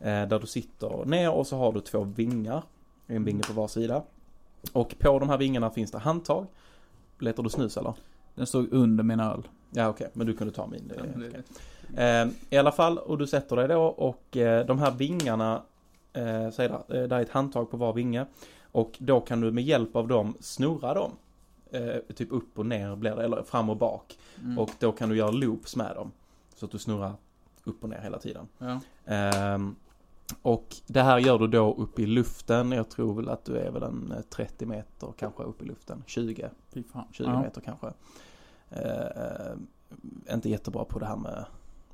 Eh, 0.00 0.28
där 0.28 0.38
du 0.38 0.46
sitter 0.46 1.04
ner 1.04 1.30
och 1.30 1.46
så 1.46 1.56
har 1.56 1.72
du 1.72 1.80
två 1.80 2.04
vingar. 2.04 2.62
En 3.06 3.24
vinge 3.24 3.42
på 3.42 3.52
var 3.52 3.68
sida. 3.68 4.02
Och 4.72 4.94
på 4.98 5.18
de 5.18 5.28
här 5.28 5.38
vingarna 5.38 5.70
finns 5.70 5.90
det 5.90 5.98
handtag. 5.98 6.46
Letar 7.18 7.42
du 7.42 7.50
snus 7.50 7.76
eller? 7.76 7.94
Den 8.34 8.46
stod 8.46 8.72
under 8.72 9.04
min 9.04 9.20
öl. 9.20 9.48
Ja 9.70 9.88
okej, 9.88 10.10
men 10.12 10.26
du 10.26 10.36
kunde 10.36 10.52
ta 10.52 10.66
min. 10.66 10.88
Det, 10.88 10.94
okej. 11.16 11.42
Eh, 12.04 12.28
I 12.50 12.58
alla 12.58 12.72
fall, 12.72 12.98
och 12.98 13.18
du 13.18 13.26
sätter 13.26 13.56
dig 13.56 13.68
då 13.68 13.82
och 13.82 14.36
eh, 14.36 14.66
de 14.66 14.78
här 14.78 14.90
vingarna, 14.90 15.62
eh, 16.12 16.50
säg 16.50 16.68
där, 16.68 17.02
eh, 17.02 17.08
där 17.08 17.16
är 17.16 17.22
ett 17.22 17.30
handtag 17.30 17.70
på 17.70 17.76
var 17.76 17.92
vinge. 17.92 18.26
Och 18.72 18.96
då 18.98 19.20
kan 19.20 19.40
du 19.40 19.50
med 19.50 19.64
hjälp 19.64 19.96
av 19.96 20.08
dem 20.08 20.34
snurra 20.40 20.94
dem. 20.94 21.12
Eh, 21.70 22.14
typ 22.14 22.32
upp 22.32 22.58
och 22.58 22.66
ner 22.66 22.96
blir 22.96 23.16
det, 23.16 23.24
eller 23.24 23.42
fram 23.42 23.70
och 23.70 23.76
bak. 23.76 24.18
Mm. 24.44 24.58
Och 24.58 24.70
då 24.78 24.92
kan 24.92 25.08
du 25.08 25.16
göra 25.16 25.30
loops 25.30 25.76
med 25.76 25.94
dem. 25.94 26.12
Så 26.54 26.66
att 26.66 26.72
du 26.72 26.78
snurrar 26.78 27.12
upp 27.64 27.84
och 27.84 27.90
ner 27.90 28.00
hela 28.00 28.18
tiden. 28.18 28.48
Ja. 28.58 28.80
Ehm, 29.06 29.76
och 30.42 30.76
det 30.86 31.02
här 31.02 31.18
gör 31.18 31.38
du 31.38 31.46
då 31.46 31.74
upp 31.74 31.98
i 31.98 32.06
luften. 32.06 32.72
Jag 32.72 32.88
tror 32.88 33.14
väl 33.14 33.28
att 33.28 33.44
du 33.44 33.56
är 33.58 33.70
väl 33.70 33.82
en 33.82 34.12
eh, 34.16 34.22
30 34.22 34.66
meter 34.66 35.12
kanske 35.18 35.42
upp 35.42 35.62
i 35.62 35.64
luften. 35.64 36.04
20, 36.06 36.48
Fy 36.72 36.82
fan. 36.82 37.04
20 37.12 37.24
ja. 37.24 37.42
meter 37.42 37.60
kanske. 37.60 37.92
Ehm, 38.70 39.66
inte 40.32 40.50
jättebra 40.50 40.84
på 40.84 40.98
det 40.98 41.06
här 41.06 41.16
med 41.16 41.44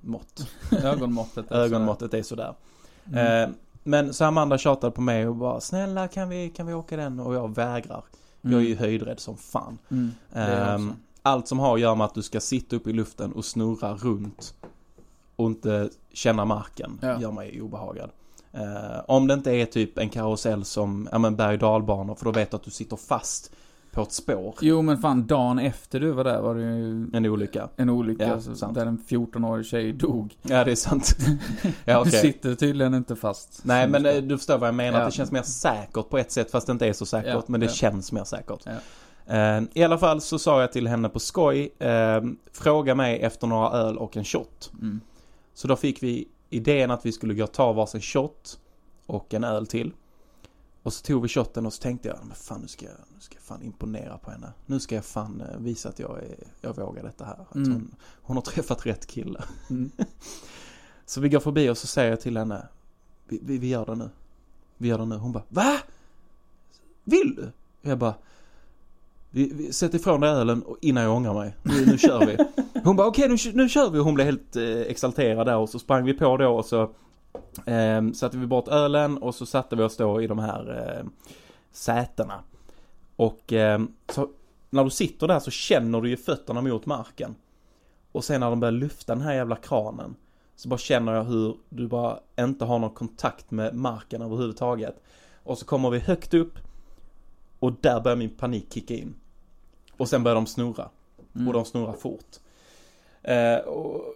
mått. 0.00 0.48
Ögonmåttet. 0.84 1.50
är 1.50 1.60
Ögonmåttet 1.60 2.14
är 2.14 2.22
sådär. 2.22 2.54
Mm. 3.04 3.18
Ehm, 3.18 3.54
men 3.82 4.14
så 4.14 4.24
Amanda 4.24 4.58
tjatade 4.58 4.92
på 4.92 5.00
mig 5.00 5.28
och 5.28 5.36
bara 5.36 5.60
snälla 5.60 6.08
kan 6.08 6.28
vi, 6.28 6.50
kan 6.50 6.66
vi 6.66 6.74
åka 6.74 6.96
den? 6.96 7.20
Och 7.20 7.34
jag 7.34 7.54
vägrar. 7.54 8.04
Jag 8.52 8.60
är 8.60 8.64
ju 8.64 8.76
höjdrädd 8.76 9.20
som 9.20 9.36
fan. 9.36 9.78
Mm. 9.90 10.10
Ehm, 10.32 10.92
allt 11.22 11.48
som 11.48 11.58
har 11.58 11.74
att 11.74 11.80
göra 11.80 11.94
med 11.94 12.04
att 12.04 12.14
du 12.14 12.22
ska 12.22 12.40
sitta 12.40 12.76
upp 12.76 12.86
i 12.86 12.92
luften 12.92 13.32
och 13.32 13.44
snurra 13.44 13.94
runt 13.94 14.54
och 15.36 15.46
inte 15.46 15.88
känna 16.12 16.44
marken 16.44 16.98
Ja. 17.02 17.20
gör 17.20 17.32
mig 17.32 17.62
obehagad. 17.62 18.10
Eh, 18.52 19.00
om 19.08 19.26
det 19.26 19.34
inte 19.34 19.50
är 19.50 19.66
typ 19.66 19.98
en 19.98 20.08
karusell 20.08 20.64
som, 20.64 21.08
ja 21.12 21.18
men 21.18 21.36
berg 21.36 21.54
och 21.54 21.58
dalbanor 21.58 22.14
för 22.14 22.24
då 22.24 22.32
vet 22.32 22.50
du 22.50 22.56
att 22.56 22.62
du 22.62 22.70
sitter 22.70 22.96
fast 22.96 23.52
på 23.94 24.02
ett 24.02 24.12
spår. 24.12 24.54
Jo 24.60 24.82
men 24.82 24.98
fan, 24.98 25.26
dagen 25.26 25.58
efter 25.58 26.00
du 26.00 26.10
var 26.10 26.24
där 26.24 26.40
var 26.40 26.54
det 26.54 26.60
ju 26.62 27.10
En 27.12 27.26
olycka. 27.26 27.68
en 27.76 27.90
olycka 27.90 28.26
Ja, 28.28 28.40
så- 28.40 28.54
sant. 28.54 28.74
där 28.74 28.86
en 28.86 28.98
14-årig 29.08 29.66
tjej 29.66 29.92
dog. 29.92 30.34
Ja 30.42 30.64
det 30.64 30.70
är 30.70 30.76
sant. 30.76 31.16
ja 31.84 31.94
Du 31.94 32.08
okej. 32.08 32.20
sitter 32.20 32.54
tydligen 32.54 32.94
inte 32.94 33.16
fast. 33.16 33.60
Nej 33.64 33.88
men 33.88 34.02
du 34.02 34.08
ska. 34.10 34.18
eh, 34.18 34.22
du 34.24 34.36
förstår 34.38 34.58
vad 34.58 34.68
jag 34.68 34.74
menar. 34.74 34.98
Ja. 35.00 35.06
Det 35.06 35.12
känns 35.12 35.32
mer 35.32 35.42
säkert 35.42 36.08
på 36.08 36.18
ett 36.18 36.32
sätt 36.32 36.50
fast 36.50 36.66
det 36.66 36.72
inte 36.72 36.86
är 36.86 36.92
så 36.92 37.06
säkert. 37.06 37.30
Ja, 37.34 37.42
Men 37.46 37.60
det 37.60 37.68
känns 37.68 38.12
mer 38.12 38.24
säkert. 38.24 38.66
Eh, 39.26 39.60
I 39.74 39.82
alla 39.84 39.98
fall 39.98 40.20
så 40.20 40.38
sa 40.38 40.60
jag 40.60 40.72
till 40.72 40.88
henne 40.88 41.08
på 41.08 41.18
skoj. 41.20 41.74
Eh, 41.78 42.22
fråga 42.52 42.94
mig 42.94 43.20
efter 43.20 43.46
några 43.46 43.70
öl 43.70 43.98
och 43.98 44.16
en 44.16 44.24
shot. 44.24 44.70
Mm. 44.80 45.00
Så 45.54 45.68
då 45.68 45.76
fick 45.76 46.02
vi 46.02 46.28
idén 46.50 46.90
att 46.90 47.06
vi 47.06 47.12
skulle 47.12 47.34
gå 47.34 47.44
och 47.44 47.52
ta 47.52 47.72
varsin 47.72 48.00
shot 48.00 48.58
och 49.06 49.34
en 49.34 49.44
öl 49.44 49.66
till. 49.66 49.92
Och 50.84 50.92
så 50.92 51.02
tog 51.02 51.22
vi 51.22 51.28
shotten 51.28 51.66
och 51.66 51.72
så 51.72 51.82
tänkte 51.82 52.08
jag, 52.08 52.18
men 52.22 52.36
fan 52.36 52.60
nu 52.60 52.68
ska 52.68 52.84
jag, 52.86 52.94
nu 53.14 53.20
ska 53.20 53.34
jag 53.34 53.42
fan 53.42 53.62
imponera 53.62 54.18
på 54.18 54.30
henne. 54.30 54.52
Nu 54.66 54.80
ska 54.80 54.94
jag 54.94 55.04
fan 55.04 55.40
eh, 55.40 55.58
visa 55.58 55.88
att 55.88 55.98
jag, 55.98 56.18
är, 56.18 56.36
jag 56.60 56.76
vågar 56.76 57.02
detta 57.02 57.24
här. 57.24 57.36
Att 57.48 57.54
Mm. 57.54 57.72
hon, 57.72 57.94
hon 58.22 58.36
har 58.36 58.42
träffat 58.42 58.86
rätt 58.86 59.06
kille. 59.06 59.44
Mm. 59.70 59.90
Så 61.06 61.20
vi 61.20 61.28
går 61.28 61.40
förbi 61.40 61.68
och 61.70 61.78
så 61.78 61.86
säger 61.86 62.10
jag 62.10 62.20
till 62.20 62.36
henne, 62.36 62.68
vi, 63.28 63.40
vi, 63.42 63.58
vi 63.58 63.68
gör 63.68 63.86
det 63.86 63.94
nu. 63.94 64.10
Vi 64.76 64.88
gör 64.88 64.98
det 64.98 65.04
nu. 65.06 65.16
Hon 65.16 65.32
bara, 65.32 65.44
va? 65.48 65.76
Vill 67.04 67.34
du? 67.36 67.52
Jag 67.88 67.98
bara, 67.98 68.14
vi, 69.30 69.52
vi, 69.54 69.72
sätt 69.72 69.94
ifrån 69.94 70.20
dig 70.20 70.30
ölen 70.30 70.62
och 70.62 70.76
innan 70.80 71.02
jag 71.04 71.16
ångrar 71.16 71.34
mig. 71.34 71.56
Nu, 71.62 71.86
nu 71.86 71.98
kör 71.98 72.26
vi. 72.26 72.36
Hon 72.84 72.96
bara, 72.96 73.06
okej 73.06 73.28
nu, 73.28 73.36
nu 73.54 73.68
kör 73.68 73.90
vi. 73.90 73.98
Hon 73.98 74.14
blev 74.14 74.24
helt 74.26 74.56
eh, 74.56 74.64
exalterad 74.64 75.46
där 75.46 75.56
och 75.56 75.68
så 75.68 75.78
sprang 75.78 76.04
vi 76.04 76.14
på 76.14 76.36
då 76.36 76.48
och 76.56 76.64
så 76.64 76.90
eh, 77.66 78.12
satte 78.12 78.38
vi 78.38 78.46
bort 78.46 78.68
ölen 78.68 79.18
och 79.18 79.34
så 79.34 79.46
satte 79.46 79.76
vi 79.76 79.82
oss 79.82 79.96
då 79.96 80.22
i 80.22 80.26
de 80.26 80.38
här 80.38 80.96
eh, 80.98 81.06
sätena. 81.72 82.42
Och 83.16 83.52
eh, 83.52 83.82
så 84.08 84.28
när 84.70 84.84
du 84.84 84.90
sitter 84.90 85.28
där 85.28 85.40
så 85.40 85.50
känner 85.50 86.00
du 86.00 86.08
ju 86.08 86.16
fötterna 86.16 86.60
mot 86.60 86.86
marken. 86.86 87.34
Och 88.12 88.24
sen 88.24 88.40
när 88.40 88.50
de 88.50 88.60
börjar 88.60 88.72
lyfta 88.72 89.14
den 89.14 89.22
här 89.22 89.34
jävla 89.34 89.56
kranen 89.56 90.16
så 90.56 90.68
bara 90.68 90.78
känner 90.78 91.14
jag 91.14 91.24
hur 91.24 91.56
du 91.68 91.88
bara 91.88 92.18
inte 92.38 92.64
har 92.64 92.78
någon 92.78 92.94
kontakt 92.94 93.50
med 93.50 93.74
marken 93.74 94.22
överhuvudtaget. 94.22 95.02
Och 95.42 95.58
så 95.58 95.64
kommer 95.64 95.90
vi 95.90 95.98
högt 95.98 96.34
upp 96.34 96.58
och 97.58 97.72
där 97.80 98.00
börjar 98.00 98.16
min 98.16 98.30
panik 98.30 98.72
kicka 98.74 98.94
in. 98.94 99.14
Och 99.96 100.08
sen 100.08 100.22
börjar 100.22 100.34
de 100.34 100.46
snurra. 100.46 100.88
Mm. 101.34 101.48
Och 101.48 101.54
de 101.54 101.64
snurrar 101.64 101.92
fort. 101.92 102.36
Eh, 103.22 103.56
och, 103.56 104.14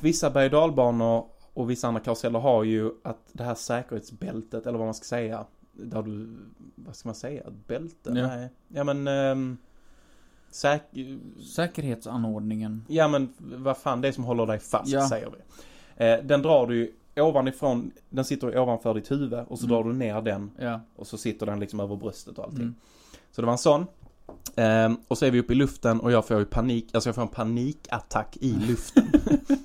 vissa 0.00 0.30
berg 0.30 0.44
och 0.44 0.50
dalbanor 0.50 1.26
och 1.54 1.70
vissa 1.70 1.88
andra 1.88 2.00
karuseller 2.00 2.38
har 2.38 2.64
ju 2.64 2.90
att 3.02 3.18
det 3.32 3.44
här 3.44 3.54
säkerhetsbältet, 3.54 4.66
eller 4.66 4.78
vad 4.78 4.86
man 4.86 4.94
ska 4.94 5.04
säga, 5.04 5.44
där 5.72 6.02
du, 6.02 6.36
vad 6.74 6.96
ska 6.96 7.08
man 7.08 7.14
säga, 7.14 7.40
ett 7.42 7.66
bälte? 7.66 8.12
Ja. 8.14 8.26
Nej. 8.26 8.48
Ja 8.68 8.84
men, 8.84 9.08
ehm, 9.08 9.56
säk, 10.50 10.82
Säkerhetsanordningen. 11.54 12.84
ja 12.88 13.08
men 13.08 13.32
vad 13.38 13.76
fan, 13.76 14.00
det 14.00 14.12
som 14.12 14.24
håller 14.24 14.46
dig 14.46 14.58
fast 14.58 14.92
Ja. 14.92 15.08
säger 15.08 15.30
vi. 15.30 15.38
Eh, 16.06 16.18
den 16.24 16.42
drar 16.42 16.66
du 16.66 16.76
ju 16.76 16.92
ovanifrån, 17.22 17.90
den 18.10 18.24
sitter 18.24 18.58
ovanför 18.58 18.94
ditt 18.94 19.10
huvud 19.10 19.44
och 19.48 19.58
så 19.58 19.66
Mm. 19.66 19.76
drar 19.76 19.84
du 19.84 19.92
ner 19.92 20.22
den 20.22 20.50
Ja. 20.58 20.80
och 20.96 21.06
så 21.06 21.18
sitter 21.18 21.46
den 21.46 21.60
liksom 21.60 21.80
över 21.80 21.96
bröstet 21.96 22.38
och 22.38 22.44
allting. 22.44 22.60
Mm. 22.62 22.74
Så 23.30 23.40
det 23.42 23.46
var 23.46 23.52
en 23.52 23.58
sån. 23.58 23.86
Ehm, 24.56 24.96
och 25.08 25.18
så 25.18 25.26
är 25.26 25.30
vi 25.30 25.40
uppe 25.40 25.52
i 25.52 25.56
luften 25.56 26.00
och 26.00 26.12
jag 26.12 26.26
får 26.26 26.38
ju 26.38 26.44
panik, 26.44 26.88
alltså 26.92 27.08
jag 27.08 27.14
får 27.14 27.22
en 27.22 27.28
panikattack 27.28 28.36
i 28.40 28.52
luften. 28.52 29.12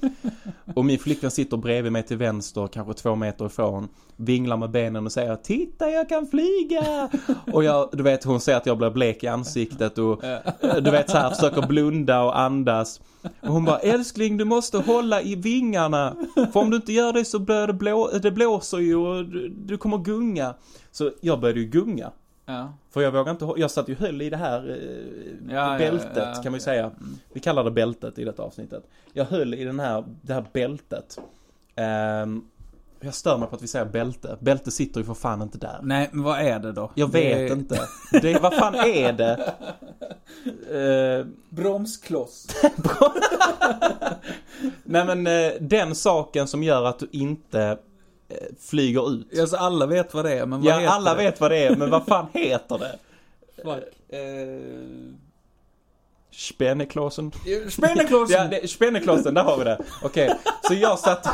och 0.75 0.85
min 0.85 0.99
flickvän 0.99 1.31
sitter 1.31 1.57
bredvid 1.57 1.91
mig 1.91 2.03
till 2.03 2.17
vänster, 2.17 2.67
kanske 2.67 2.93
två 2.93 3.15
meter 3.15 3.45
ifrån, 3.45 3.87
vinglar 4.15 4.57
med 4.57 4.71
benen 4.71 5.05
och 5.05 5.11
säger 5.11 5.35
Titta 5.35 5.89
jag 5.89 6.09
kan 6.09 6.27
flyga! 6.27 7.09
och 7.53 7.63
jag, 7.63 7.89
du 7.93 8.03
vet 8.03 8.23
hon 8.23 8.41
säger 8.41 8.57
att 8.57 8.65
jag 8.65 8.77
blir 8.77 8.89
blek 8.89 9.23
i 9.23 9.27
ansiktet 9.27 9.97
och 9.97 10.23
eh, 10.23 10.39
du 10.81 10.91
vet 10.91 11.09
så 11.09 11.17
här 11.17 11.29
försöker 11.29 11.67
blunda 11.67 12.21
och 12.21 12.39
andas. 12.39 13.01
Och 13.41 13.53
hon 13.53 13.65
bara 13.65 13.79
älskling 13.79 14.37
du 14.37 14.45
måste 14.45 14.77
hålla 14.77 15.21
i 15.21 15.35
vingarna. 15.35 16.15
För 16.53 16.59
om 16.59 16.69
du 16.69 16.75
inte 16.75 16.93
gör 16.93 17.13
det 17.13 17.25
så 17.25 17.39
blir 17.39 17.67
det, 17.67 17.73
blå, 17.73 18.09
det 18.21 18.31
blåser 18.31 18.77
ju 18.77 18.95
och 18.95 19.25
du, 19.25 19.49
du 19.49 19.77
kommer 19.77 19.97
gunga. 19.97 20.53
Så 20.91 21.11
jag 21.21 21.39
började 21.39 21.59
ju 21.59 21.65
gunga. 21.65 22.11
Ja. 22.49 22.73
För 22.89 23.01
jag 23.01 23.11
vågar 23.11 23.31
inte 23.31 23.53
jag 23.57 23.71
satt 23.71 23.89
ju 23.89 23.95
höll 23.95 24.21
i 24.21 24.29
det 24.29 24.37
här 24.37 24.69
eh, 24.69 25.53
Ja, 25.55 25.77
bältet 25.77 26.11
ja, 26.15 26.31
ja. 26.35 26.41
kan 26.43 26.51
man 26.51 26.53
ju 26.53 26.63
säga. 26.63 26.91
Vi 27.33 27.39
kallar 27.39 27.63
det 27.63 27.71
bältet 27.71 28.19
i 28.19 28.23
detta 28.25 28.43
avsnittet. 28.43 28.83
Jag 29.13 29.25
höll 29.25 29.53
i 29.53 29.63
den 29.63 29.79
här, 29.79 30.03
det 30.21 30.33
här 30.33 30.45
bältet. 30.53 31.19
Ehm, 31.75 32.41
jag 32.99 33.13
stör 33.13 33.37
mig 33.37 33.47
på 33.49 33.55
att 33.55 33.61
vi 33.61 33.67
säger 33.67 33.85
bälte. 33.85 34.37
Bälte 34.39 34.71
sitter 34.71 34.99
ju 34.99 35.05
för 35.05 35.13
fan 35.13 35.41
inte 35.41 35.57
där. 35.57 35.79
Nej, 35.83 36.09
men 36.11 36.23
vad 36.23 36.39
är 36.39 36.59
det 36.59 36.71
då? 36.71 36.91
Jag 36.95 37.11
Det 37.11 37.19
vet 37.19 37.51
är- 37.51 37.55
inte. 37.55 37.79
Det, 38.11 38.39
vad 38.41 38.53
fan 38.53 38.75
är 38.75 39.13
det? 39.13 39.53
Eh, 40.71 41.25
Bromskloss. 41.49 42.47
nej 44.83 45.05
men 45.05 45.27
eh, 45.27 45.51
den 45.61 45.95
saken 45.95 46.47
som 46.47 46.63
gör 46.63 46.85
att 46.85 46.99
du 46.99 47.07
inte 47.11 47.77
flyger 48.59 49.11
ut. 49.11 49.39
Alltså 49.39 49.55
alla 49.57 49.85
vet 49.85 50.13
vad 50.13 50.25
det 50.25 50.33
är, 50.33 50.45
men 50.45 50.61
vad 50.61 50.73
Ja, 50.73 50.77
heter 50.79 50.93
alla 50.93 51.13
det? 51.15 51.23
vet 51.23 51.41
vad 51.41 51.51
det 51.51 51.57
är, 51.57 51.75
men 51.75 51.89
vad 51.89 52.05
fan 52.05 52.25
heter 52.33 52.77
det? 52.77 52.97
Fuck. 53.63 53.83
Eh... 54.09 54.21
Spänneklossen? 56.31 57.31
Spänneklåsen! 57.69 58.37
Ja, 58.51 58.59
det, 58.61 58.67
spänneklossen, 58.67 59.33
där 59.33 59.43
har 59.43 59.57
vi 59.57 59.63
det. 59.63 59.77
Okej, 60.03 60.33
så 60.67 60.73
jag 60.73 60.99
satt, 60.99 61.27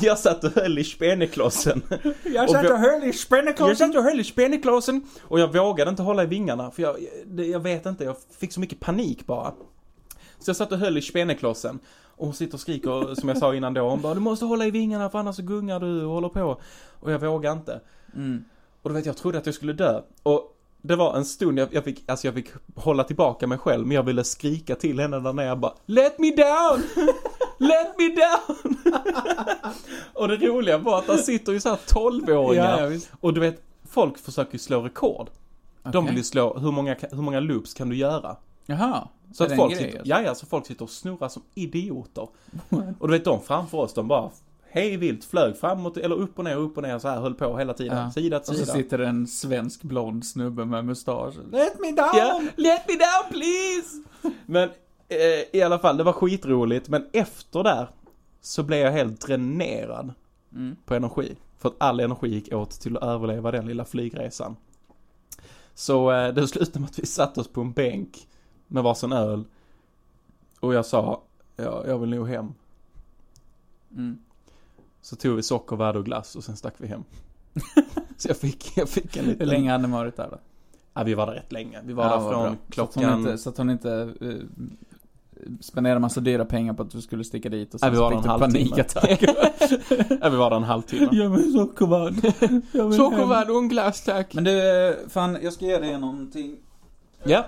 jag 0.00 0.18
satt 0.18 0.44
och 0.44 0.50
höll 0.52 0.78
i 0.78 0.84
spänneklossen. 0.84 1.82
Jag 2.24 2.50
satt 2.50 2.70
och 2.70 2.78
höll 2.78 3.02
i 3.02 3.06
Jag 3.06 3.14
spänneklåsen. 3.14 3.76
satt 3.76 3.96
och 3.96 4.02
höll 4.02 4.20
i 4.20 4.24
spänneklossen 4.24 5.06
och 5.20 5.40
jag 5.40 5.52
vågade 5.52 5.90
inte 5.90 6.02
hålla 6.02 6.22
i 6.22 6.26
vingarna 6.26 6.70
för 6.70 6.82
jag, 6.82 6.96
det, 7.26 7.46
jag 7.46 7.60
vet 7.60 7.86
inte, 7.86 8.04
jag 8.04 8.16
fick 8.40 8.52
så 8.52 8.60
mycket 8.60 8.80
panik 8.80 9.26
bara. 9.26 9.52
Så 10.38 10.48
jag 10.50 10.56
satt 10.56 10.72
och 10.72 10.78
höll 10.78 10.98
i 10.98 11.02
spänneklossen 11.02 11.78
och 12.18 12.26
hon 12.26 12.34
sitter 12.34 12.54
och 12.54 12.60
skriker 12.60 13.14
som 13.14 13.28
jag 13.28 13.38
sa 13.38 13.54
innan 13.54 13.74
då. 13.74 13.88
Hon 13.88 14.02
bara 14.02 14.14
du 14.14 14.20
måste 14.20 14.44
hålla 14.44 14.66
i 14.66 14.70
vingarna 14.70 15.10
för 15.10 15.18
annars 15.18 15.36
så 15.36 15.42
gungar 15.42 15.80
du 15.80 16.04
och 16.04 16.12
håller 16.12 16.28
på. 16.28 16.60
Och 17.00 17.12
jag 17.12 17.18
vågar 17.18 17.52
inte. 17.52 17.80
Mm. 18.14 18.44
Och 18.82 18.90
du 18.90 18.94
vet 18.94 19.06
jag 19.06 19.16
trodde 19.16 19.38
att 19.38 19.46
jag 19.46 19.54
skulle 19.54 19.72
dö. 19.72 20.00
Och 20.22 20.54
det 20.82 20.96
var 20.96 21.16
en 21.16 21.24
stund 21.24 21.58
jag, 21.58 21.68
jag 21.74 21.84
fick, 21.84 22.04
alltså 22.10 22.26
jag 22.26 22.34
fick 22.34 22.48
hålla 22.74 23.04
tillbaka 23.04 23.46
mig 23.46 23.58
själv 23.58 23.86
men 23.86 23.94
jag 23.94 24.02
ville 24.02 24.24
skrika 24.24 24.74
till 24.74 25.00
henne 25.00 25.20
där 25.20 25.32
nere 25.32 25.46
jag 25.46 25.58
bara 25.58 25.72
Let 25.86 26.18
me 26.18 26.30
down! 26.30 26.82
Let 27.58 27.94
me 27.98 28.08
down! 28.08 28.76
och 30.14 30.28
det 30.28 30.36
roliga 30.36 30.78
var 30.78 30.98
att 30.98 31.06
där 31.06 31.16
sitter 31.16 31.52
ju 31.52 31.60
så 31.60 31.68
här 31.68 31.76
12-åringar 31.76 32.80
Ja, 32.80 32.90
ja, 32.90 33.00
och 33.20 33.34
du 33.34 33.40
vet, 33.40 33.62
folk 33.88 34.18
försöker 34.18 34.52
ju 34.52 34.58
slå 34.58 34.80
rekord. 34.80 35.30
De 35.82 35.88
Okej. 35.88 36.08
vill 36.08 36.16
ju 36.16 36.24
slå, 36.24 36.58
hur 36.58 36.72
många, 36.72 36.96
hur 37.10 37.22
många 37.22 37.40
loops 37.40 37.74
kan 37.74 37.88
du 37.88 37.96
göra? 37.96 38.36
Jaha. 38.70 39.08
Så 39.32 39.44
att 39.44 39.56
folk 39.56 39.76
sitter, 39.76 39.98
alltså? 39.98 40.08
ja, 40.08 40.22
ja, 40.22 40.34
så 40.34 40.46
folk 40.46 40.66
sitter 40.66 40.82
och 40.84 40.90
snurrar 40.90 41.28
som 41.28 41.42
idioter. 41.54 42.28
och 42.98 43.08
du 43.08 43.12
vet 43.12 43.24
de 43.24 43.40
framför 43.42 43.78
oss, 43.78 43.94
de 43.94 44.08
bara 44.08 44.30
hej 44.70 44.96
vilt 44.96 45.24
flög 45.24 45.56
framåt 45.56 45.96
eller 45.96 46.16
upp 46.16 46.38
och 46.38 46.44
ner, 46.44 46.56
upp 46.56 46.76
och 46.76 46.82
ner 46.82 46.98
så 46.98 47.08
här 47.08 47.20
höll 47.20 47.34
på 47.34 47.58
hela 47.58 47.74
tiden. 47.74 47.98
Ja. 47.98 48.10
Sida 48.10 48.40
till 48.40 48.50
Och 48.52 48.58
så 48.58 48.64
sida. 48.64 48.76
sitter 48.76 48.98
det 48.98 49.06
en 49.06 49.26
svensk 49.26 49.82
blond 49.82 50.26
snubbe 50.26 50.64
med 50.64 50.84
mustasch. 50.84 51.34
Let 51.52 51.80
me 51.80 51.86
down! 51.92 52.10
Ja, 52.14 52.42
let 52.56 52.82
me 52.88 52.94
down 52.94 53.30
please! 53.32 54.02
Men 54.46 54.68
eh, 55.08 55.56
i 55.58 55.62
alla 55.62 55.78
fall, 55.78 55.96
det 55.96 56.04
var 56.04 56.12
skitroligt. 56.12 56.88
Men 56.88 57.06
efter 57.12 57.62
där 57.62 57.88
så 58.40 58.62
blev 58.62 58.78
jag 58.80 58.92
helt 58.92 59.20
dränerad 59.20 60.12
Mm. 60.54 60.76
på 60.84 60.94
energi. 60.94 61.36
För 61.58 61.68
att 61.68 61.74
all 61.78 62.00
energi 62.00 62.28
gick 62.28 62.52
åt 62.52 62.70
till 62.70 62.96
att 62.96 63.02
överleva 63.02 63.50
den 63.50 63.66
lilla 63.66 63.84
flygresan. 63.84 64.56
Så 65.74 66.12
eh, 66.12 66.34
det 66.34 66.48
slutade 66.48 66.80
med 66.80 66.88
att 66.88 66.98
vi 66.98 67.06
satte 67.06 67.40
oss 67.40 67.48
på 67.48 67.60
en 67.60 67.72
bänk 67.72 68.28
med 68.68 68.82
varsin 68.82 69.12
öl. 69.12 69.44
Och 70.60 70.74
jag 70.74 70.86
sa, 70.86 71.22
ja, 71.56 71.84
jag 71.86 71.98
vill 71.98 72.10
nog 72.10 72.28
hem. 72.28 72.54
Mm. 73.96 74.18
Så 75.00 75.16
tog 75.16 75.36
vi 75.36 75.42
socker, 75.42 75.76
värde 75.76 75.98
och 75.98 76.04
glass 76.04 76.36
och 76.36 76.44
sen 76.44 76.56
stack 76.56 76.74
vi 76.76 76.86
hem. 76.86 77.04
så 78.16 78.28
jag 78.28 78.36
fick, 78.36 78.76
jag 78.76 78.88
fick 78.88 79.16
en 79.16 79.24
liten... 79.24 79.40
Hur 79.40 79.46
länge 79.46 79.72
hade 79.72 79.86
ni 79.86 79.92
varit 79.92 80.16
där 80.16 80.28
då? 80.30 80.38
Ja, 80.94 81.02
vi 81.02 81.14
var 81.14 81.26
där 81.26 81.32
rätt 81.34 81.52
länge. 81.52 81.80
Vi 81.84 81.92
var 81.92 82.04
Ja, 82.04 82.10
där 82.10 82.30
från 82.30 82.42
bra. 82.42 82.56
klockan... 82.70 83.02
Så 83.02 83.08
att 83.08 83.16
hon 83.16 83.20
inte, 83.20 83.38
så 83.38 83.50
att 83.50 83.58
hon 83.58 83.70
inte 83.70 83.88
uh, 84.22 84.42
spenderade 85.60 86.00
massa 86.00 86.20
dyra 86.20 86.44
pengar 86.44 86.74
på 86.74 86.82
att 86.82 86.90
du 86.90 87.00
skulle 87.00 87.24
sticka 87.24 87.48
dit 87.48 87.74
och 87.74 87.80
Ja, 87.82 87.86
sen 87.86 87.92
vi 87.92 87.98
var 87.98 88.10
fick 88.10 88.22
du 88.22 88.28
panikattack. 88.28 89.22
ja, 90.20 90.28
vi 90.28 90.36
var 90.36 90.50
där 90.50 90.56
en 90.56 90.62
halvtimme. 90.62 91.08
Ge 91.12 91.28
mig 91.28 91.52
sockervadd. 91.52 92.34
Sockervadd 92.72 93.50
och 93.50 93.58
en 93.58 93.68
glass 93.68 94.04
tack. 94.04 94.34
Men 94.34 94.44
du, 94.44 94.88
eh, 94.88 94.94
fan 95.08 95.38
jag 95.42 95.52
ska 95.52 95.64
ge 95.64 95.78
dig 95.78 95.98
någonting. 95.98 96.56
Ja, 97.24 97.44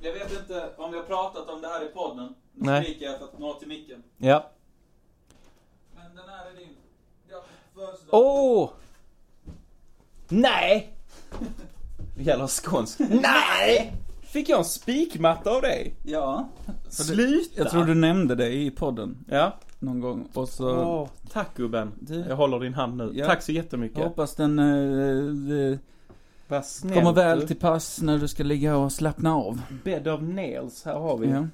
Jag 0.00 0.12
vet 0.12 0.32
inte 0.40 0.70
om 0.76 0.90
vi 0.92 0.96
har 0.98 1.04
pratat 1.04 1.48
om 1.48 1.60
det 1.60 1.68
här 1.68 1.84
i 1.84 1.88
podden. 1.88 2.34
Nu 2.54 2.66
Nej. 2.70 2.84
skriker 2.84 3.06
jag 3.06 3.18
för 3.18 3.24
att 3.24 3.38
nå 3.38 3.54
till 3.54 3.68
micken. 3.68 4.02
ja. 4.16 4.50
Men 5.94 6.16
den 6.16 6.24
här 6.28 6.50
är 6.50 6.56
din. 6.58 6.68
Ja, 7.30 7.42
födelsedag. 7.74 8.08
Åh! 8.12 8.70
Nej! 10.28 10.92
Det 12.16 12.22
gäller 12.24 12.46
skånsk. 12.46 12.98
Nej! 12.98 13.92
Fick 14.22 14.48
jag 14.48 14.58
en 14.58 14.64
spikmatta 14.64 15.50
av 15.50 15.62
dig? 15.62 15.94
Ja. 16.04 16.48
Sluta! 16.88 17.50
Jag 17.56 17.70
tror 17.70 17.84
du 17.84 17.94
nämnde 17.94 18.34
det 18.34 18.52
i 18.52 18.70
podden 18.70 19.24
Ja. 19.28 19.52
någon 19.78 20.00
gång. 20.00 20.28
Och 20.34 20.48
så... 20.48 20.76
Åh, 20.84 21.08
tack 21.32 21.54
gubben. 21.56 21.92
Du- 22.00 22.24
Jag 22.28 22.36
håller 22.36 22.60
din 22.60 22.74
hand 22.74 22.96
nu. 22.96 23.10
Ja. 23.14 23.26
Tack 23.26 23.42
så 23.42 23.52
Jag 23.52 23.56
jättemycket. 23.56 23.98
hoppas 24.04 24.34
den 24.34 24.58
eh, 24.58 25.72
eh, 25.72 25.78
Vad 26.48 26.64
snällt 26.66 26.94
kommer 26.94 27.12
väl 27.12 27.40
du. 27.40 27.46
till 27.46 27.56
pass 27.56 28.00
när 28.02 28.18
du 28.18 28.28
ska 28.28 28.42
ligga 28.42 28.76
och 28.76 28.92
slappna 28.92 29.34
av. 29.36 29.60
Bed 29.84 30.08
of 30.08 30.20
nails, 30.20 30.84
här 30.84 30.94
har 30.98 31.18
vi. 31.18 31.30
Ja. 31.30 31.46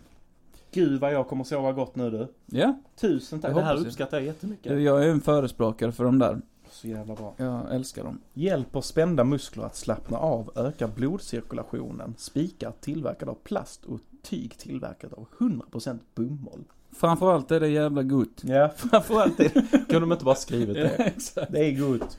Gud 0.72 1.00
vad 1.00 1.12
jag 1.12 1.28
kommer 1.28 1.44
sova 1.44 1.72
gott 1.72 1.96
nu 1.96 2.10
du. 2.10 2.28
Ja. 2.46 2.78
Tusen 3.00 3.40
tack. 3.40 3.50
Jag 3.50 3.56
Det 3.56 3.62
här 3.62 3.68
hoppas 3.70 3.82
det. 3.82 3.88
uppskattar 3.88 4.16
jag 4.16 4.26
jättemycket. 4.26 4.82
Jag 4.82 5.04
är 5.04 5.08
en 5.08 5.20
förespråkare 5.20 5.92
för 5.92 6.04
de 6.04 6.18
där. 6.18 6.40
Så 6.70 6.88
jävla 6.88 7.14
bra. 7.14 7.34
Jag 7.36 7.74
älskar 7.74 8.04
dem. 8.04 8.18
Hjälper 8.32 8.80
spända 8.80 9.24
muskler 9.24 9.64
att 9.64 9.76
slappna 9.76 10.18
av, 10.18 10.50
ökar 10.56 10.88
blodcirkulationen. 10.88 12.14
Spikar 12.18 12.72
tillverkade 12.80 13.30
av 13.30 13.34
plast 13.44 13.84
och 13.84 14.00
tyg 14.22 14.58
tillverkat 14.58 15.12
av 15.12 15.26
100% 15.38 15.98
bomull. 16.14 16.64
Framförallt 16.92 17.50
är 17.50 17.60
det 17.60 17.68
jävla 17.68 18.02
gott. 18.02 18.40
Ja, 18.44 18.68
framförallt 18.76 19.38
det. 19.38 19.48
Kunde 19.70 20.00
de 20.00 20.12
inte 20.12 20.24
bara 20.24 20.34
skrivit 20.34 20.74
det? 20.74 20.88
exakt. 20.98 21.52
Det 21.52 21.58
är 21.66 21.72
gott. 21.88 22.18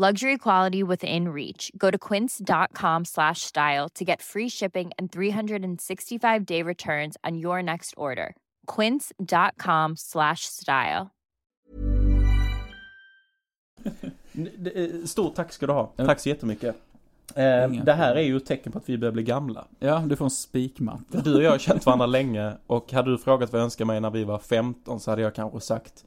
Luxury 0.00 0.38
quality 0.38 0.82
within 0.82 1.28
reach. 1.28 1.70
Go 1.76 1.90
to 1.90 1.98
quince.com 1.98 3.04
slash 3.04 3.42
style 3.42 3.88
to 3.96 4.02
get 4.02 4.22
free 4.22 4.48
shipping 4.48 4.92
and 4.98 5.12
365 5.12 6.46
day 6.46 6.62
returns 6.62 7.18
on 7.22 7.36
your 7.36 7.62
next 7.62 7.92
order. 7.98 8.34
Quince.com 8.64 9.96
slash 9.96 10.46
style. 10.46 11.10
Eh, 14.74 15.04
Stort 15.04 15.34
tack 15.34 15.52
ska 15.52 15.66
du 15.66 15.72
ha. 15.72 15.92
Tack 15.96 16.20
så 16.20 16.28
jättemycket. 16.28 16.76
Eh, 17.34 17.70
det 17.84 17.92
här 17.92 18.16
är 18.16 18.22
ju 18.22 18.36
ett 18.36 18.46
tecken 18.46 18.72
på 18.72 18.78
att 18.78 18.88
vi 18.88 18.98
börjar 18.98 19.12
bli 19.12 19.22
gamla. 19.22 19.64
Ja, 19.78 19.98
du 20.06 20.16
får 20.16 20.24
en 20.24 20.30
spikmatta. 20.30 21.20
Du 21.20 21.36
och 21.36 21.42
jag 21.42 21.50
har 21.50 21.58
känt 21.58 21.86
varandra 21.86 22.06
länge 22.06 22.52
och 22.66 22.92
hade 22.92 23.10
du 23.10 23.18
frågat 23.18 23.52
vad 23.52 23.60
jag 23.60 23.64
önskar 23.64 23.84
mig 23.84 24.00
när 24.00 24.10
vi 24.10 24.24
var 24.24 24.38
15 24.38 25.00
så 25.00 25.10
hade 25.10 25.22
jag 25.22 25.34
kanske 25.34 25.60
sagt 25.60 26.04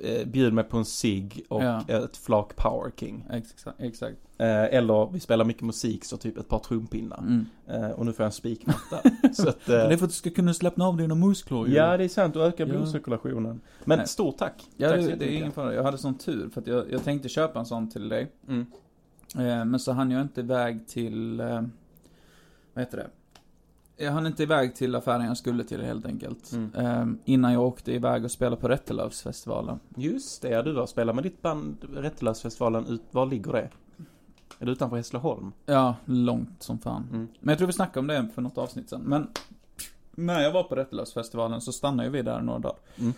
eh, 0.00 0.26
bjud 0.26 0.52
mig 0.52 0.64
på 0.64 0.76
en 0.76 0.84
cigg 0.84 1.42
och 1.48 1.62
Ja. 1.64 1.82
ett 1.88 2.16
flak 2.16 2.56
Power 2.56 2.90
King. 2.96 3.24
Exakt. 3.30 3.80
exakt. 3.80 4.16
Eh, 4.38 4.64
eller 4.64 5.12
vi 5.12 5.20
spelar 5.20 5.44
mycket 5.44 5.62
musik 5.62 6.04
så 6.04 6.16
typ 6.16 6.38
ett 6.38 6.48
par 6.48 6.58
trumpinnar. 6.58 7.18
Mm. 7.18 7.46
Eh, 7.68 7.90
och 7.90 8.06
nu 8.06 8.12
får 8.12 8.22
jag 8.22 8.26
en 8.28 8.32
spikmatta. 8.32 9.00
så 9.32 9.48
att, 9.48 9.68
eh, 9.68 9.74
Det 9.74 9.82
är 9.92 9.96
för 9.96 10.04
att 10.04 10.10
du 10.10 10.16
ska 10.16 10.30
kunna 10.30 10.54
slappna 10.54 10.86
av 10.86 10.96
dina 10.96 11.14
muskler 11.14 11.66
ju. 11.66 11.74
ja 11.74 11.96
det 11.96 12.04
är 12.04 12.08
sant 12.08 12.36
och 12.36 12.42
öka 12.46 12.62
Ja. 12.62 12.66
blodcirkulationen. 12.66 13.60
Men 13.84 13.98
Nej. 13.98 14.06
stort 14.08 14.36
tack. 14.38 14.64
Ja, 14.76 14.88
tack 14.90 15.00
det, 15.00 15.14
det 15.16 15.24
är 15.24 15.36
ingen 15.36 15.52
fara. 15.52 15.74
Jag 15.74 15.82
hade 15.82 15.98
sån 15.98 16.14
tur 16.18 16.48
för 16.48 16.60
att 16.60 16.66
jag, 16.66 16.92
jag 16.92 17.04
tänkte 17.04 17.28
köpa 17.28 17.58
en 17.58 17.66
sån 17.66 17.90
till 17.90 18.08
dig. 18.08 18.32
Mm. 18.48 18.66
Eh, 19.34 19.64
men 19.64 19.78
så 19.80 19.92
hann 19.92 20.10
jag 20.10 20.22
inte 20.22 20.40
iväg 20.40 20.86
till, 20.86 21.40
eh, 21.40 21.62
vad 22.74 22.84
heter 22.84 22.96
det? 22.96 23.06
Jag 23.96 24.12
hann 24.12 24.26
inte 24.26 24.42
iväg 24.42 24.74
till 24.74 24.94
affären 24.94 25.26
jag 25.26 25.36
skulle 25.36 25.64
till 25.64 25.82
helt 25.82 26.06
enkelt. 26.06 26.52
Mm. 26.52 26.74
Eh, 26.74 27.06
innan 27.24 27.52
jag 27.52 27.62
åkte 27.62 27.92
iväg 27.92 28.24
och 28.24 28.30
spelade 28.30 28.56
på 28.60 28.68
Rättelövsfestivalen. 28.68 29.80
Just 29.96 30.42
det, 30.42 30.62
du 30.62 30.72
var 30.72 30.86
spelat 30.86 31.14
med 31.14 31.24
ditt 31.24 31.42
band 31.42 31.76
Rättelösfestivalen 31.94 32.86
ut, 32.86 33.02
var 33.10 33.26
ligger 33.26 33.52
det? 33.52 33.70
Är 34.58 34.66
det 34.66 34.72
utanför 34.72 34.96
Hässleholm? 34.96 35.52
Ja, 35.66 35.96
långt 36.04 36.62
som 36.62 36.78
fan. 36.78 37.08
Mm. 37.12 37.28
Men 37.40 37.52
jag 37.52 37.58
tror 37.58 37.66
vi 37.66 37.72
snackade 37.72 38.00
om 38.00 38.06
det 38.06 38.28
för 38.34 38.42
något 38.42 38.58
avsnitt 38.58 38.88
sen. 38.90 39.00
Men 39.00 39.28
när 40.14 40.40
jag 40.40 40.52
var 40.52 40.62
på 40.62 40.74
Rättelövsfestivalen 40.74 41.60
så 41.60 41.72
stannade 41.72 42.08
vi 42.08 42.22
där 42.22 42.40
några 42.40 42.58
dagar. 42.58 42.76
Mm. 42.96 43.12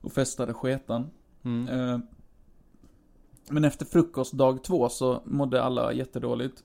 Och 0.00 0.12
festade 0.12 0.54
sketan. 0.54 1.10
Mm. 1.42 1.68
Eh, 1.68 1.98
Men 3.50 3.64
efter 3.64 3.86
frukost 3.86 4.32
dag 4.32 4.64
två 4.64 4.88
så 4.88 5.20
mådde 5.24 5.62
alla 5.62 5.92
jättedåligt. 5.92 6.64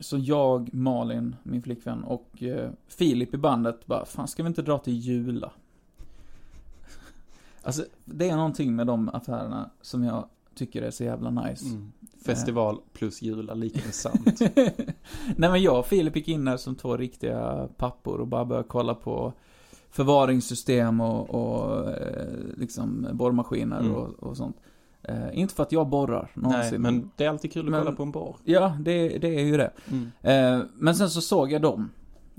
Så 0.00 0.18
jag, 0.18 0.74
Malin, 0.74 1.36
min 1.42 1.62
flickvän 1.62 2.04
och 2.04 2.42
eh, 2.42 2.70
Filip 2.88 3.34
i 3.34 3.36
bandet 3.36 3.86
bara, 3.86 4.04
fan 4.04 4.28
ska 4.28 4.42
vi 4.42 4.46
inte 4.46 4.62
dra 4.62 4.78
till 4.78 4.98
Jula? 4.98 5.52
Alltså, 7.62 7.84
det 8.04 8.28
är 8.28 8.36
någonting 8.36 8.76
med 8.76 8.86
de 8.86 9.08
affärerna 9.08 9.70
som 9.80 10.04
jag 10.04 10.24
tycker 10.54 10.82
är 10.82 10.90
så 10.90 11.04
jävla 11.04 11.30
nice. 11.30 11.66
Mm. 11.66 11.92
Festival 12.24 12.78
plus 12.92 13.22
jula, 13.22 13.54
lika 13.54 13.80
med 13.84 13.94
sant. 13.94 14.40
Nej 15.36 15.50
men 15.50 15.62
jag 15.62 15.78
och 15.78 15.86
Filip 15.86 16.16
gick 16.16 16.28
in 16.28 16.44
där 16.44 16.56
som 16.56 16.74
två 16.74 16.96
riktiga 16.96 17.68
pappor 17.76 18.18
och 18.20 18.26
bara 18.26 18.44
började 18.44 18.68
kolla 18.68 18.94
på 18.94 19.32
förvaringssystem 19.90 21.00
och, 21.00 21.30
och 21.30 21.90
eh, 21.90 22.34
liksom 22.56 23.06
borrmaskiner 23.12 23.80
Mm. 23.80 23.94
och, 23.94 24.08
och 24.22 24.36
sånt. 24.36 24.56
Eh, 25.02 25.38
inte 25.38 25.54
för 25.54 25.62
att 25.62 25.72
jag 25.72 25.88
borrar 25.88 26.30
någonsin. 26.34 26.70
Nej, 26.70 26.92
men 26.92 27.10
det 27.16 27.24
är 27.24 27.28
alltid 27.28 27.52
kul 27.52 27.64
att 27.66 27.70
Men- 27.70 27.84
kolla 27.84 27.96
på 27.96 28.02
en 28.02 28.10
borr. 28.10 28.36
Ja, 28.44 28.76
det, 28.80 29.18
det 29.18 29.28
är 29.40 29.44
ju 29.44 29.56
det. 29.56 29.72
Mm. 29.90 30.10
Eh, 30.60 30.66
men 30.74 30.94
sen 30.96 31.10
så 31.10 31.20
såg 31.20 31.52
jag 31.52 31.62
dem. 31.62 31.90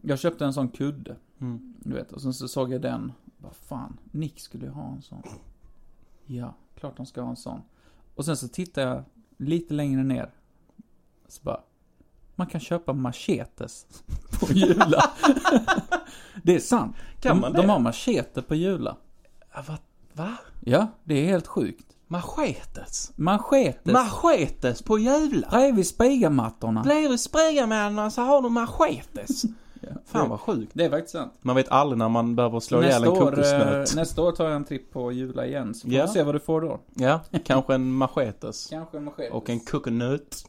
Jag 0.04 0.20
köpte 0.20 0.46
en 0.46 0.54
sån 0.54 0.68
kudde, 0.70 1.16
Mm. 1.42 1.74
du 1.80 1.94
vet. 1.94 2.12
Och 2.12 2.22
sen 2.22 2.34
så 2.34 2.48
såg 2.48 2.74
jag 2.74 2.82
den. 2.82 3.12
Vad 3.38 3.56
fan, 3.56 3.98
Nick 4.12 4.40
skulle 4.40 4.66
ju 4.66 4.72
ha 4.72 4.92
en 4.92 5.02
sån. 5.02 5.24
Ja, 6.26 6.56
klart 6.80 6.98
de 6.98 7.06
ska 7.06 7.22
ha 7.22 7.30
en 7.30 7.36
sån. 7.36 7.62
Och 8.16 8.26
sen 8.26 8.38
så 8.38 8.48
tittade 8.48 8.88
jag 8.88 9.04
lite 9.38 9.74
längre 9.74 10.04
ner. 10.04 10.30
Så 11.28 11.40
bara, 11.44 11.60
man 12.36 12.48
kan 12.48 12.62
köpa 12.62 12.94
machetes 12.94 13.86
på 14.40 14.54
Jula. 14.54 15.04
det 16.44 16.56
är 16.56 16.60
sant. 16.60 16.96
Kan 17.20 17.36
de, 17.36 17.42
man 17.42 17.54
de 17.54 17.62
det? 17.62 17.68
har 17.68 17.80
machete 17.80 18.42
på 18.42 18.56
Jula. 18.56 18.98
Ja, 19.54 19.64
va? 19.68 19.78
va? 20.14 20.38
Ja, 20.62 20.88
det 21.04 21.14
är 21.16 21.26
helt 21.26 21.48
sjukt. 21.48 21.86
Machetes? 22.14 23.12
Machetes. 23.16 23.94
Machetes 23.94 24.82
på 24.82 25.00
jula? 25.00 25.48
Bredvid 25.52 25.88
spigamattorna. 25.88 26.82
Blir 26.82 27.10
du 27.10 27.18
springa 27.18 28.10
så 28.12 28.22
har 28.22 28.42
du 28.42 28.50
machetes. 28.50 29.44
Ja, 29.86 29.90
Fan 30.06 30.24
det, 30.24 30.30
vad 30.30 30.40
sjukt. 30.40 30.72
det 30.74 30.86
är 30.86 30.90
faktiskt 30.90 31.12
sant. 31.12 31.34
Man 31.42 31.56
vet 31.56 31.70
aldrig 31.70 31.98
när 31.98 32.10
man 32.10 32.36
behöver 32.36 32.60
slå 32.60 32.82
ihjäl 32.82 33.02
Nästa 33.02 33.06
en 33.06 33.12
år, 33.12 33.30
kokosnöt. 33.32 33.90
eh, 33.92 33.96
nästa 33.96 34.22
år 34.22 34.32
tar 34.32 34.46
jag 34.46 34.56
en 34.56 34.66
tripp 34.66 34.92
på 34.92 35.12
Jula 35.12 35.46
igen, 35.46 35.74
så 35.74 35.88
får 35.88 35.94
Ja. 35.96 36.06
vi 36.06 36.12
se 36.12 36.24
vad 36.24 36.36
du 36.36 36.40
får 36.40 36.62
då. 36.62 36.80
Ja, 36.94 37.20
kanske 37.46 37.76
en 37.76 37.92
machetes. 37.92 38.68
Kanske 38.72 38.98
en 38.98 39.04
machete. 39.04 39.30
Och 39.32 39.50
en 39.50 39.60
coconut. 39.60 40.46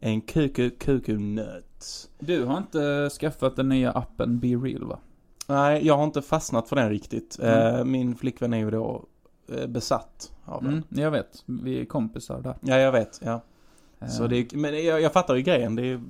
En 0.00 0.20
kuku 0.20 0.70
kuku 0.70 1.18
nöt. 1.18 2.08
Du 2.18 2.44
har 2.44 2.56
inte 2.58 3.10
skaffat 3.20 3.56
den 3.56 3.68
nya 3.68 3.90
appen 3.92 4.38
Be 4.40 4.48
Real 4.48 4.84
va? 4.84 4.98
Nej, 5.46 5.86
jag 5.86 5.96
har 5.96 6.04
inte 6.04 6.22
fastnat 6.22 6.68
för 6.68 6.76
den 6.76 6.88
riktigt. 6.90 7.38
Mm. 7.42 7.74
Eh, 7.76 7.84
min 7.84 8.16
flickvän 8.16 8.52
är 8.54 8.58
ju 8.58 8.70
då 8.70 8.94
eh, 8.94 9.02
besatt 9.68 10.32
av 10.44 10.62
den. 10.62 10.72
Mm, 10.72 10.84
jag 10.88 11.10
vet. 11.10 11.42
Vi 11.46 11.80
är 11.80 11.84
kompisar 11.84 12.40
där. 12.40 12.56
Ja, 12.60 12.76
jag 12.76 12.92
vet. 12.92 13.20
Ja. 13.24 13.40
Så 14.08 14.22
Eh, 14.22 14.28
det 14.28 14.36
är, 14.36 14.56
men 14.56 14.84
jag, 14.84 15.00
jag 15.00 15.12
fattar 15.12 15.34
ju 15.34 15.42
grejen. 15.42 15.76
Det 15.76 15.82
är 15.82 15.94
eh, 15.94 16.00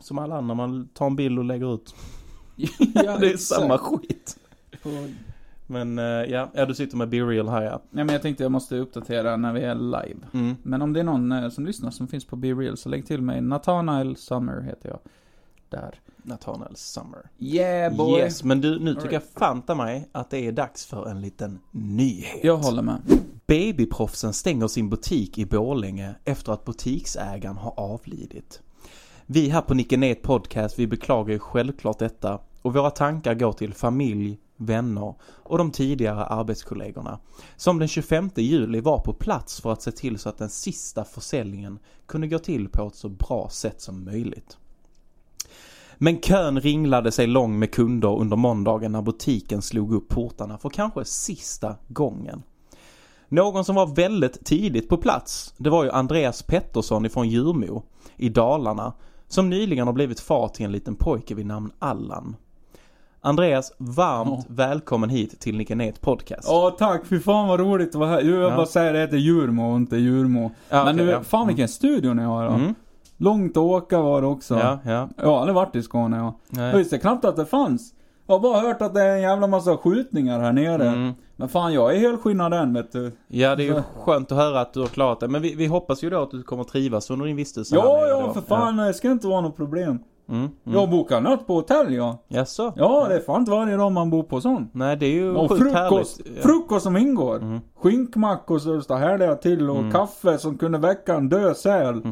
som 0.00 0.18
alla 0.18 0.36
andra, 0.36 0.54
man 0.54 0.88
tar 0.88 1.06
en 1.06 1.16
bild 1.16 1.38
och 1.38 1.44
lägger 1.44 1.74
ut. 1.74 1.94
ja, 2.94 3.16
det 3.20 3.32
är 3.32 3.36
samma 3.36 3.78
skit. 3.78 4.38
Men 5.66 5.98
eh, 5.98 6.04
ja, 6.04 6.50
ja, 6.54 6.66
du 6.66 6.74
sitter 6.74 6.96
med 6.96 7.08
Be 7.08 7.16
Real 7.16 7.48
här 7.48 7.62
ja. 7.62 7.82
Nej 7.90 8.04
men 8.04 8.12
jag 8.12 8.22
tänkte 8.22 8.42
jag 8.42 8.52
måste 8.52 8.76
uppdatera 8.76 9.36
när 9.36 9.52
vi 9.52 9.60
är 9.60 9.74
live. 9.74 10.20
Mm. 10.32 10.56
Men 10.62 10.82
om 10.82 10.92
det 10.92 11.00
är 11.00 11.04
någon 11.04 11.32
eh, 11.32 11.48
som 11.48 11.66
lyssnar 11.66 11.90
som 11.90 12.08
finns 12.08 12.24
på 12.24 12.36
Be 12.36 12.48
Real 12.48 12.76
så 12.76 12.88
lägg 12.88 13.06
till 13.06 13.22
mig. 13.22 13.40
Nathanael 13.40 14.16
Summer 14.16 14.60
heter 14.60 14.88
jag. 14.88 14.98
Där. 15.68 16.00
Nathanael 16.26 16.76
Summer. 16.76 17.30
Yeah 17.38 17.94
Yes, 18.18 18.44
men 18.44 18.60
du, 18.60 18.78
nu 18.78 18.94
tycker 18.94 19.06
All 19.06 19.12
jag 19.12 19.22
fanta 19.38 19.74
mig 19.74 20.08
att 20.12 20.30
det 20.30 20.46
är 20.46 20.52
dags 20.52 20.86
för 20.86 21.08
en 21.08 21.20
liten 21.20 21.58
nyhet. 21.70 22.44
Jag 22.44 22.56
håller 22.56 22.82
med. 22.82 23.00
Babyproffsen 23.46 24.32
stänger 24.32 24.68
sin 24.68 24.88
butik 24.88 25.38
i 25.38 25.46
Borlänge 25.46 26.14
efter 26.24 26.52
att 26.52 26.64
butiksägaren 26.64 27.56
har 27.56 27.80
avlidit. 27.80 28.60
Vi 29.26 29.48
här 29.48 29.60
på 29.60 29.74
Nickenet 29.74 30.22
Podcast, 30.22 30.78
vi 30.78 30.86
beklagar 30.86 31.32
ju 31.32 31.38
självklart 31.38 31.98
detta 31.98 32.40
och 32.62 32.74
våra 32.74 32.90
tankar 32.90 33.34
går 33.34 33.52
till 33.52 33.74
familj, 33.74 34.38
vänner 34.56 35.14
och 35.22 35.58
de 35.58 35.70
tidigare 35.70 36.24
arbetskollegorna 36.24 37.18
som 37.56 37.78
den 37.78 37.88
25 37.88 38.30
juli 38.36 38.80
var 38.80 38.98
på 39.00 39.12
plats 39.12 39.60
för 39.60 39.72
att 39.72 39.82
se 39.82 39.92
till 39.92 40.18
så 40.18 40.28
att 40.28 40.38
den 40.38 40.50
sista 40.50 41.04
försäljningen 41.04 41.78
kunde 42.06 42.28
gå 42.28 42.38
till 42.38 42.68
på 42.68 42.86
ett 42.86 42.94
så 42.94 43.08
bra 43.08 43.48
sätt 43.48 43.80
som 43.80 44.04
möjligt. 44.04 44.58
Men 45.98 46.20
kön 46.20 46.60
ringlade 46.60 47.12
sig 47.12 47.26
lång 47.26 47.58
med 47.58 47.72
kunder 47.74 48.18
under 48.20 48.36
måndagen 48.36 48.92
när 48.92 49.02
butiken 49.02 49.62
slog 49.62 49.92
upp 49.94 50.08
portarna 50.08 50.58
för 50.58 50.68
kanske 50.68 51.04
sista 51.04 51.74
gången. 51.88 52.42
Någon 53.28 53.64
som 53.64 53.74
var 53.74 53.86
väldigt 53.86 54.44
tidigt 54.44 54.88
på 54.88 54.96
plats, 54.96 55.54
det 55.56 55.70
var 55.70 55.84
ju 55.84 55.90
Andreas 55.90 56.42
Pettersson 56.42 57.06
ifrån 57.06 57.28
Djurmo 57.28 57.82
i 58.16 58.28
Dalarna 58.28 58.92
som 59.28 59.50
nyligen 59.50 59.86
har 59.86 59.94
blivit 59.94 60.20
far 60.20 60.48
till 60.48 60.64
en 60.66 60.72
liten 60.72 60.94
pojke 60.94 61.34
vid 61.34 61.46
namn 61.46 61.70
Allan. 61.78 62.36
Andreas, 63.20 63.72
varmt 63.78 64.46
välkommen 64.48 65.10
hit 65.10 65.40
till 65.40 65.56
Nickenet 65.56 66.00
Podcast. 66.00 66.48
Ja 66.48 66.76
tack, 66.78 67.06
fy 67.06 67.20
fan 67.20 67.48
vad 67.48 67.60
roligt 67.60 67.88
att 67.88 67.94
vara 67.94 68.08
här. 68.10 68.20
Jag 68.22 68.42
Ja. 68.52 68.56
bara 68.56 68.66
säger 68.66 68.92
det 68.92 68.98
heter 68.98 69.16
Djurmo 69.16 69.70
och 69.70 69.76
inte 69.76 69.96
Djurmo. 69.96 70.50
Ja, 70.68 70.84
Men 70.84 70.94
okej, 70.94 71.06
nu, 71.06 71.12
ja. 71.12 71.22
fan 71.22 71.46
vilken 71.46 71.68
studio 71.68 72.14
ni 72.14 72.22
har 72.22 72.44
då. 72.48 72.52
Mm. 72.54 72.74
Långt 73.16 73.52
att 73.56 73.62
åka 73.62 74.00
var 74.00 74.20
det 74.20 74.26
också. 74.26 74.54
Ja, 74.54 74.78
ja. 74.84 75.08
Jag 75.16 75.26
har 75.26 75.38
aldrig 75.38 75.54
varit 75.54 75.76
i 75.76 75.82
Skåne 75.82 76.16
jag. 76.16 76.34
Jag 76.72 76.78
visste 76.78 76.98
knappt 76.98 77.24
att 77.24 77.36
det 77.36 77.46
fanns. 77.46 77.92
Jag 78.26 78.34
har 78.34 78.40
bara 78.40 78.60
hört 78.60 78.82
att 78.82 78.94
det 78.94 79.02
är 79.02 79.14
en 79.16 79.20
jävla 79.22 79.46
massa 79.46 79.76
skjutningar 79.76 80.40
här 80.40 80.52
nere. 80.52 80.88
Mm. 80.88 81.12
Men 81.36 81.48
fan 81.48 81.72
jag 81.72 81.94
är 81.94 81.98
helskinnad 81.98 82.54
än 82.54 82.74
vet 82.74 82.92
du. 82.92 83.12
Ja, 83.28 83.56
det 83.56 83.62
är 83.62 83.74
ju 83.74 83.82
skönt 84.04 84.32
att 84.32 84.38
höra 84.38 84.60
att 84.60 84.72
du 84.72 84.80
har 84.80 84.86
klarat 84.86 85.20
det. 85.20 85.28
Men 85.28 85.42
vi, 85.42 85.54
vi 85.54 85.66
hoppas 85.66 86.04
ju 86.04 86.10
då 86.10 86.22
att 86.22 86.30
du 86.30 86.42
kommer 86.42 86.64
trivas 86.64 87.10
under 87.10 87.26
din 87.26 87.36
vistelse 87.36 87.76
här 87.76 87.82
Ja, 87.88 87.96
nere 87.96 88.08
ja 88.08 88.26
då. 88.26 88.32
för 88.32 88.40
fan 88.40 88.76
det 88.76 88.94
ska 88.94 89.10
inte 89.10 89.26
vara 89.26 89.40
något 89.40 89.56
problem. 89.56 89.98
Ja. 90.26 90.34
Mm, 90.34 90.48
mm. 90.66 90.78
Jag 90.78 90.90
bokar 90.90 91.20
natt 91.20 91.46
på 91.46 91.54
hotell 91.54 91.94
ja. 91.94 92.18
Jaså? 92.28 92.72
Ja, 92.76 93.06
det 93.08 93.14
är 93.14 93.20
fan 93.20 93.38
inte 93.40 93.50
varje 93.50 93.76
dag 93.76 93.92
man 93.92 94.10
bor 94.10 94.22
på 94.22 94.40
sån. 94.40 94.68
Nej, 94.72 94.96
det 94.96 95.06
är 95.06 95.10
ju 95.12 95.36
Och 95.36 95.48
frukost, 95.58 95.74
härligt. 95.76 96.20
Ja. 96.36 96.42
frukost 96.42 96.82
som 96.82 96.96
ingår. 96.96 97.36
Mm. 97.36 97.60
Skinkmackor 97.76 98.74
det 98.76 98.82
står 98.82 98.96
härliga 98.96 99.34
till 99.34 99.70
och 99.70 99.76
Mm. 99.78 99.92
kaffe 99.92 100.38
som 100.38 100.58
kunde 100.58 100.78
väcka 100.78 101.14
en 101.14 101.28
död 101.28 101.56
säl. 101.56 102.02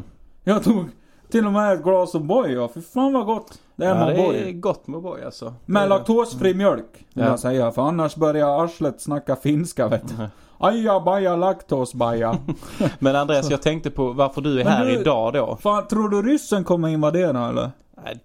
Jag 0.47 0.63
tog 0.63 0.85
till 1.29 1.45
och 1.45 1.51
med 1.51 1.73
ett 1.73 1.83
glas 1.83 2.13
O'boy 2.15 2.47
ja. 2.47 2.69
Fy 2.73 2.81
fan 2.81 3.13
vad 3.13 3.25
gott 3.25 3.59
det 3.75 3.85
är 3.85 3.89
Ja, 3.89 3.95
med 3.95 4.07
det 4.07 4.21
är 4.21 4.27
O'boy. 4.27 4.59
gott 4.59 4.87
med 4.87 4.99
O'boy 4.99 5.25
alltså. 5.25 5.53
Med 5.65 5.89
laktosfri 5.89 6.53
mjölk, 6.53 6.85
vill 7.13 7.23
Ja. 7.23 7.29
jag 7.29 7.39
säga. 7.39 7.71
För 7.71 7.81
annars 7.81 8.15
börjar 8.15 8.63
arslet 8.63 9.01
snacka 9.01 9.35
finska 9.35 9.87
vet 9.87 10.07
du. 10.17 10.27
Aja 10.57 10.99
baja 10.99 11.35
laktosbaja. 11.35 12.37
Men 12.99 13.15
Andreas, 13.15 13.49
jag 13.49 13.61
tänkte 13.61 13.91
på 13.91 14.11
varför 14.13 14.41
du 14.41 14.59
är 14.59 14.63
Men 14.63 14.73
här 14.73 14.85
du- 14.85 14.91
idag 14.99 15.33
då. 15.33 15.55
Fan, 15.61 15.87
tror 15.87 16.09
du 16.09 16.21
ryssen 16.21 16.63
kommer 16.63 16.87
invadera 16.87 17.49
eller? 17.49 17.71
Nej, 18.03 18.19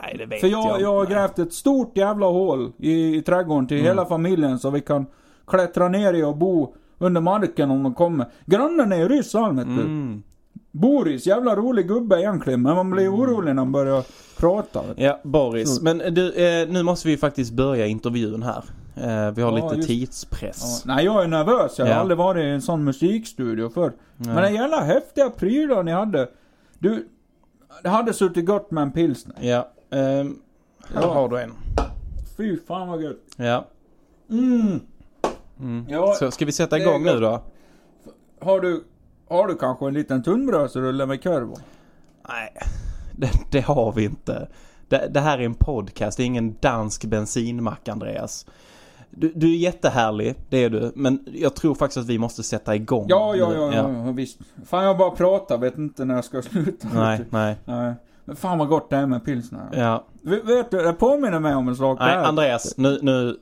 nej 0.00 0.14
det 0.18 0.26
vet 0.26 0.40
För 0.40 0.48
jag, 0.48 0.80
jag 0.80 0.94
har 0.94 1.06
grävt 1.06 1.38
ett 1.38 1.52
stort 1.52 1.96
jävla 1.96 2.26
hål 2.26 2.72
i, 2.78 3.16
i 3.16 3.22
trädgården 3.22 3.66
till 3.66 3.78
hela 3.82 4.04
familjen 4.06 4.58
så 4.58 4.70
vi 4.70 4.80
kan 4.80 5.06
klättra 5.46 5.88
ner 5.88 6.12
i 6.14 6.22
och 6.22 6.36
bo 6.36 6.74
under 6.98 7.20
marken 7.20 7.70
om 7.70 7.82
de 7.82 7.94
kommer. 7.94 8.26
Grannen 8.46 8.92
är 8.92 8.96
ju 8.96 9.08
ryss 9.08 9.34
han 9.34 9.56
vet 9.56 9.66
du. 9.66 9.80
Mm. 9.82 10.22
Boris, 10.72 11.26
jävla 11.26 11.56
rolig 11.56 11.88
gubbe 11.88 12.20
egentligen 12.20 12.62
men 12.62 12.74
man 12.76 12.90
blir 12.90 13.08
orolig 13.14 13.54
när 13.54 13.62
han 13.62 13.72
börjar 13.72 14.04
prata. 14.38 14.82
Ja, 14.96 15.20
Boris. 15.22 15.76
Så- 15.76 15.82
Men 15.84 15.98
du, 16.14 16.34
eh, 16.34 16.68
nu 16.68 16.82
måste 16.82 17.08
vi 17.08 17.16
faktiskt 17.16 17.52
börja 17.52 17.86
intervjun 17.86 18.42
här. 18.42 18.64
Eh, 18.96 19.34
vi 19.34 19.42
har 19.42 19.58
Ja, 19.58 19.64
lite 19.64 19.76
just- 19.76 19.88
tidspress. 19.88 20.82
Ja, 20.86 20.94
nej 20.94 21.04
jag 21.04 21.24
är 21.24 21.28
nervös, 21.28 21.78
jag 21.78 21.86
har 21.86 21.92
Ja. 21.92 21.98
aldrig 21.98 22.18
varit 22.18 22.44
i 22.44 22.46
en 22.48 22.62
sån 22.62 22.84
musikstudio 22.84 23.68
förr. 23.68 23.92
Nej. 24.16 24.34
Men 24.34 24.42
den 24.42 24.54
jävla 24.54 24.80
häftiga 24.80 25.30
prylar 25.30 25.82
ni 25.82 25.92
hade. 25.92 26.28
Du, 26.78 27.08
det 27.82 27.88
hade 27.88 28.12
suttit 28.12 28.46
gott 28.46 28.70
med 28.70 28.82
en 28.82 28.92
pilsner. 28.92 29.36
Ja. 29.40 29.68
ehm, 29.90 30.36
här 30.94 31.02
Ja. 31.02 31.12
har 31.14 31.28
du 31.28 31.40
en. 31.40 31.52
Fy 32.36 32.56
fan 32.68 32.88
vad 32.88 33.02
gött. 33.02 33.16
Ja. 33.36 33.64
Mm. 34.30 34.80
Mm. 35.60 35.86
Ja, 35.88 36.14
Så 36.18 36.30
ska 36.30 36.44
vi 36.44 36.52
sätta 36.52 36.78
igång 36.78 37.02
nu 37.04 37.20
då? 37.20 37.42
har 38.40 38.60
du, 38.60 38.84
har 39.32 39.46
du 39.46 39.54
kanske 39.56 39.86
en 39.86 39.94
liten 39.94 40.22
tunnbrödsrulle 40.22 41.06
med 41.06 41.22
korv? 41.22 41.54
Nej, 42.28 42.52
det, 43.12 43.30
det 43.50 43.60
har 43.60 43.92
vi 43.92 44.04
inte. 44.04 44.48
Det, 44.88 45.08
det 45.10 45.20
här 45.20 45.38
är 45.38 45.42
en 45.42 45.54
podcast, 45.54 46.16
det 46.16 46.22
är 46.22 46.26
ingen 46.26 46.56
dansk 46.60 47.04
bensinmack 47.04 47.88
Andreas. 47.88 48.46
Du, 49.10 49.32
du 49.34 49.52
är 49.52 49.56
jättehärlig, 49.56 50.34
det 50.48 50.64
är 50.64 50.70
du. 50.70 50.92
Men 50.94 51.24
jag 51.32 51.54
tror 51.56 51.74
faktiskt 51.74 51.98
att 51.98 52.06
vi 52.06 52.18
måste 52.18 52.42
sätta 52.42 52.74
igång. 52.74 53.06
Ja, 53.08 53.36
ja, 53.36 53.54
ja, 53.54 53.74
ja, 53.74 53.90
ja 54.06 54.12
visst. 54.12 54.38
Fan 54.64 54.84
jag 54.84 54.98
bara 54.98 55.10
pratar, 55.10 55.58
vet 55.58 55.78
inte 55.78 56.04
när 56.04 56.14
jag 56.14 56.24
ska 56.24 56.42
sluta. 56.52 56.88
Nej, 56.94 57.20
nej. 57.30 57.56
nej. 57.64 57.94
Men 58.24 58.36
fan 58.36 58.58
vad 58.58 58.68
gott 58.68 58.90
det 58.90 58.96
är 58.96 59.06
med 59.06 59.24
pilsner. 59.24 59.68
Ja. 59.72 60.04
Vet, 60.22 60.44
vet 60.44 60.70
du, 60.70 60.82
det 60.82 60.92
påminner 60.92 61.40
mig 61.40 61.54
om 61.54 61.68
en 61.68 61.76
sak 61.76 61.98
Nej. 62.00 62.16
Andreas, 62.16 62.76
nu, 62.76 62.98
nu 63.02 63.36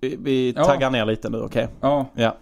vi, 0.00 0.16
vi 0.22 0.52
Ja. 0.56 0.64
taggar 0.64 0.90
ner 0.90 1.04
lite 1.06 1.30
nu, 1.30 1.40
okej? 1.42 1.68
Ja. 1.80 2.06
Ja. 2.14 2.34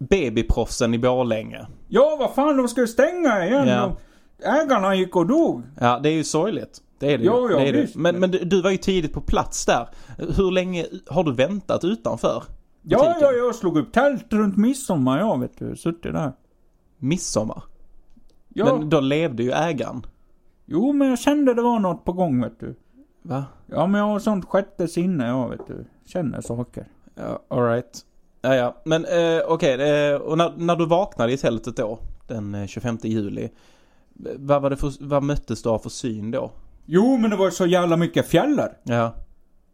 Babyproffsen 0.00 0.94
i 0.94 0.98
Borlänge. 0.98 1.66
Ja, 1.88 2.16
vad 2.18 2.34
fan, 2.34 2.56
de 2.56 2.68
ju 2.80 2.86
stänga 2.86 3.46
igen. 3.46 3.68
Ja. 3.68 3.96
Ägarna 4.42 4.94
gick 4.94 5.16
och 5.16 5.26
dog. 5.26 5.62
Ja, 5.80 6.00
det 6.02 6.08
är 6.08 6.12
ju 6.12 6.24
sorgligt. 6.24 6.82
Det 6.98 7.12
är 7.12 7.18
det 7.18 7.24
Ja, 7.24 7.48
ja, 7.50 7.58
det 7.58 7.68
är 7.68 7.72
det. 7.72 7.94
Men, 7.94 8.20
men 8.20 8.30
du, 8.30 8.62
var 8.62 8.70
ju 8.70 8.76
tidigt 8.76 9.12
på 9.12 9.20
plats 9.20 9.66
där. 9.66 9.88
Hur 10.18 10.50
länge 10.50 10.86
har 11.06 11.24
du 11.24 11.32
väntat 11.32 11.84
utanför? 11.84 12.42
Ja, 12.82 12.98
butiken? 12.98 13.20
ja, 13.20 13.32
jag 13.32 13.54
slog 13.54 13.78
upp 13.78 13.92
tält 13.92 14.32
runt 14.32 14.56
midsommar, 14.56 15.18
ja 15.18 15.36
vet 15.36 15.58
du. 15.58 15.76
Suttit 15.76 16.12
där. 16.12 16.32
Midsommar. 16.98 17.62
Ja. 18.48 18.64
Men 18.64 18.90
då 18.90 19.00
levde 19.00 19.42
ju 19.42 19.50
ägaren. 19.52 20.02
Jo, 20.66 20.92
men 20.92 21.08
jag 21.08 21.18
kände 21.18 21.54
det 21.54 21.62
var 21.62 21.78
något 21.78 22.04
på 22.04 22.12
gång, 22.12 22.42
vet 22.42 22.60
du. 22.60 22.74
Va? 23.22 23.44
Ja, 23.66 23.86
men 23.86 24.00
jag 24.00 24.08
har 24.08 24.18
sånt 24.18 24.44
sjätte 24.44 24.88
sinne, 24.88 25.26
ja, 25.26 25.46
vet 25.46 25.66
du. 25.66 25.84
Känner 26.06 26.40
saker. 26.40 26.88
Ja, 27.14 27.42
alright. 27.48 28.04
Ja, 28.42 28.54
ja. 28.54 28.76
Men 28.84 29.04
eh, 29.04 29.40
okej, 29.48 30.10
eh, 30.10 30.16
och 30.16 30.38
när, 30.38 30.52
när 30.56 30.76
du 30.76 30.86
vaknade 30.86 31.32
i 31.32 31.36
tältet 31.36 31.76
då, 31.76 31.98
den 32.26 32.54
eh, 32.54 32.66
25 32.66 32.98
juli. 33.02 33.44
eh, 33.44 33.50
Vad, 34.38 34.62
var 34.62 34.70
det 34.70 34.76
för, 34.76 34.92
vad 35.00 35.22
möttes 35.22 35.62
du 35.62 35.68
av 35.68 35.78
för 35.78 35.90
syn 35.90 36.30
då? 36.30 36.50
Jo, 36.86 37.16
men 37.16 37.30
det 37.30 37.36
var 37.36 37.50
så 37.50 37.66
jävla 37.66 37.96
mycket 37.96 38.26
fjällar. 38.26 38.76
Ja. 38.82 39.14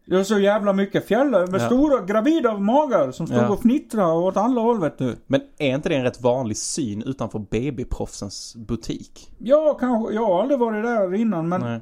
Det 0.05 0.15
var 0.15 0.23
så 0.23 0.39
jävla 0.39 0.73
mycket 0.73 1.07
fjällar 1.07 1.47
med 1.47 1.61
Ja. 1.61 1.65
stora 1.65 2.01
gravida 2.05 2.57
magar 2.57 3.11
som 3.11 3.27
stod 3.27 3.39
Ja. 3.39 3.47
och 3.49 3.59
fnittrade 3.59 4.13
åt 4.13 4.37
alla 4.37 4.61
håll, 4.61 4.79
vet 4.79 4.97
du. 4.97 5.15
Men 5.27 5.41
är 5.57 5.75
inte 5.75 5.89
det 5.89 5.95
en 5.95 6.03
rätt 6.03 6.21
vanlig 6.21 6.57
syn 6.57 7.03
utanför 7.03 7.39
babyproffsens 7.39 8.55
butik? 8.55 9.31
Ja, 9.37 9.77
kanske. 9.79 10.13
Jag 10.13 10.25
har 10.25 10.41
aldrig 10.41 10.59
varit 10.59 10.83
där 10.83 11.13
innan, 11.13 11.49
men... 11.49 11.61
Nej. 11.61 11.79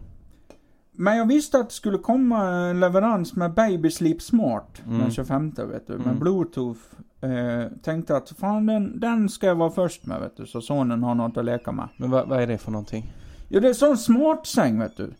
Men 0.97 1.17
jag 1.17 1.25
visste 1.27 1.57
att 1.59 1.69
det 1.69 1.75
skulle 1.75 1.97
komma 1.97 2.49
en 2.49 2.79
leverans 2.79 3.35
med 3.35 3.53
Baby 3.53 3.91
Sleep 3.91 4.21
Smart 4.21 4.81
Mm. 4.87 4.99
den 4.99 5.11
25 5.11 5.51
vet 5.71 5.87
du. 5.87 5.93
Med 5.97 6.05
Mm. 6.07 6.19
bluetooth. 6.19 6.79
Eh, 7.21 7.67
tänkte 7.83 8.17
att 8.17 8.29
fan 8.29 8.65
den, 8.65 8.99
den 8.99 9.29
ska 9.29 9.47
jag 9.47 9.55
vara 9.55 9.71
först 9.71 10.05
med 10.05 10.21
vet 10.21 10.37
du. 10.37 10.45
Så 10.45 10.61
sonen 10.61 11.03
har 11.03 11.15
något 11.15 11.37
att 11.37 11.45
leka 11.45 11.71
med. 11.71 11.87
Men 11.97 12.11
vad, 12.11 12.27
vad 12.29 12.41
är 12.41 12.47
det 12.47 12.57
för 12.57 12.71
någonting? 12.71 13.13
Ja 13.49 13.59
det 13.59 13.69
är 13.69 13.73
sån 13.73 13.97
smart 13.97 14.47
säng 14.47 14.79
vet 14.79 14.97
du. 14.97 15.13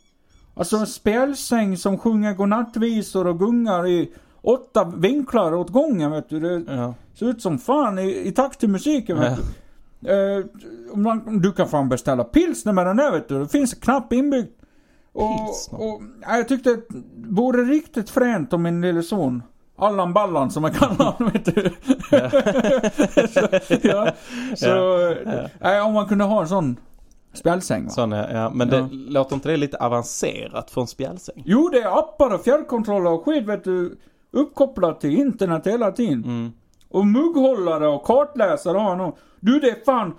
Alltså 0.53 0.78
en 0.78 0.88
spelsäng 0.88 1.78
som 1.78 1.97
sjunger 1.97 2.34
godnattvisor 2.34 3.28
och 3.28 3.39
gungar 3.39 3.88
i 3.88 4.11
åtta 4.41 4.93
vinklar 4.97 5.53
åt 5.53 5.69
gången 5.69 6.11
vet 6.11 6.30
du. 6.30 6.39
Det 6.39 6.73
Ja. 6.73 6.93
ser 7.13 7.30
ut 7.30 7.41
som 7.41 7.57
fan 7.59 7.99
i, 7.99 8.28
i 8.28 8.32
takt 8.32 8.59
till 8.59 8.69
musiken 8.69 9.19
vet 9.19 9.32
Ja. 9.32 9.43
du. 9.99 10.39
Eh, 10.39 10.45
man, 10.95 11.39
du 11.41 11.51
kan 11.51 11.67
fan 11.67 11.89
beställa 11.89 12.23
pilsner 12.23 12.73
med 12.73 12.86
den 12.86 12.97
där 12.97 13.11
vet 13.11 13.28
du. 13.28 13.39
Det 13.39 13.47
finns 13.47 13.73
en 13.73 13.80
knapp 13.80 14.13
inbyggd. 14.13 14.47
Och, 15.16 15.49
och 15.72 16.01
ja, 16.22 16.38
jag 16.38 16.47
tyckte 16.47 16.70
det 16.70 16.82
vore 17.30 17.61
riktigt 17.63 18.09
fränt 18.09 18.53
om 18.53 18.63
min 18.63 18.82
lille 18.82 19.03
son 19.03 19.43
Allan 19.78 20.13
Ballan 20.13 20.51
som 20.51 20.63
jag 20.63 20.74
kallar 20.76 21.05
honom 21.11 21.32
vet 21.34 21.45
du. 21.55 21.70
så, 23.28 23.47
ja, 23.88 24.11
så, 24.55 24.68
Ja. 25.59 25.84
om 25.84 25.93
man 25.93 26.07
kunde 26.07 26.24
ha 26.24 26.41
en 26.41 26.47
sån 26.47 26.80
Spjälsäng 27.34 27.84
va? 27.84 27.89
Såna, 27.89 28.32
ja. 28.34 28.49
Men 28.49 28.70
Ja. 28.70 28.76
det, 28.78 28.89
låter 28.91 29.36
inte 29.36 29.49
det 29.49 29.57
lite 29.57 29.78
avancerat 29.78 30.72
för 30.72 30.82
en 30.82 30.88
spjälsäng? 30.88 31.43
Jo, 31.45 31.70
det 31.72 31.80
är 31.82 31.99
appar 31.99 32.34
och 32.34 32.43
fjärrkontroller 32.43 33.11
och 33.11 33.26
skit 33.26 33.45
vet 33.45 33.63
du. 33.63 33.97
Uppkopplat 34.32 35.01
till 35.01 35.20
internet 35.20 35.68
hela 35.68 35.91
tiden. 35.91 36.24
Mm. 36.24 36.51
Och 36.89 37.05
mugghållare 37.07 37.88
och 37.88 38.03
kartläsare 38.03 38.78
har 38.78 38.89
han 38.89 39.01
och- 39.01 39.18
Du 39.39 39.59
det 39.59 39.70
är 39.70 39.86
fan 39.86 40.13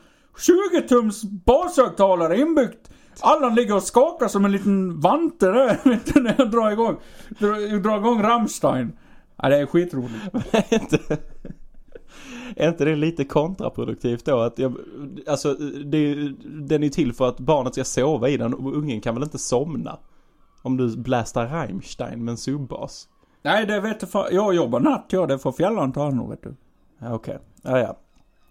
20 0.73 0.89
tums 0.89 1.23
bashögtalare 1.25 2.41
inbyggt. 2.41 2.91
Allan 3.21 3.55
ligger 3.55 3.77
och 3.77 3.83
skakar 3.83 4.29
som 4.29 4.45
en 4.45 4.53
liten 4.53 5.01
vante 5.01 5.47
där 5.47 5.79
vet 5.89 6.15
du, 6.15 6.23
när 6.23 6.35
jag 6.39 6.51
drar 6.51 6.71
igång. 6.71 6.97
Drar, 7.29 7.79
drar 7.79 7.99
igång 7.99 8.23
Rammstein. 8.23 8.93
Ja, 9.37 9.49
det 9.49 9.57
är 9.57 9.67
skitroligt. 9.67 10.15
är, 12.57 12.69
inte, 12.69 12.85
det 12.85 12.97
lite 12.97 13.25
kontraproduktivt 13.25 14.25
då? 14.25 14.41
Att 14.41 14.59
jag, 14.59 14.77
alltså, 15.27 15.55
det, 15.85 16.15
den 16.45 16.83
är 16.83 16.87
ju 16.87 16.91
till 16.91 17.13
för 17.13 17.29
att 17.29 17.39
barnet 17.41 17.73
ska 17.73 17.85
sova 17.85 18.29
i 18.29 18.37
den 18.37 18.55
och 18.55 18.77
ungen 18.77 19.01
kan 19.01 19.15
väl 19.15 19.25
inte 19.25 19.39
somna? 19.39 19.99
Om 20.63 20.77
du 20.77 20.97
blastar 20.97 21.47
Rammstein 21.47 22.25
med 22.25 22.33
en 22.33 22.39
subbas. 22.39 23.09
Nej, 23.43 23.67
det 23.67 23.81
vet 23.81 24.01
du 24.01 24.07
fan. 24.07 24.27
Jag 24.31 24.55
jobbar 24.55 24.81
natt 24.81 25.07
jag. 25.09 25.29
Det 25.29 25.39
får 25.39 25.53
fjällan 25.53 25.93
ta 25.93 26.05
hand 26.05 26.21
om 26.21 26.31
vet 26.31 26.43
du. 26.43 26.55
Okej. 27.01 27.39
Ja, 27.63 27.79
ja. 27.79 27.97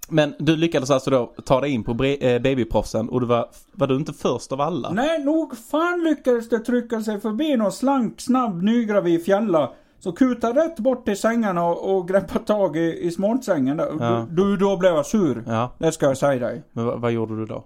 Men 0.09 0.33
du 0.39 0.55
lyckades 0.55 0.89
alltså 0.89 1.09
då 1.09 1.33
ta 1.45 1.61
dig 1.61 1.71
in 1.71 1.83
på 1.83 1.91
eh, 2.03 2.41
babyproffsen 2.41 3.09
och 3.09 3.21
du 3.21 3.27
var, 3.27 3.49
var 3.71 3.87
du 3.87 3.95
inte 3.95 4.13
först 4.13 4.51
av 4.51 4.61
alla? 4.61 4.89
Nej, 4.91 5.23
nog 5.23 5.57
fan 5.57 6.03
lyckades 6.03 6.49
det 6.49 6.59
trycka 6.59 7.01
sig 7.01 7.19
förbi 7.19 7.57
någon 7.57 7.71
slank, 7.71 8.21
snabb, 8.21 8.63
nygravid 8.63 9.25
fjälla. 9.25 9.71
Så 9.99 10.11
kutade 10.11 10.61
rätt 10.65 10.79
bort 10.79 11.05
till 11.05 11.17
sängarna 11.17 11.65
och, 11.65 11.95
och 11.97 12.07
greppade 12.07 12.45
tag 12.45 12.77
i, 12.77 12.99
i 13.01 13.11
småntsängen 13.11 13.77
där. 13.77 13.91
Ja. 13.99 14.27
Du, 14.29 14.57
då 14.57 14.77
blev 14.77 14.93
jag 14.93 15.05
sur. 15.05 15.43
Ja, 15.47 15.71
Det 15.77 15.91
ska 15.91 16.05
jag 16.05 16.17
säga 16.17 16.47
dig. 16.47 16.63
men 16.71 16.85
vad, 16.85 17.01
vad 17.01 17.11
gjorde 17.11 17.35
du 17.35 17.45
då? 17.45 17.63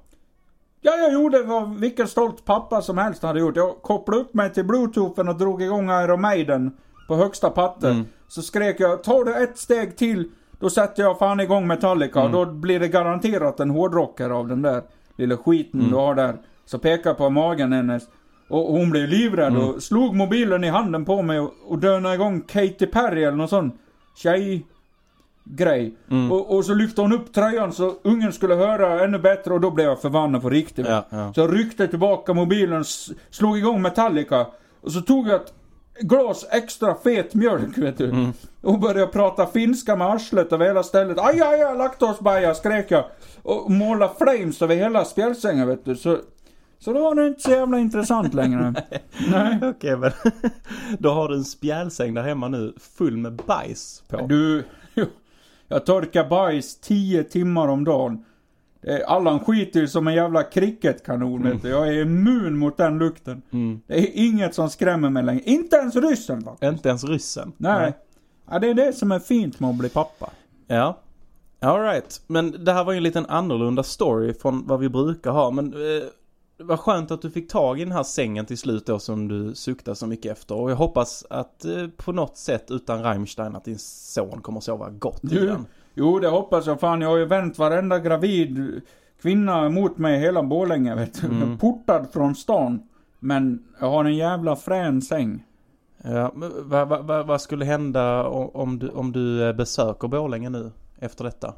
Ja, 0.82 0.92
jag 0.92 1.14
gjorde 1.14 1.44
vad 1.44 1.76
vilken 1.76 2.08
stolt 2.08 2.46
pappa 2.46 2.82
som 2.82 2.98
helst 2.98 3.24
hade 3.24 3.40
gjort. 3.40 3.56
Jag 3.56 3.82
kopplade 3.82 4.22
upp 4.22 4.34
mig 4.34 4.54
till 4.54 4.66
bluetoothen 4.66 5.28
och 5.28 5.38
drog 5.38 5.62
igång 5.62 5.90
Iron 5.90 6.22
Maiden 6.22 6.78
på 7.08 7.16
högsta 7.16 7.50
patten. 7.50 7.92
Mm. 7.92 8.06
Så 8.28 8.42
skrek 8.42 8.80
jag, 8.80 9.04
tar 9.04 9.24
du 9.24 9.36
ett 9.36 9.58
steg 9.58 9.98
till, 9.98 10.32
då 10.60 10.70
sätter 10.70 11.04
jag 11.04 11.20
fan 11.20 11.40
igång 11.40 11.68
Metallica. 11.68 12.20
Mm. 12.20 12.32
Då 12.32 12.46
blir 12.46 12.80
det 12.80 12.88
garanterat 12.88 13.60
en 13.60 13.70
hårdrockare 13.70 14.34
av 14.34 14.48
den 14.48 14.62
där 14.62 14.82
lilla 15.16 15.38
skiten 15.38 15.80
Mm. 15.80 15.92
du 15.92 15.98
har 15.98 16.16
där. 16.16 16.38
Så 16.66 16.80
jag 17.10 17.18
på 17.18 17.30
magen 17.30 17.74
hennes. 17.74 18.04
Och 18.50 18.60
hon 18.74 18.90
blev 18.90 19.08
livrädd 19.10 19.54
Mm. 19.54 19.68
och 19.70 19.84
slog 19.84 20.16
mobilen 20.16 20.64
i 20.64 20.68
handen 20.70 21.06
på 21.06 21.22
mig 21.22 21.40
och, 21.40 21.54
och 21.68 21.78
dönade 21.80 22.16
igång 22.16 22.42
Katy 22.42 22.86
Perry 22.86 23.24
eller 23.24 23.38
någon 23.38 23.48
sån 23.48 23.72
tjej 24.18 24.66
grej. 25.44 25.96
Mm. 26.12 26.32
Och, 26.32 26.56
och 26.56 26.66
så 26.66 26.74
lyfte 26.74 27.02
hon 27.02 27.14
upp 27.14 27.34
tröjan 27.34 27.74
så 27.74 27.94
ungen 28.04 28.34
skulle 28.34 28.56
höra 28.56 29.04
ännu 29.04 29.20
bättre 29.20 29.54
och 29.54 29.62
då 29.62 29.72
blev 29.72 29.88
jag 29.88 30.02
förbannad 30.02 30.42
på 30.42 30.50
riktigt. 30.50 30.88
Ja, 30.88 31.06
ja. 31.10 31.34
Så 31.34 31.42
jag 31.42 31.56
ryckte 31.60 31.88
tillbaka 31.88 32.34
mobilen, 32.34 32.84
slog 33.30 33.58
igång 33.58 33.82
Metallica. 33.82 34.46
Och 34.82 34.92
så 34.92 35.02
tog 35.02 35.28
jag 35.28 35.36
ett 35.36 35.54
glas 36.00 36.46
extra 36.52 36.96
fet 36.96 37.34
mjölk 37.34 37.78
vet 37.78 37.98
du. 37.98 38.10
Mm. 38.10 38.34
Och 38.62 38.80
började 38.80 39.12
prata 39.12 39.46
finska 39.46 39.96
med 39.96 40.08
arslet 40.08 40.54
över 40.54 40.66
hela 40.66 40.84
stället. 40.84 41.18
Aj, 41.20 41.42
aj, 41.42 41.62
aj, 41.64 41.78
laktosbaja 41.78 42.56
skrek 42.56 42.92
jag. 42.92 43.06
Och 43.42 43.72
måla 43.72 44.10
flames 44.18 44.62
över 44.62 44.76
hela 44.76 45.06
spjälsängen 45.06 45.68
vet 45.68 45.86
du. 45.86 45.96
Så, 45.96 46.18
så 46.80 46.94
då 46.94 47.00
var 47.02 47.16
det 47.16 47.28
inte 47.28 47.42
så 47.42 47.52
jävla 47.52 47.80
intressant 47.80 48.34
längre. 48.34 48.74
Nej. 49.32 49.60
Okej 49.62 49.98
men 49.98 50.12
då 51.00 51.10
har 51.10 51.30
du 51.30 51.36
en 51.36 51.44
spjälsäng 51.44 52.14
där 52.14 52.24
hemma 52.24 52.48
nu 52.48 52.74
full 52.98 53.18
med 53.18 53.34
bajs 53.34 54.04
på. 54.08 54.28
Du, 54.28 54.64
jag 55.68 55.86
torkar 55.86 56.30
bajs 56.30 56.80
10 56.80 57.24
timmar 57.24 57.68
om 57.68 57.84
dagen. 57.84 58.26
Är- 58.82 59.10
Allan 59.10 59.40
skiter 59.40 59.80
ju 59.80 59.88
som 59.88 60.08
en 60.08 60.14
jävla 60.14 60.44
cricketkanon 60.44 61.60
du. 61.64 61.70
Jag 61.70 61.88
är 61.88 62.02
immun 62.02 62.58
mot 62.58 62.78
den 62.78 62.98
lukten. 63.00 63.42
Mm. 63.52 63.82
Det 63.88 63.98
är 64.00 64.10
inget 64.14 64.56
som 64.56 64.70
skrämmer 64.70 65.10
mig 65.10 65.24
längre. 65.24 65.42
Inte 65.46 65.76
ens 65.76 65.96
ryssen 65.96 66.42
faktiskt. 66.42 66.72
Inte 66.74 66.90
ens 66.90 67.04
ryssen. 67.04 67.52
Nej. 67.58 67.94
Ja, 68.52 68.60
det 68.60 68.70
är 68.70 68.74
det 68.74 68.94
som 68.94 69.12
är 69.12 69.20
fint 69.20 69.60
med 69.60 69.70
att 69.70 69.76
bli 69.76 69.90
pappa. 69.90 70.30
Ja. 70.68 71.00
Alright. 71.62 72.22
Men 72.28 72.66
det 72.66 72.74
här 72.74 72.84
var 72.84 72.92
ju 72.94 72.98
en 72.98 73.04
liten 73.04 73.26
annorlunda 73.26 73.84
story 73.84 74.34
från 74.34 74.68
vad 74.68 74.80
vi 74.80 74.90
brukar 74.90 75.32
ha. 75.32 75.52
Men 75.52 75.74
eh, 75.74 76.04
vad 76.58 76.80
skönt 76.80 77.12
att 77.12 77.22
du 77.22 77.32
fick 77.32 77.50
tag 77.52 77.80
i 77.80 77.84
den 77.84 77.92
här 77.94 78.04
sängen 78.04 78.46
till 78.46 78.58
slut 78.58 78.86
då 78.86 79.00
som 79.00 79.28
du 79.28 79.56
suktar 79.56 79.94
så 79.94 80.08
mycket 80.08 80.32
efter. 80.32 80.56
Och 80.56 80.72
jag 80.72 80.76
hoppas 80.76 81.26
att 81.30 81.66
eh, 81.66 81.88
på 81.98 82.12
något 82.12 82.38
sätt 82.38 82.66
utan 82.72 83.04
Rammstein 83.04 83.56
att 83.56 83.66
din 83.66 83.78
son 83.80 84.42
kommer 84.42 84.60
sova 84.60 84.90
gott 84.90 85.24
i 85.24 85.28
den. 85.46 85.66
Jo, 86.00 86.20
det 86.20 86.28
hoppas 86.28 86.68
jag. 86.68 86.80
Fan, 86.80 87.02
jag 87.02 87.10
har 87.10 87.18
ju 87.18 87.26
vänt 87.26 87.58
varenda 87.58 88.00
gravid 88.00 88.82
kvinna 89.22 89.66
emot 89.66 89.98
mig 89.98 90.18
i 90.18 90.20
hela 90.20 90.44
Borlänge 90.44 90.96
vet 90.96 91.22
du. 91.22 91.28
Mm. 91.28 91.58
Portad 91.58 92.08
från 92.14 92.36
stan. 92.36 92.82
Men 93.20 93.64
jag 93.80 93.90
har 93.90 94.06
en 94.06 94.16
jävla 94.16 94.56
frän 94.56 95.02
säng. 95.02 95.46
Ja, 96.04 96.32
vad, 96.36 96.88
vad, 96.88 97.06
vad, 97.06 97.28
vad 97.28 97.42
skulle 97.42 97.66
hända 97.66 98.28
om 98.28 98.80
du, 98.80 98.90
om 98.90 99.12
du 99.12 99.48
eh, 99.48 99.56
besöker 99.56 100.08
Borlänge 100.08 100.50
nu 100.50 100.72
efter 101.00 101.24
detta? 101.24 101.54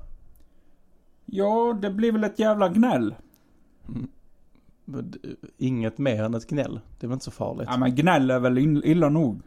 Ja, 1.26 1.78
det 1.82 1.90
blir 1.90 2.12
väl 2.12 2.24
ett 2.24 2.40
jävla 2.40 2.70
gnäll. 2.70 3.16
Men, 4.86 5.14
eh, 5.24 5.30
Inget 5.58 5.98
mer 5.98 6.24
än 6.24 6.34
ett 6.34 6.48
gnäll. 6.48 6.80
Det 7.00 7.06
är 7.06 7.08
väl 7.08 7.14
inte 7.14 7.26
så 7.26 7.32
farligt? 7.32 7.68
Ja, 7.72 7.78
men 7.78 7.96
gnäll 7.96 8.32
är 8.32 8.40
väl 8.40 8.58
illa 8.58 9.10
nog. 9.10 9.42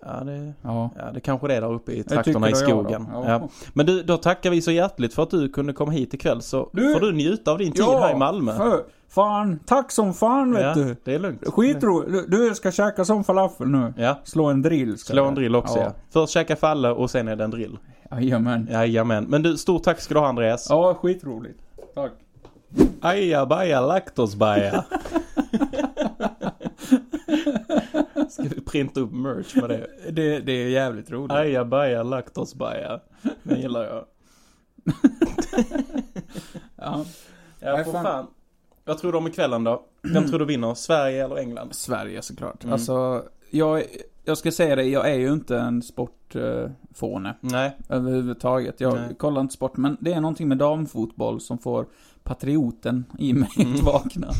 Ja, 0.00 0.24
det, 0.24 0.52
Ja. 0.62 0.90
ja, 0.98 1.04
det 1.14 1.20
kanske 1.20 1.48
det 1.48 1.54
är 1.54 1.60
där 1.60 1.72
uppe 1.72 1.92
i 1.92 2.02
trakterna 2.02 2.50
i 2.50 2.54
skogen. 2.54 3.06
Ja. 3.12 3.24
Ja. 3.28 3.48
Men 3.74 3.86
du, 3.86 4.02
då 4.02 4.16
tackar 4.16 4.50
vi 4.50 4.62
så 4.62 4.70
hjärtligt 4.70 5.14
för 5.14 5.22
att 5.22 5.30
du 5.30 5.48
kunde 5.48 5.72
komma 5.72 5.92
hit 5.92 6.14
ikväll 6.14 6.42
så 6.42 6.68
Du- 6.72 6.92
får 6.92 7.00
du 7.00 7.12
njuta 7.12 7.52
av 7.52 7.58
din 7.58 7.72
tid 7.72 7.84
här 7.84 8.12
i 8.12 8.16
Malmö. 8.18 8.52
För, 8.56 8.84
fan, 9.08 9.58
tack 9.66 9.92
som 9.92 10.14
fan 10.14 10.52
vet 10.54 10.74
du. 10.74 10.96
det 11.04 11.14
är 11.14 11.18
lugnt. 11.18 11.42
Skitroligt. 11.46 12.30
Du, 12.30 12.48
du 12.48 12.54
ska 12.54 12.72
käka 12.72 13.04
som 13.04 13.24
falafel 13.24 13.68
nu. 13.68 13.94
Ja, 13.96 14.20
Slå 14.24 14.44
en 14.46 14.62
drill 14.62 14.98
ska 14.98 15.12
slå 15.12 15.24
en 15.24 15.34
drill 15.34 15.56
också 15.56 15.78
ja. 15.78 15.92
Först 16.10 16.32
käka 16.32 16.56
falle 16.56 16.90
och 16.90 17.10
sen 17.10 17.28
är 17.28 17.36
det 17.36 17.44
en 17.44 17.50
drill. 17.50 17.78
Jajamän. 18.10 18.68
Jajamän. 18.70 19.24
Men 19.24 19.42
du, 19.42 19.56
stort 19.56 19.82
tack 19.82 20.00
ska 20.00 20.14
du 20.14 20.20
ha 20.20 20.26
Andreas. 20.28 20.66
Ja, 20.70 20.94
skitroligt. 20.94 21.58
Tack. 21.94 22.12
Ajabaja 23.00 23.80
laktosbaja. 23.80 24.84
Ska 28.36 28.42
vi 28.54 28.60
printa 28.60 29.00
upp 29.00 29.12
merch 29.12 29.56
med 29.56 29.68
det? 29.68 29.86
Det, 30.12 30.38
det 30.40 30.52
är 30.52 30.68
jävligt 30.68 31.10
roligt. 31.10 31.32
Ajabaja 31.32 32.02
laktosbaja. 32.02 33.00
Den 33.42 33.60
gillar 33.60 33.84
jag. 33.84 34.04
Ja. 36.76 37.04
Ja, 37.60 37.72
Nej, 37.72 37.84
för 37.84 37.92
fan. 37.92 38.04
fan. 38.04 38.26
Vad 38.84 38.98
tror 38.98 39.12
du 39.12 39.18
om 39.18 39.26
ikvällen 39.26 39.64
då? 39.64 39.82
Vem 40.02 40.28
tror 40.28 40.38
du 40.38 40.44
vinner? 40.44 40.74
Sverige 40.74 41.24
eller 41.24 41.36
England? 41.36 41.74
Sverige 41.74 42.22
såklart. 42.22 42.64
Mm. 42.64 42.72
Alltså, 42.72 43.24
jag, 43.50 43.82
jag 44.24 44.38
ska 44.38 44.52
säga 44.52 44.76
det, 44.76 44.84
jag 44.84 45.10
är 45.10 45.14
ju 45.14 45.32
inte 45.32 45.58
en 45.58 45.82
sportfåne. 45.82 47.34
Nej. 47.40 47.76
överhuvudtaget. 47.88 48.80
Jag 48.80 48.94
Nej. 48.94 49.14
kollar 49.14 49.40
inte 49.40 49.54
sport, 49.54 49.76
men 49.76 49.96
det 50.00 50.12
är 50.12 50.20
någonting 50.20 50.48
med 50.48 50.58
damfotboll 50.58 51.40
som 51.40 51.58
får 51.58 51.86
patrioten 52.26 53.04
i 53.18 53.32
mig 53.32 53.48
att 53.56 53.82
vakna. 53.82 54.30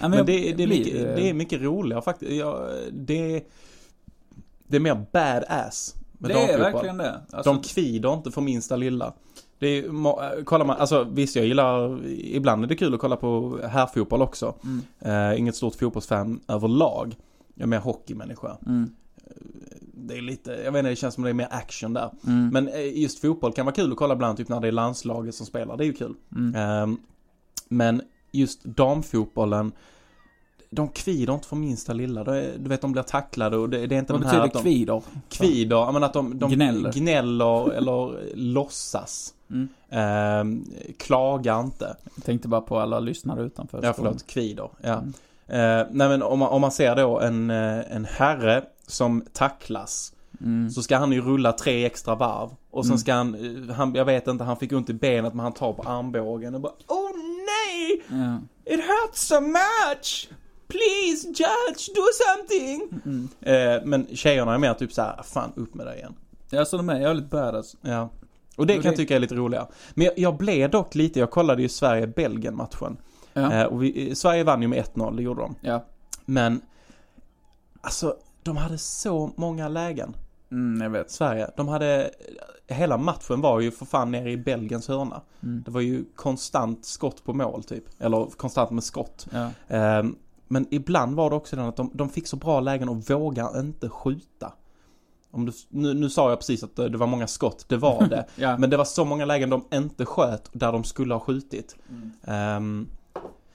Ja, 0.00 0.08
Men, 0.08 0.12
jag 0.12 0.26
det, 0.26 0.52
det, 0.52 0.62
är 0.62 0.66
mycket, 0.66 0.94
eh, 0.94 1.02
det 1.02 1.30
är 1.30 1.34
mycket 1.34 1.60
roligare 1.60 2.02
faktiskt. 2.02 2.32
Jag, 2.32 2.68
det, 2.92 3.44
det 4.66 4.76
är 4.76 4.80
mer 4.80 5.06
badass 5.12 5.94
med 6.12 6.30
det 6.30 6.52
är 6.52 6.58
verkligen 6.58 6.96
det. 6.96 7.20
Alltså, 7.32 7.52
De 7.52 7.62
kvider 7.62 8.14
inte 8.14 8.30
för 8.30 8.40
minsta 8.40 8.76
lilla. 8.76 9.12
Det 9.58 9.66
är, 9.66 9.84
äh, 9.84 10.44
kollar 10.44 10.64
man, 10.64 10.76
alltså 10.76 11.04
visst 11.04 11.36
jag 11.36 11.46
gillar, 11.46 12.06
ibland 12.06 12.64
är 12.64 12.68
det 12.68 12.76
kul 12.76 12.94
att 12.94 13.00
kolla 13.00 13.16
på 13.16 13.60
herrfotboll 13.68 14.22
också. 14.22 14.54
Mm. 14.64 14.82
Eh, 15.00 15.40
inget 15.40 15.56
stort 15.56 15.74
fotbollsfan 15.74 16.40
överlag. 16.48 17.16
Jag 17.54 17.62
är 17.62 17.66
mer 17.66 17.78
hockeymänniska. 17.78 18.56
Mm. 18.66 18.90
Det 19.96 20.16
är 20.16 20.22
lite, 20.22 20.50
jag 20.50 20.72
vet 20.72 20.78
inte, 20.78 20.90
det 20.90 20.96
känns 20.96 21.14
som 21.14 21.24
det 21.24 21.30
är 21.30 21.34
mer 21.34 21.48
action 21.50 21.92
där. 21.92 22.10
Mm. 22.26 22.48
Men 22.48 22.68
eh, 22.68 22.98
just 22.98 23.20
fotboll 23.20 23.52
kan 23.52 23.66
vara 23.66 23.74
kul 23.74 23.92
att 23.92 23.98
kolla 23.98 24.14
ibland, 24.14 24.36
typ 24.38 24.48
när 24.48 24.60
det 24.60 24.68
är 24.68 24.72
landslaget 24.72 25.34
som 25.34 25.46
spelar. 25.46 25.76
Det 25.76 25.84
är 25.84 25.86
ju 25.86 25.92
kul. 25.92 26.14
Mm. 26.36 26.96
Ehm, 27.70 27.76
men 27.76 28.02
just 28.32 28.64
damfotbollen, 28.64 29.72
de 30.70 30.88
kvider 30.88 31.34
inte 31.34 31.48
för 31.48 31.56
minsta 31.56 31.92
lilla. 31.92 32.24
Du 32.24 32.68
vet, 32.68 32.80
de 32.80 32.92
blir 32.92 33.02
tacklade 33.02 33.56
och 33.56 33.68
det, 33.70 33.86
det 33.86 33.94
är 33.94 33.98
inte 33.98 34.12
Vad 34.12 34.22
den 34.22 34.30
här 34.30 34.36
betyder 34.42 34.58
att 34.58 34.64
de 34.64 34.70
kvider? 34.70 35.02
kvider, 35.28 35.76
ja, 35.76 35.92
men 35.92 36.04
att 36.04 36.12
de, 36.12 36.38
de 36.38 36.50
Gnäller. 36.52 36.92
gnäller 36.92 37.72
eller 37.72 38.18
låtsas. 38.34 39.34
Mm. 39.50 39.68
Ehm, 39.90 40.64
klagar 40.98 41.60
inte. 41.60 41.96
Jag 42.16 42.24
tänkte 42.24 42.48
bara 42.48 42.60
på 42.60 42.78
alla 42.78 43.00
lyssnare 43.00 43.42
utanför. 43.42 43.80
Ja, 43.82 43.92
förlåt, 43.92 44.26
kvider. 44.26 44.68
Ja. 44.80 44.92
Mm. 44.92 45.12
Eh, 45.46 45.86
nej 45.90 46.08
men 46.08 46.22
om 46.22 46.38
man, 46.38 46.48
om 46.48 46.60
man 46.60 46.72
ser 46.72 46.96
då 46.96 47.20
en, 47.20 47.50
eh, 47.50 47.94
en 47.96 48.04
herre 48.04 48.64
som 48.86 49.24
tacklas 49.32 50.10
Mm. 50.40 50.70
så 50.70 50.82
ska 50.82 50.96
han 50.96 51.12
ju 51.12 51.20
rulla 51.20 51.52
tre 51.52 51.84
extra 51.86 52.14
varv. 52.14 52.48
Och 52.70 52.84
sen 52.84 52.90
Mm. 52.90 52.98
ska 52.98 53.14
han, 53.14 53.34
eh, 53.68 53.74
han, 53.74 53.94
jag 53.94 54.04
vet 54.04 54.26
inte, 54.28 54.44
han 54.44 54.56
fick 54.56 54.72
ont 54.72 54.90
i 54.90 54.92
benet 54.94 55.34
men 55.34 55.40
han 55.44 55.52
tar 55.52 55.72
på 55.72 55.82
armbågen 55.82 56.54
och 56.54 56.60
bara 56.60 56.72
Oh 56.88 57.10
Ja. 58.08 58.40
It 58.74 58.80
hurts 58.80 59.26
so 59.26 59.40
much! 59.40 60.28
Please 60.68 61.26
judge, 61.28 61.88
do 61.94 62.02
something! 62.24 63.00
Mm. 63.04 63.28
Eh, 63.40 63.82
men 63.84 64.06
tjejerna 64.16 64.54
är 64.54 64.58
mer 64.58 64.74
typ 64.74 64.92
så 64.92 65.02
här, 65.02 65.22
fan 65.22 65.52
upp 65.56 65.74
med 65.74 65.86
dig 65.86 65.96
igen. 65.98 66.14
Ja, 66.50 66.64
så 66.64 66.76
de 66.76 66.88
är 66.88 67.00
jävligt 67.00 67.30
badass. 67.30 67.76
Ja. 67.80 68.10
Och 68.56 68.66
det 68.66 68.76
Och 68.76 68.82
kan 68.82 68.88
jag 68.88 68.92
det- 68.92 68.96
tycka 68.96 69.16
är 69.16 69.20
lite 69.20 69.34
roligare. 69.34 69.66
Men 69.94 70.04
jag, 70.06 70.18
jag 70.18 70.36
blev 70.36 70.70
dock 70.70 70.94
lite, 70.94 71.18
jag 71.20 71.30
kollade 71.30 71.62
ju 71.62 71.68
Sverige-Belgien 71.68 72.56
matchen. 72.56 72.96
Ja. 73.32 73.52
Eh, 73.52 73.64
och 73.64 73.82
vi, 73.82 74.14
Sverige 74.14 74.44
vann 74.44 74.62
ju 74.62 74.68
med 74.68 74.78
1-0, 74.94 75.16
det 75.16 75.22
gjorde 75.22 75.40
de. 75.40 75.54
Ja. 75.60 75.84
Men, 76.24 76.60
alltså, 77.80 78.16
de 78.42 78.56
hade 78.56 78.78
så 78.78 79.30
många 79.36 79.68
lägen. 79.68 80.16
Mm, 80.54 80.80
jag 80.82 80.90
vet. 80.90 81.10
Sverige. 81.10 81.50
De 81.56 81.68
hade, 81.68 82.10
hela 82.68 82.96
matchen 82.96 83.40
var 83.40 83.60
ju 83.60 83.70
för 83.70 83.86
fan 83.86 84.10
nere 84.10 84.30
i 84.30 84.36
Belgiens 84.36 84.88
hörna. 84.88 85.22
Mm. 85.42 85.62
Det 85.66 85.70
var 85.70 85.80
ju 85.80 86.04
konstant 86.16 86.84
skott 86.84 87.24
på 87.24 87.32
mål 87.32 87.64
typ. 87.64 87.84
Eller 87.98 88.26
konstant 88.36 88.70
med 88.70 88.84
skott. 88.84 89.26
Ja. 89.30 89.50
Ehm, 89.68 90.16
men 90.48 90.66
ibland 90.70 91.16
var 91.16 91.30
det 91.30 91.36
också 91.36 91.56
den 91.56 91.64
att 91.64 91.76
de, 91.76 91.90
de 91.94 92.08
fick 92.08 92.26
så 92.26 92.36
bra 92.36 92.60
lägen 92.60 92.88
och 92.88 92.96
vågar 93.10 93.60
inte 93.60 93.88
skjuta. 93.88 94.52
Om 95.30 95.46
du, 95.46 95.52
nu, 95.68 95.94
nu 95.94 96.10
sa 96.10 96.28
jag 96.28 96.38
precis 96.38 96.62
att 96.64 96.76
det, 96.76 96.88
det 96.88 96.98
var 96.98 97.06
många 97.06 97.26
skott, 97.26 97.64
det 97.68 97.76
var 97.76 98.06
det. 98.06 98.26
Ja. 98.36 98.58
Men 98.58 98.70
det 98.70 98.76
var 98.76 98.84
så 98.84 99.04
många 99.04 99.24
lägen 99.24 99.50
de 99.50 99.64
inte 99.72 100.04
sköt 100.06 100.50
där 100.52 100.72
de 100.72 100.84
skulle 100.84 101.14
ha 101.14 101.20
skjutit. 101.20 101.76
Mm. 101.88 102.12
Ehm, 102.24 102.88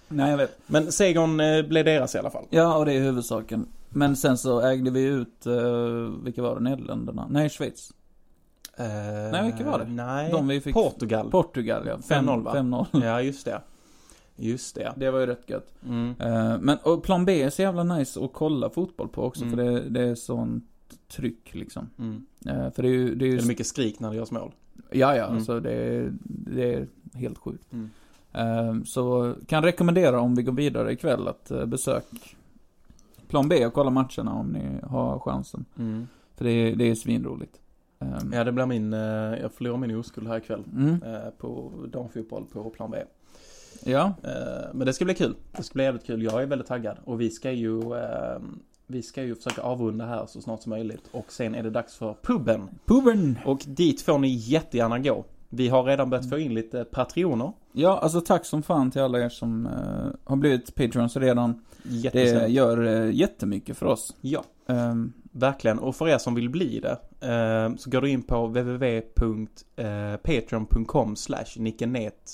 Nej, 0.07 0.29
jag 0.31 0.37
vet. 0.37 0.57
men 0.67 0.91
segern 0.91 1.39
eh, 1.39 1.61
blev 1.61 1.85
deras 1.85 2.15
i 2.15 2.17
alla 2.17 2.29
fall. 2.29 2.45
Ja, 2.49 2.75
och 2.77 2.85
det 2.85 2.93
är 2.93 2.99
huvudsaken. 2.99 3.67
Men 3.89 4.15
sen 4.15 4.37
så 4.37 4.61
ägde 4.61 4.91
vi 4.91 5.03
ut, 5.03 5.47
uh, 5.47 6.23
vilka 6.23 6.41
var 6.41 6.55
det? 6.55 6.61
Nederländerna? 6.61 7.27
Nej, 7.29 7.49
Schweiz. 7.49 7.93
Nej, 9.31 9.43
vilka 9.51 9.71
var 9.71 9.79
det? 9.79 9.85
Nej, 9.85 10.31
De 10.31 10.47
vi 10.47 10.61
fick- 10.61 10.73
Portugal. 10.73 11.31
Portugal, 11.31 11.83
ja. 11.87 11.97
5-0, 11.97 12.43
va? 12.43 12.53
5-0. 12.55 12.85
ja, 13.03 13.21
just 13.21 13.45
det. 13.45 13.61
Just 14.35 14.75
det. 14.75 14.93
Det 14.97 15.11
var 15.11 15.19
ju 15.19 15.25
rätt 15.25 15.49
gött. 15.49 15.73
Mm. 15.85 16.15
Eh, 16.19 16.57
men, 16.59 16.77
och 16.83 17.03
plan 17.03 17.25
B 17.25 17.43
är 17.43 17.49
så 17.49 17.61
jävla 17.61 17.83
nice 17.83 18.23
att 18.25 18.33
kolla 18.33 18.69
fotboll 18.69 19.07
på 19.07 19.23
också, 19.23 19.43
Mm. 19.45 19.55
för 19.57 19.63
det, 19.63 19.89
det 19.89 20.01
är 20.01 20.15
sånt 20.15 20.65
tryck 21.07 21.49
liksom. 21.55 21.89
Mm. 21.99 22.25
Eh, 22.45 22.71
för 22.71 22.83
det 22.83 22.89
är 22.89 22.93
ju, 22.93 23.15
det 23.15 23.25
är 23.25 23.27
Är 23.27 23.31
ju... 23.31 23.37
det 23.37 23.47
mycket 23.47 23.67
skrik 23.67 23.99
när 23.99 24.09
det 24.09 24.15
görs 24.15 24.31
mål? 24.31 24.51
Ja, 24.91 25.15
ja, 25.15 25.23
Mm. 25.23 25.35
alltså 25.37 25.59
det 25.59 25.71
är, 25.73 26.13
det 26.23 26.73
är 26.73 26.87
helt 27.13 27.37
sjukt. 27.37 27.67
Mm. 27.73 28.85
Så 28.85 29.35
kan 29.47 29.63
rekommendera 29.63 30.19
om 30.19 30.35
vi 30.35 30.43
går 30.43 30.53
vidare 30.53 30.91
ikväll 30.93 31.27
att 31.27 31.51
uh, 31.51 31.65
besök 31.65 32.05
plan 33.29 33.49
B 33.49 33.65
och 33.65 33.73
kolla 33.73 33.89
matcherna 33.89 34.33
om 34.33 34.47
ni 34.47 34.79
har 34.87 35.19
chansen. 35.19 35.65
Mm. 35.77 36.07
För 36.35 36.45
det 36.45 36.51
är, 36.51 36.75
det 36.75 36.89
är 36.89 36.95
svinroligt. 36.95 37.59
Um, 37.99 38.33
Ja, 38.33 38.43
det 38.43 38.51
blir 38.51 38.65
min, 38.65 38.93
eh, 38.93 38.99
jag 39.41 39.51
förlorar 39.51 39.77
min 39.77 39.95
oskuld 39.97 40.27
här 40.27 40.37
ikväll. 40.37 40.63
mm, 40.75 41.03
eh, 41.03 41.29
På 41.37 41.71
damfotboll 41.93 42.45
på 42.45 42.69
plan 42.69 42.91
B. 42.91 42.97
ja, 43.85 44.13
Eh, 44.23 44.73
Men 44.73 44.85
det 44.85 44.93
ska 44.93 45.05
bli 45.05 45.13
kul. 45.15 45.35
Det 45.57 45.63
ska 45.63 45.73
bli 45.73 45.83
jävligt 45.83 46.05
kul. 46.05 46.23
Jag 46.23 46.41
är 46.41 46.45
väldigt 46.45 46.67
taggad. 46.67 46.97
Och 47.05 47.21
vi 47.21 47.29
ska 47.29 47.51
ju, 47.51 47.79
eh, 47.95 48.39
vi 48.87 49.01
ska 49.01 49.23
ju 49.23 49.35
försöka 49.35 49.61
avrunda 49.61 50.05
här 50.05 50.25
så 50.25 50.41
snart 50.41 50.61
som 50.61 50.69
möjligt. 50.69 51.09
Och 51.11 51.31
sen 51.31 51.55
är 51.55 51.63
det 51.63 51.69
dags 51.69 51.95
för 51.95 52.15
puben. 52.21 52.69
puben! 52.85 53.39
Och 53.45 53.61
dit 53.67 54.01
får 54.01 54.19
ni 54.19 54.27
jättegärna 54.27 54.99
gå. 54.99 55.25
Vi 55.49 55.67
har 55.69 55.83
redan 55.83 56.09
börjat 56.09 56.29
få 56.29 56.37
in 56.37 56.53
lite 56.53 56.83
patroner. 56.85 57.51
Ja, 57.71 57.99
alltså 57.99 58.21
tack 58.21 58.45
som 58.45 58.63
fan 58.63 58.91
till 58.91 59.01
alla 59.01 59.19
er 59.19 59.29
som 59.29 59.65
eh, 59.67 60.07
har 60.23 60.35
blivit 60.35 60.75
patrons 60.75 61.17
redan. 61.17 61.61
Det 61.83 62.47
gör 62.49 62.81
uh, 62.81 63.11
jättemycket 63.13 63.77
för 63.77 63.85
oss. 63.85 64.15
Ja, 64.21 64.43
Ehm, 64.67 65.13
verkligen. 65.31 65.79
Och 65.79 65.95
för 65.95 66.09
er 66.09 66.17
som 66.17 66.35
vill 66.35 66.49
bli 66.49 66.79
det 66.79 66.91
eh, 67.27 67.75
så 67.75 67.89
går 67.89 68.01
du 68.01 68.09
in 68.09 68.23
på 68.23 68.47
www.patreon.com 68.47 71.15
slash 71.15 71.45
nickenet 71.55 72.33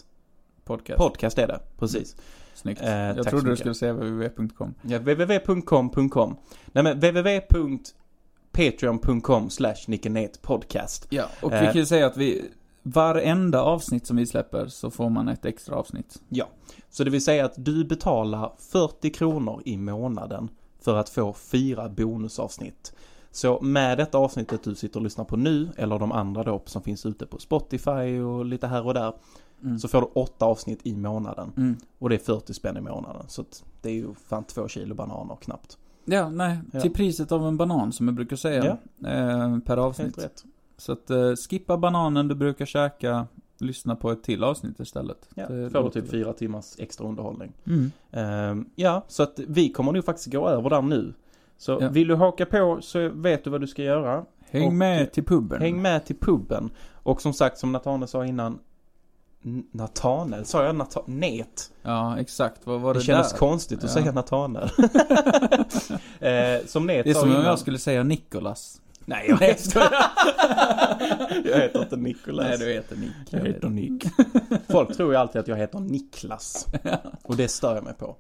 podcast. 0.66 0.98
podcast 0.98 1.38
är 1.38 1.48
det, 1.48 1.60
precis. 1.80 2.16
Snyggt. 2.54 2.82
Eh, 2.82 2.90
Jag 2.90 3.28
trodde 3.30 3.50
du 3.50 3.56
skulle 3.56 3.76
säga 3.76 3.94
www.com. 3.94 4.74
Ja, 4.82 4.98
www.com.com. 5.00 6.38
Nej 6.66 6.84
men 6.84 7.00
www.patreon.com 7.00 9.50
slash 9.50 9.76
nickenetpodcast. 9.88 11.08
Ja, 11.10 11.26
och 11.42 11.54
Eh. 11.54 11.60
vi 11.62 11.66
kan 11.66 11.76
ju 11.76 11.86
säga 11.86 12.06
att 12.08 12.18
vi, 12.18 12.52
varenda 12.88 13.62
avsnitt 13.62 14.08
som 14.08 14.18
vi 14.18 14.26
släpper 14.26 14.68
så 14.68 14.92
får 14.92 15.10
man 15.10 15.28
ett 15.28 15.46
extra 15.46 15.76
avsnitt. 15.76 16.22
Ja, 16.30 16.46
så 16.90 17.04
det 17.04 17.10
vill 17.10 17.24
säga 17.24 17.46
att 17.46 17.54
du 17.66 17.86
betalar 17.86 18.52
40 18.72 19.10
kronor 19.10 19.62
i 19.66 19.78
månaden 19.78 20.50
för 20.80 20.96
att 20.98 21.10
få 21.10 21.34
fyra 21.34 21.90
bonusavsnitt. 21.90 22.94
Så 23.32 23.62
med 23.62 23.98
detta 23.98 24.18
avsnittet 24.18 24.64
du 24.64 24.76
sitter 24.76 25.00
och 25.00 25.04
lyssnar 25.04 25.26
på 25.26 25.38
nu, 25.38 25.70
eller 25.78 26.00
de 26.00 26.12
andra 26.12 26.44
då 26.44 26.62
som 26.66 26.82
finns 26.82 27.06
ute 27.06 27.26
på 27.26 27.38
Spotify 27.40 28.20
och 28.20 28.46
lite 28.46 28.68
här 28.68 28.86
och 28.86 28.94
där, 28.94 29.14
Mm. 29.64 29.80
så 29.80 29.88
får 29.88 30.02
du 30.02 30.08
åtta 30.14 30.46
avsnitt 30.46 30.80
i 30.84 30.96
månaden. 30.96 31.52
Mm. 31.58 31.78
Och 32.00 32.10
det 32.10 32.16
är 32.16 32.20
40 32.20 32.54
spänn 32.54 32.78
i 32.78 32.82
månaden. 32.82 33.24
Så 33.28 33.46
det 33.82 33.90
är 33.90 33.94
ju 33.94 34.14
fan 34.14 34.44
två 34.44 34.68
kilo 34.68 34.96
bananer 34.96 35.36
knappt. 35.42 35.78
Ja, 36.06 36.30
nej, 36.30 36.58
Ja. 36.74 36.82
till 36.82 36.94
priset 36.94 37.32
av 37.32 37.48
en 37.48 37.58
banan 37.58 37.92
som 37.94 38.08
jag 38.08 38.16
brukar 38.16 38.36
säga. 38.36 38.78
Eh, 39.06 39.60
per 39.60 39.78
avsnitt. 39.78 40.06
Helt 40.06 40.24
rätt. 40.26 40.44
Så 40.78 40.92
att 40.92 41.10
eh, 41.10 41.34
skippa 41.50 41.78
bananen 41.78 42.28
du 42.28 42.36
brukar 42.36 42.66
käka, 42.66 43.28
lyssna 43.60 43.96
på 43.96 44.12
ett 44.12 44.24
till 44.24 44.44
avsnitt 44.44 44.80
istället. 44.80 45.30
Ja, 45.36 45.48
Det 45.48 45.70
får 45.70 45.90
typ 45.90 46.10
fyra 46.10 46.34
timmars 46.34 46.76
extra 46.78 47.08
underhållning. 47.08 47.54
Mm. 47.68 47.92
Ehm, 48.12 48.70
ja, 48.76 49.04
så 49.08 49.24
att 49.24 49.40
vi 49.48 49.70
kommer 49.70 49.92
nog 49.92 50.06
faktiskt 50.06 50.32
gå 50.32 50.50
över 50.50 50.70
där 50.70 50.82
nu. 50.82 51.14
Så 51.58 51.78
Ja. 51.82 51.90
vill 51.90 52.08
du 52.08 52.16
haka 52.16 52.46
på 52.46 52.78
så 52.82 53.10
vet 53.10 53.44
du 53.44 53.50
vad 53.50 53.62
du 53.62 53.68
ska 53.68 53.84
göra. 53.84 54.26
Häng 54.50 54.68
Och- 54.68 54.74
med 54.74 55.12
till 55.12 55.24
puben. 55.24 55.62
Häng 55.62 55.82
med 55.82 56.06
till 56.06 56.16
puben. 56.16 56.70
Och 56.94 57.22
som 57.22 57.34
sagt, 57.34 57.58
som 57.58 57.72
Natane 57.72 58.08
sa 58.08 58.26
innan. 58.26 58.60
N- 59.46 59.66
Nathanael? 59.72 60.46
Sa 60.46 60.64
jag 60.64 60.76
Nata- 60.76 61.04
Net? 61.08 61.72
Ja, 61.82 62.18
exakt. 62.20 62.62
Vad 62.68 62.82
var 62.82 62.94
Det, 62.94 63.00
det, 63.00 63.04
kändes 63.06 63.32
där? 63.32 63.38
konstigt 63.38 63.78
att 63.78 63.84
Ja. 63.84 63.90
säga 64.02 64.12
Nathanael. 64.12 64.70
eh, 66.20 66.66
som 66.66 66.86
Net 66.88 67.04
Det 67.04 67.10
är 67.10 67.14
som 67.14 67.36
om 67.36 67.42
jag 67.44 67.60
skulle 67.60 67.78
säga 67.80 68.04
Nikolas. 68.04 68.82
Nej, 69.06 69.26
jag 69.30 69.38
heter... 69.38 69.80
jag 71.50 71.60
heter 71.62 71.82
inte 71.82 71.96
Nikolas. 71.98 72.46
Nej, 72.48 72.58
du 72.58 72.74
heter 72.74 72.96
Nick. 72.96 73.12
Jag 73.30 73.40
heter 73.46 73.70
Nick. 73.70 74.06
Folk 74.70 74.96
tror 74.98 75.12
ju 75.14 75.18
alltid 75.20 75.42
att 75.42 75.48
jag 75.48 75.58
heter 75.58 75.80
Niklas. 75.80 76.68
Och 77.24 77.36
det 77.36 77.48
stör 77.48 77.76
jag 77.76 77.84
mig 77.84 77.94
på. 77.94 78.16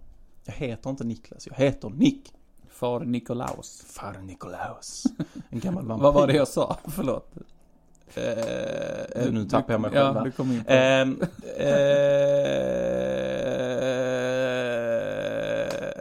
Jag 0.46 0.54
heter 0.54 0.90
inte 0.90 1.04
Niklas, 1.04 1.48
jag 1.48 1.56
heter 1.56 1.90
Nick. 1.90 2.32
Far 2.70 3.00
Nikolaus. 3.00 3.84
Far 3.88 4.14
Nikolaus. 4.24 5.04
En 5.50 5.60
gammal 5.60 5.86
vampyr. 5.86 6.04
Vad 6.04 6.14
var 6.14 6.28
det 6.28 6.34
jag 6.36 6.48
sa? 6.48 6.78
Förlåt. 6.88 7.32
Eh, 8.16 9.32
nu 9.32 9.46
tappar 9.46 9.74
jag 9.74 9.82
mig 9.82 9.92
själv 9.92 10.16
Ja, 10.18 10.22
du 10.24 10.32
kom 10.32 10.52
in 10.52 10.64
på 10.64 10.72
Ehm, 10.72 11.22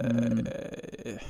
Mm. 0.01 0.47
eh, 1.05 1.21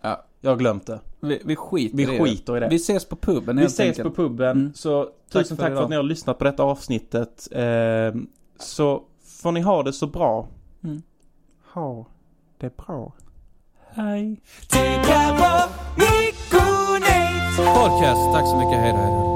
Ja. 0.00 0.24
Jag 0.40 0.50
har 0.50 0.56
glömt 0.56 0.86
det. 0.86 1.00
vi, 1.20 1.42
vi 1.44 1.56
skiter 1.56 1.96
Vi 1.96 2.02
i 2.02 2.18
skiter 2.18 2.56
i 2.56 2.60
det. 2.60 2.68
Vi 2.68 2.76
ses 2.76 3.04
på 3.04 3.16
puben 3.16 3.56
Vi 3.56 3.62
helt 3.62 3.72
ses 3.72 3.98
enkelt. 3.98 4.16
på 4.16 4.22
puben. 4.22 4.50
Mm. 4.60 4.74
Så 4.74 5.04
Tack 5.04 5.12
tusen 5.42 5.56
för 5.56 5.64
tack 5.64 5.72
för 5.74 5.82
att 5.82 5.90
ni 5.90 5.96
har 5.96 6.02
lyssnat 6.02 6.38
på 6.38 6.44
detta 6.44 6.62
avsnittet. 6.62 7.48
Ehm, 7.52 8.26
så 8.58 9.02
får 9.42 9.52
ni 9.52 9.60
ha 9.60 9.82
det 9.82 9.92
så 9.92 10.06
bra. 10.06 10.48
Mm. 10.84 11.02
Ha 11.72 12.06
det 12.58 12.76
bra. 12.76 13.12
Hej. 13.88 14.40
Podcast. 17.56 18.32
Tack 18.32 18.46
så 18.48 18.56
mycket. 18.56 18.78
Hej 18.80 18.92
då. 18.92 19.35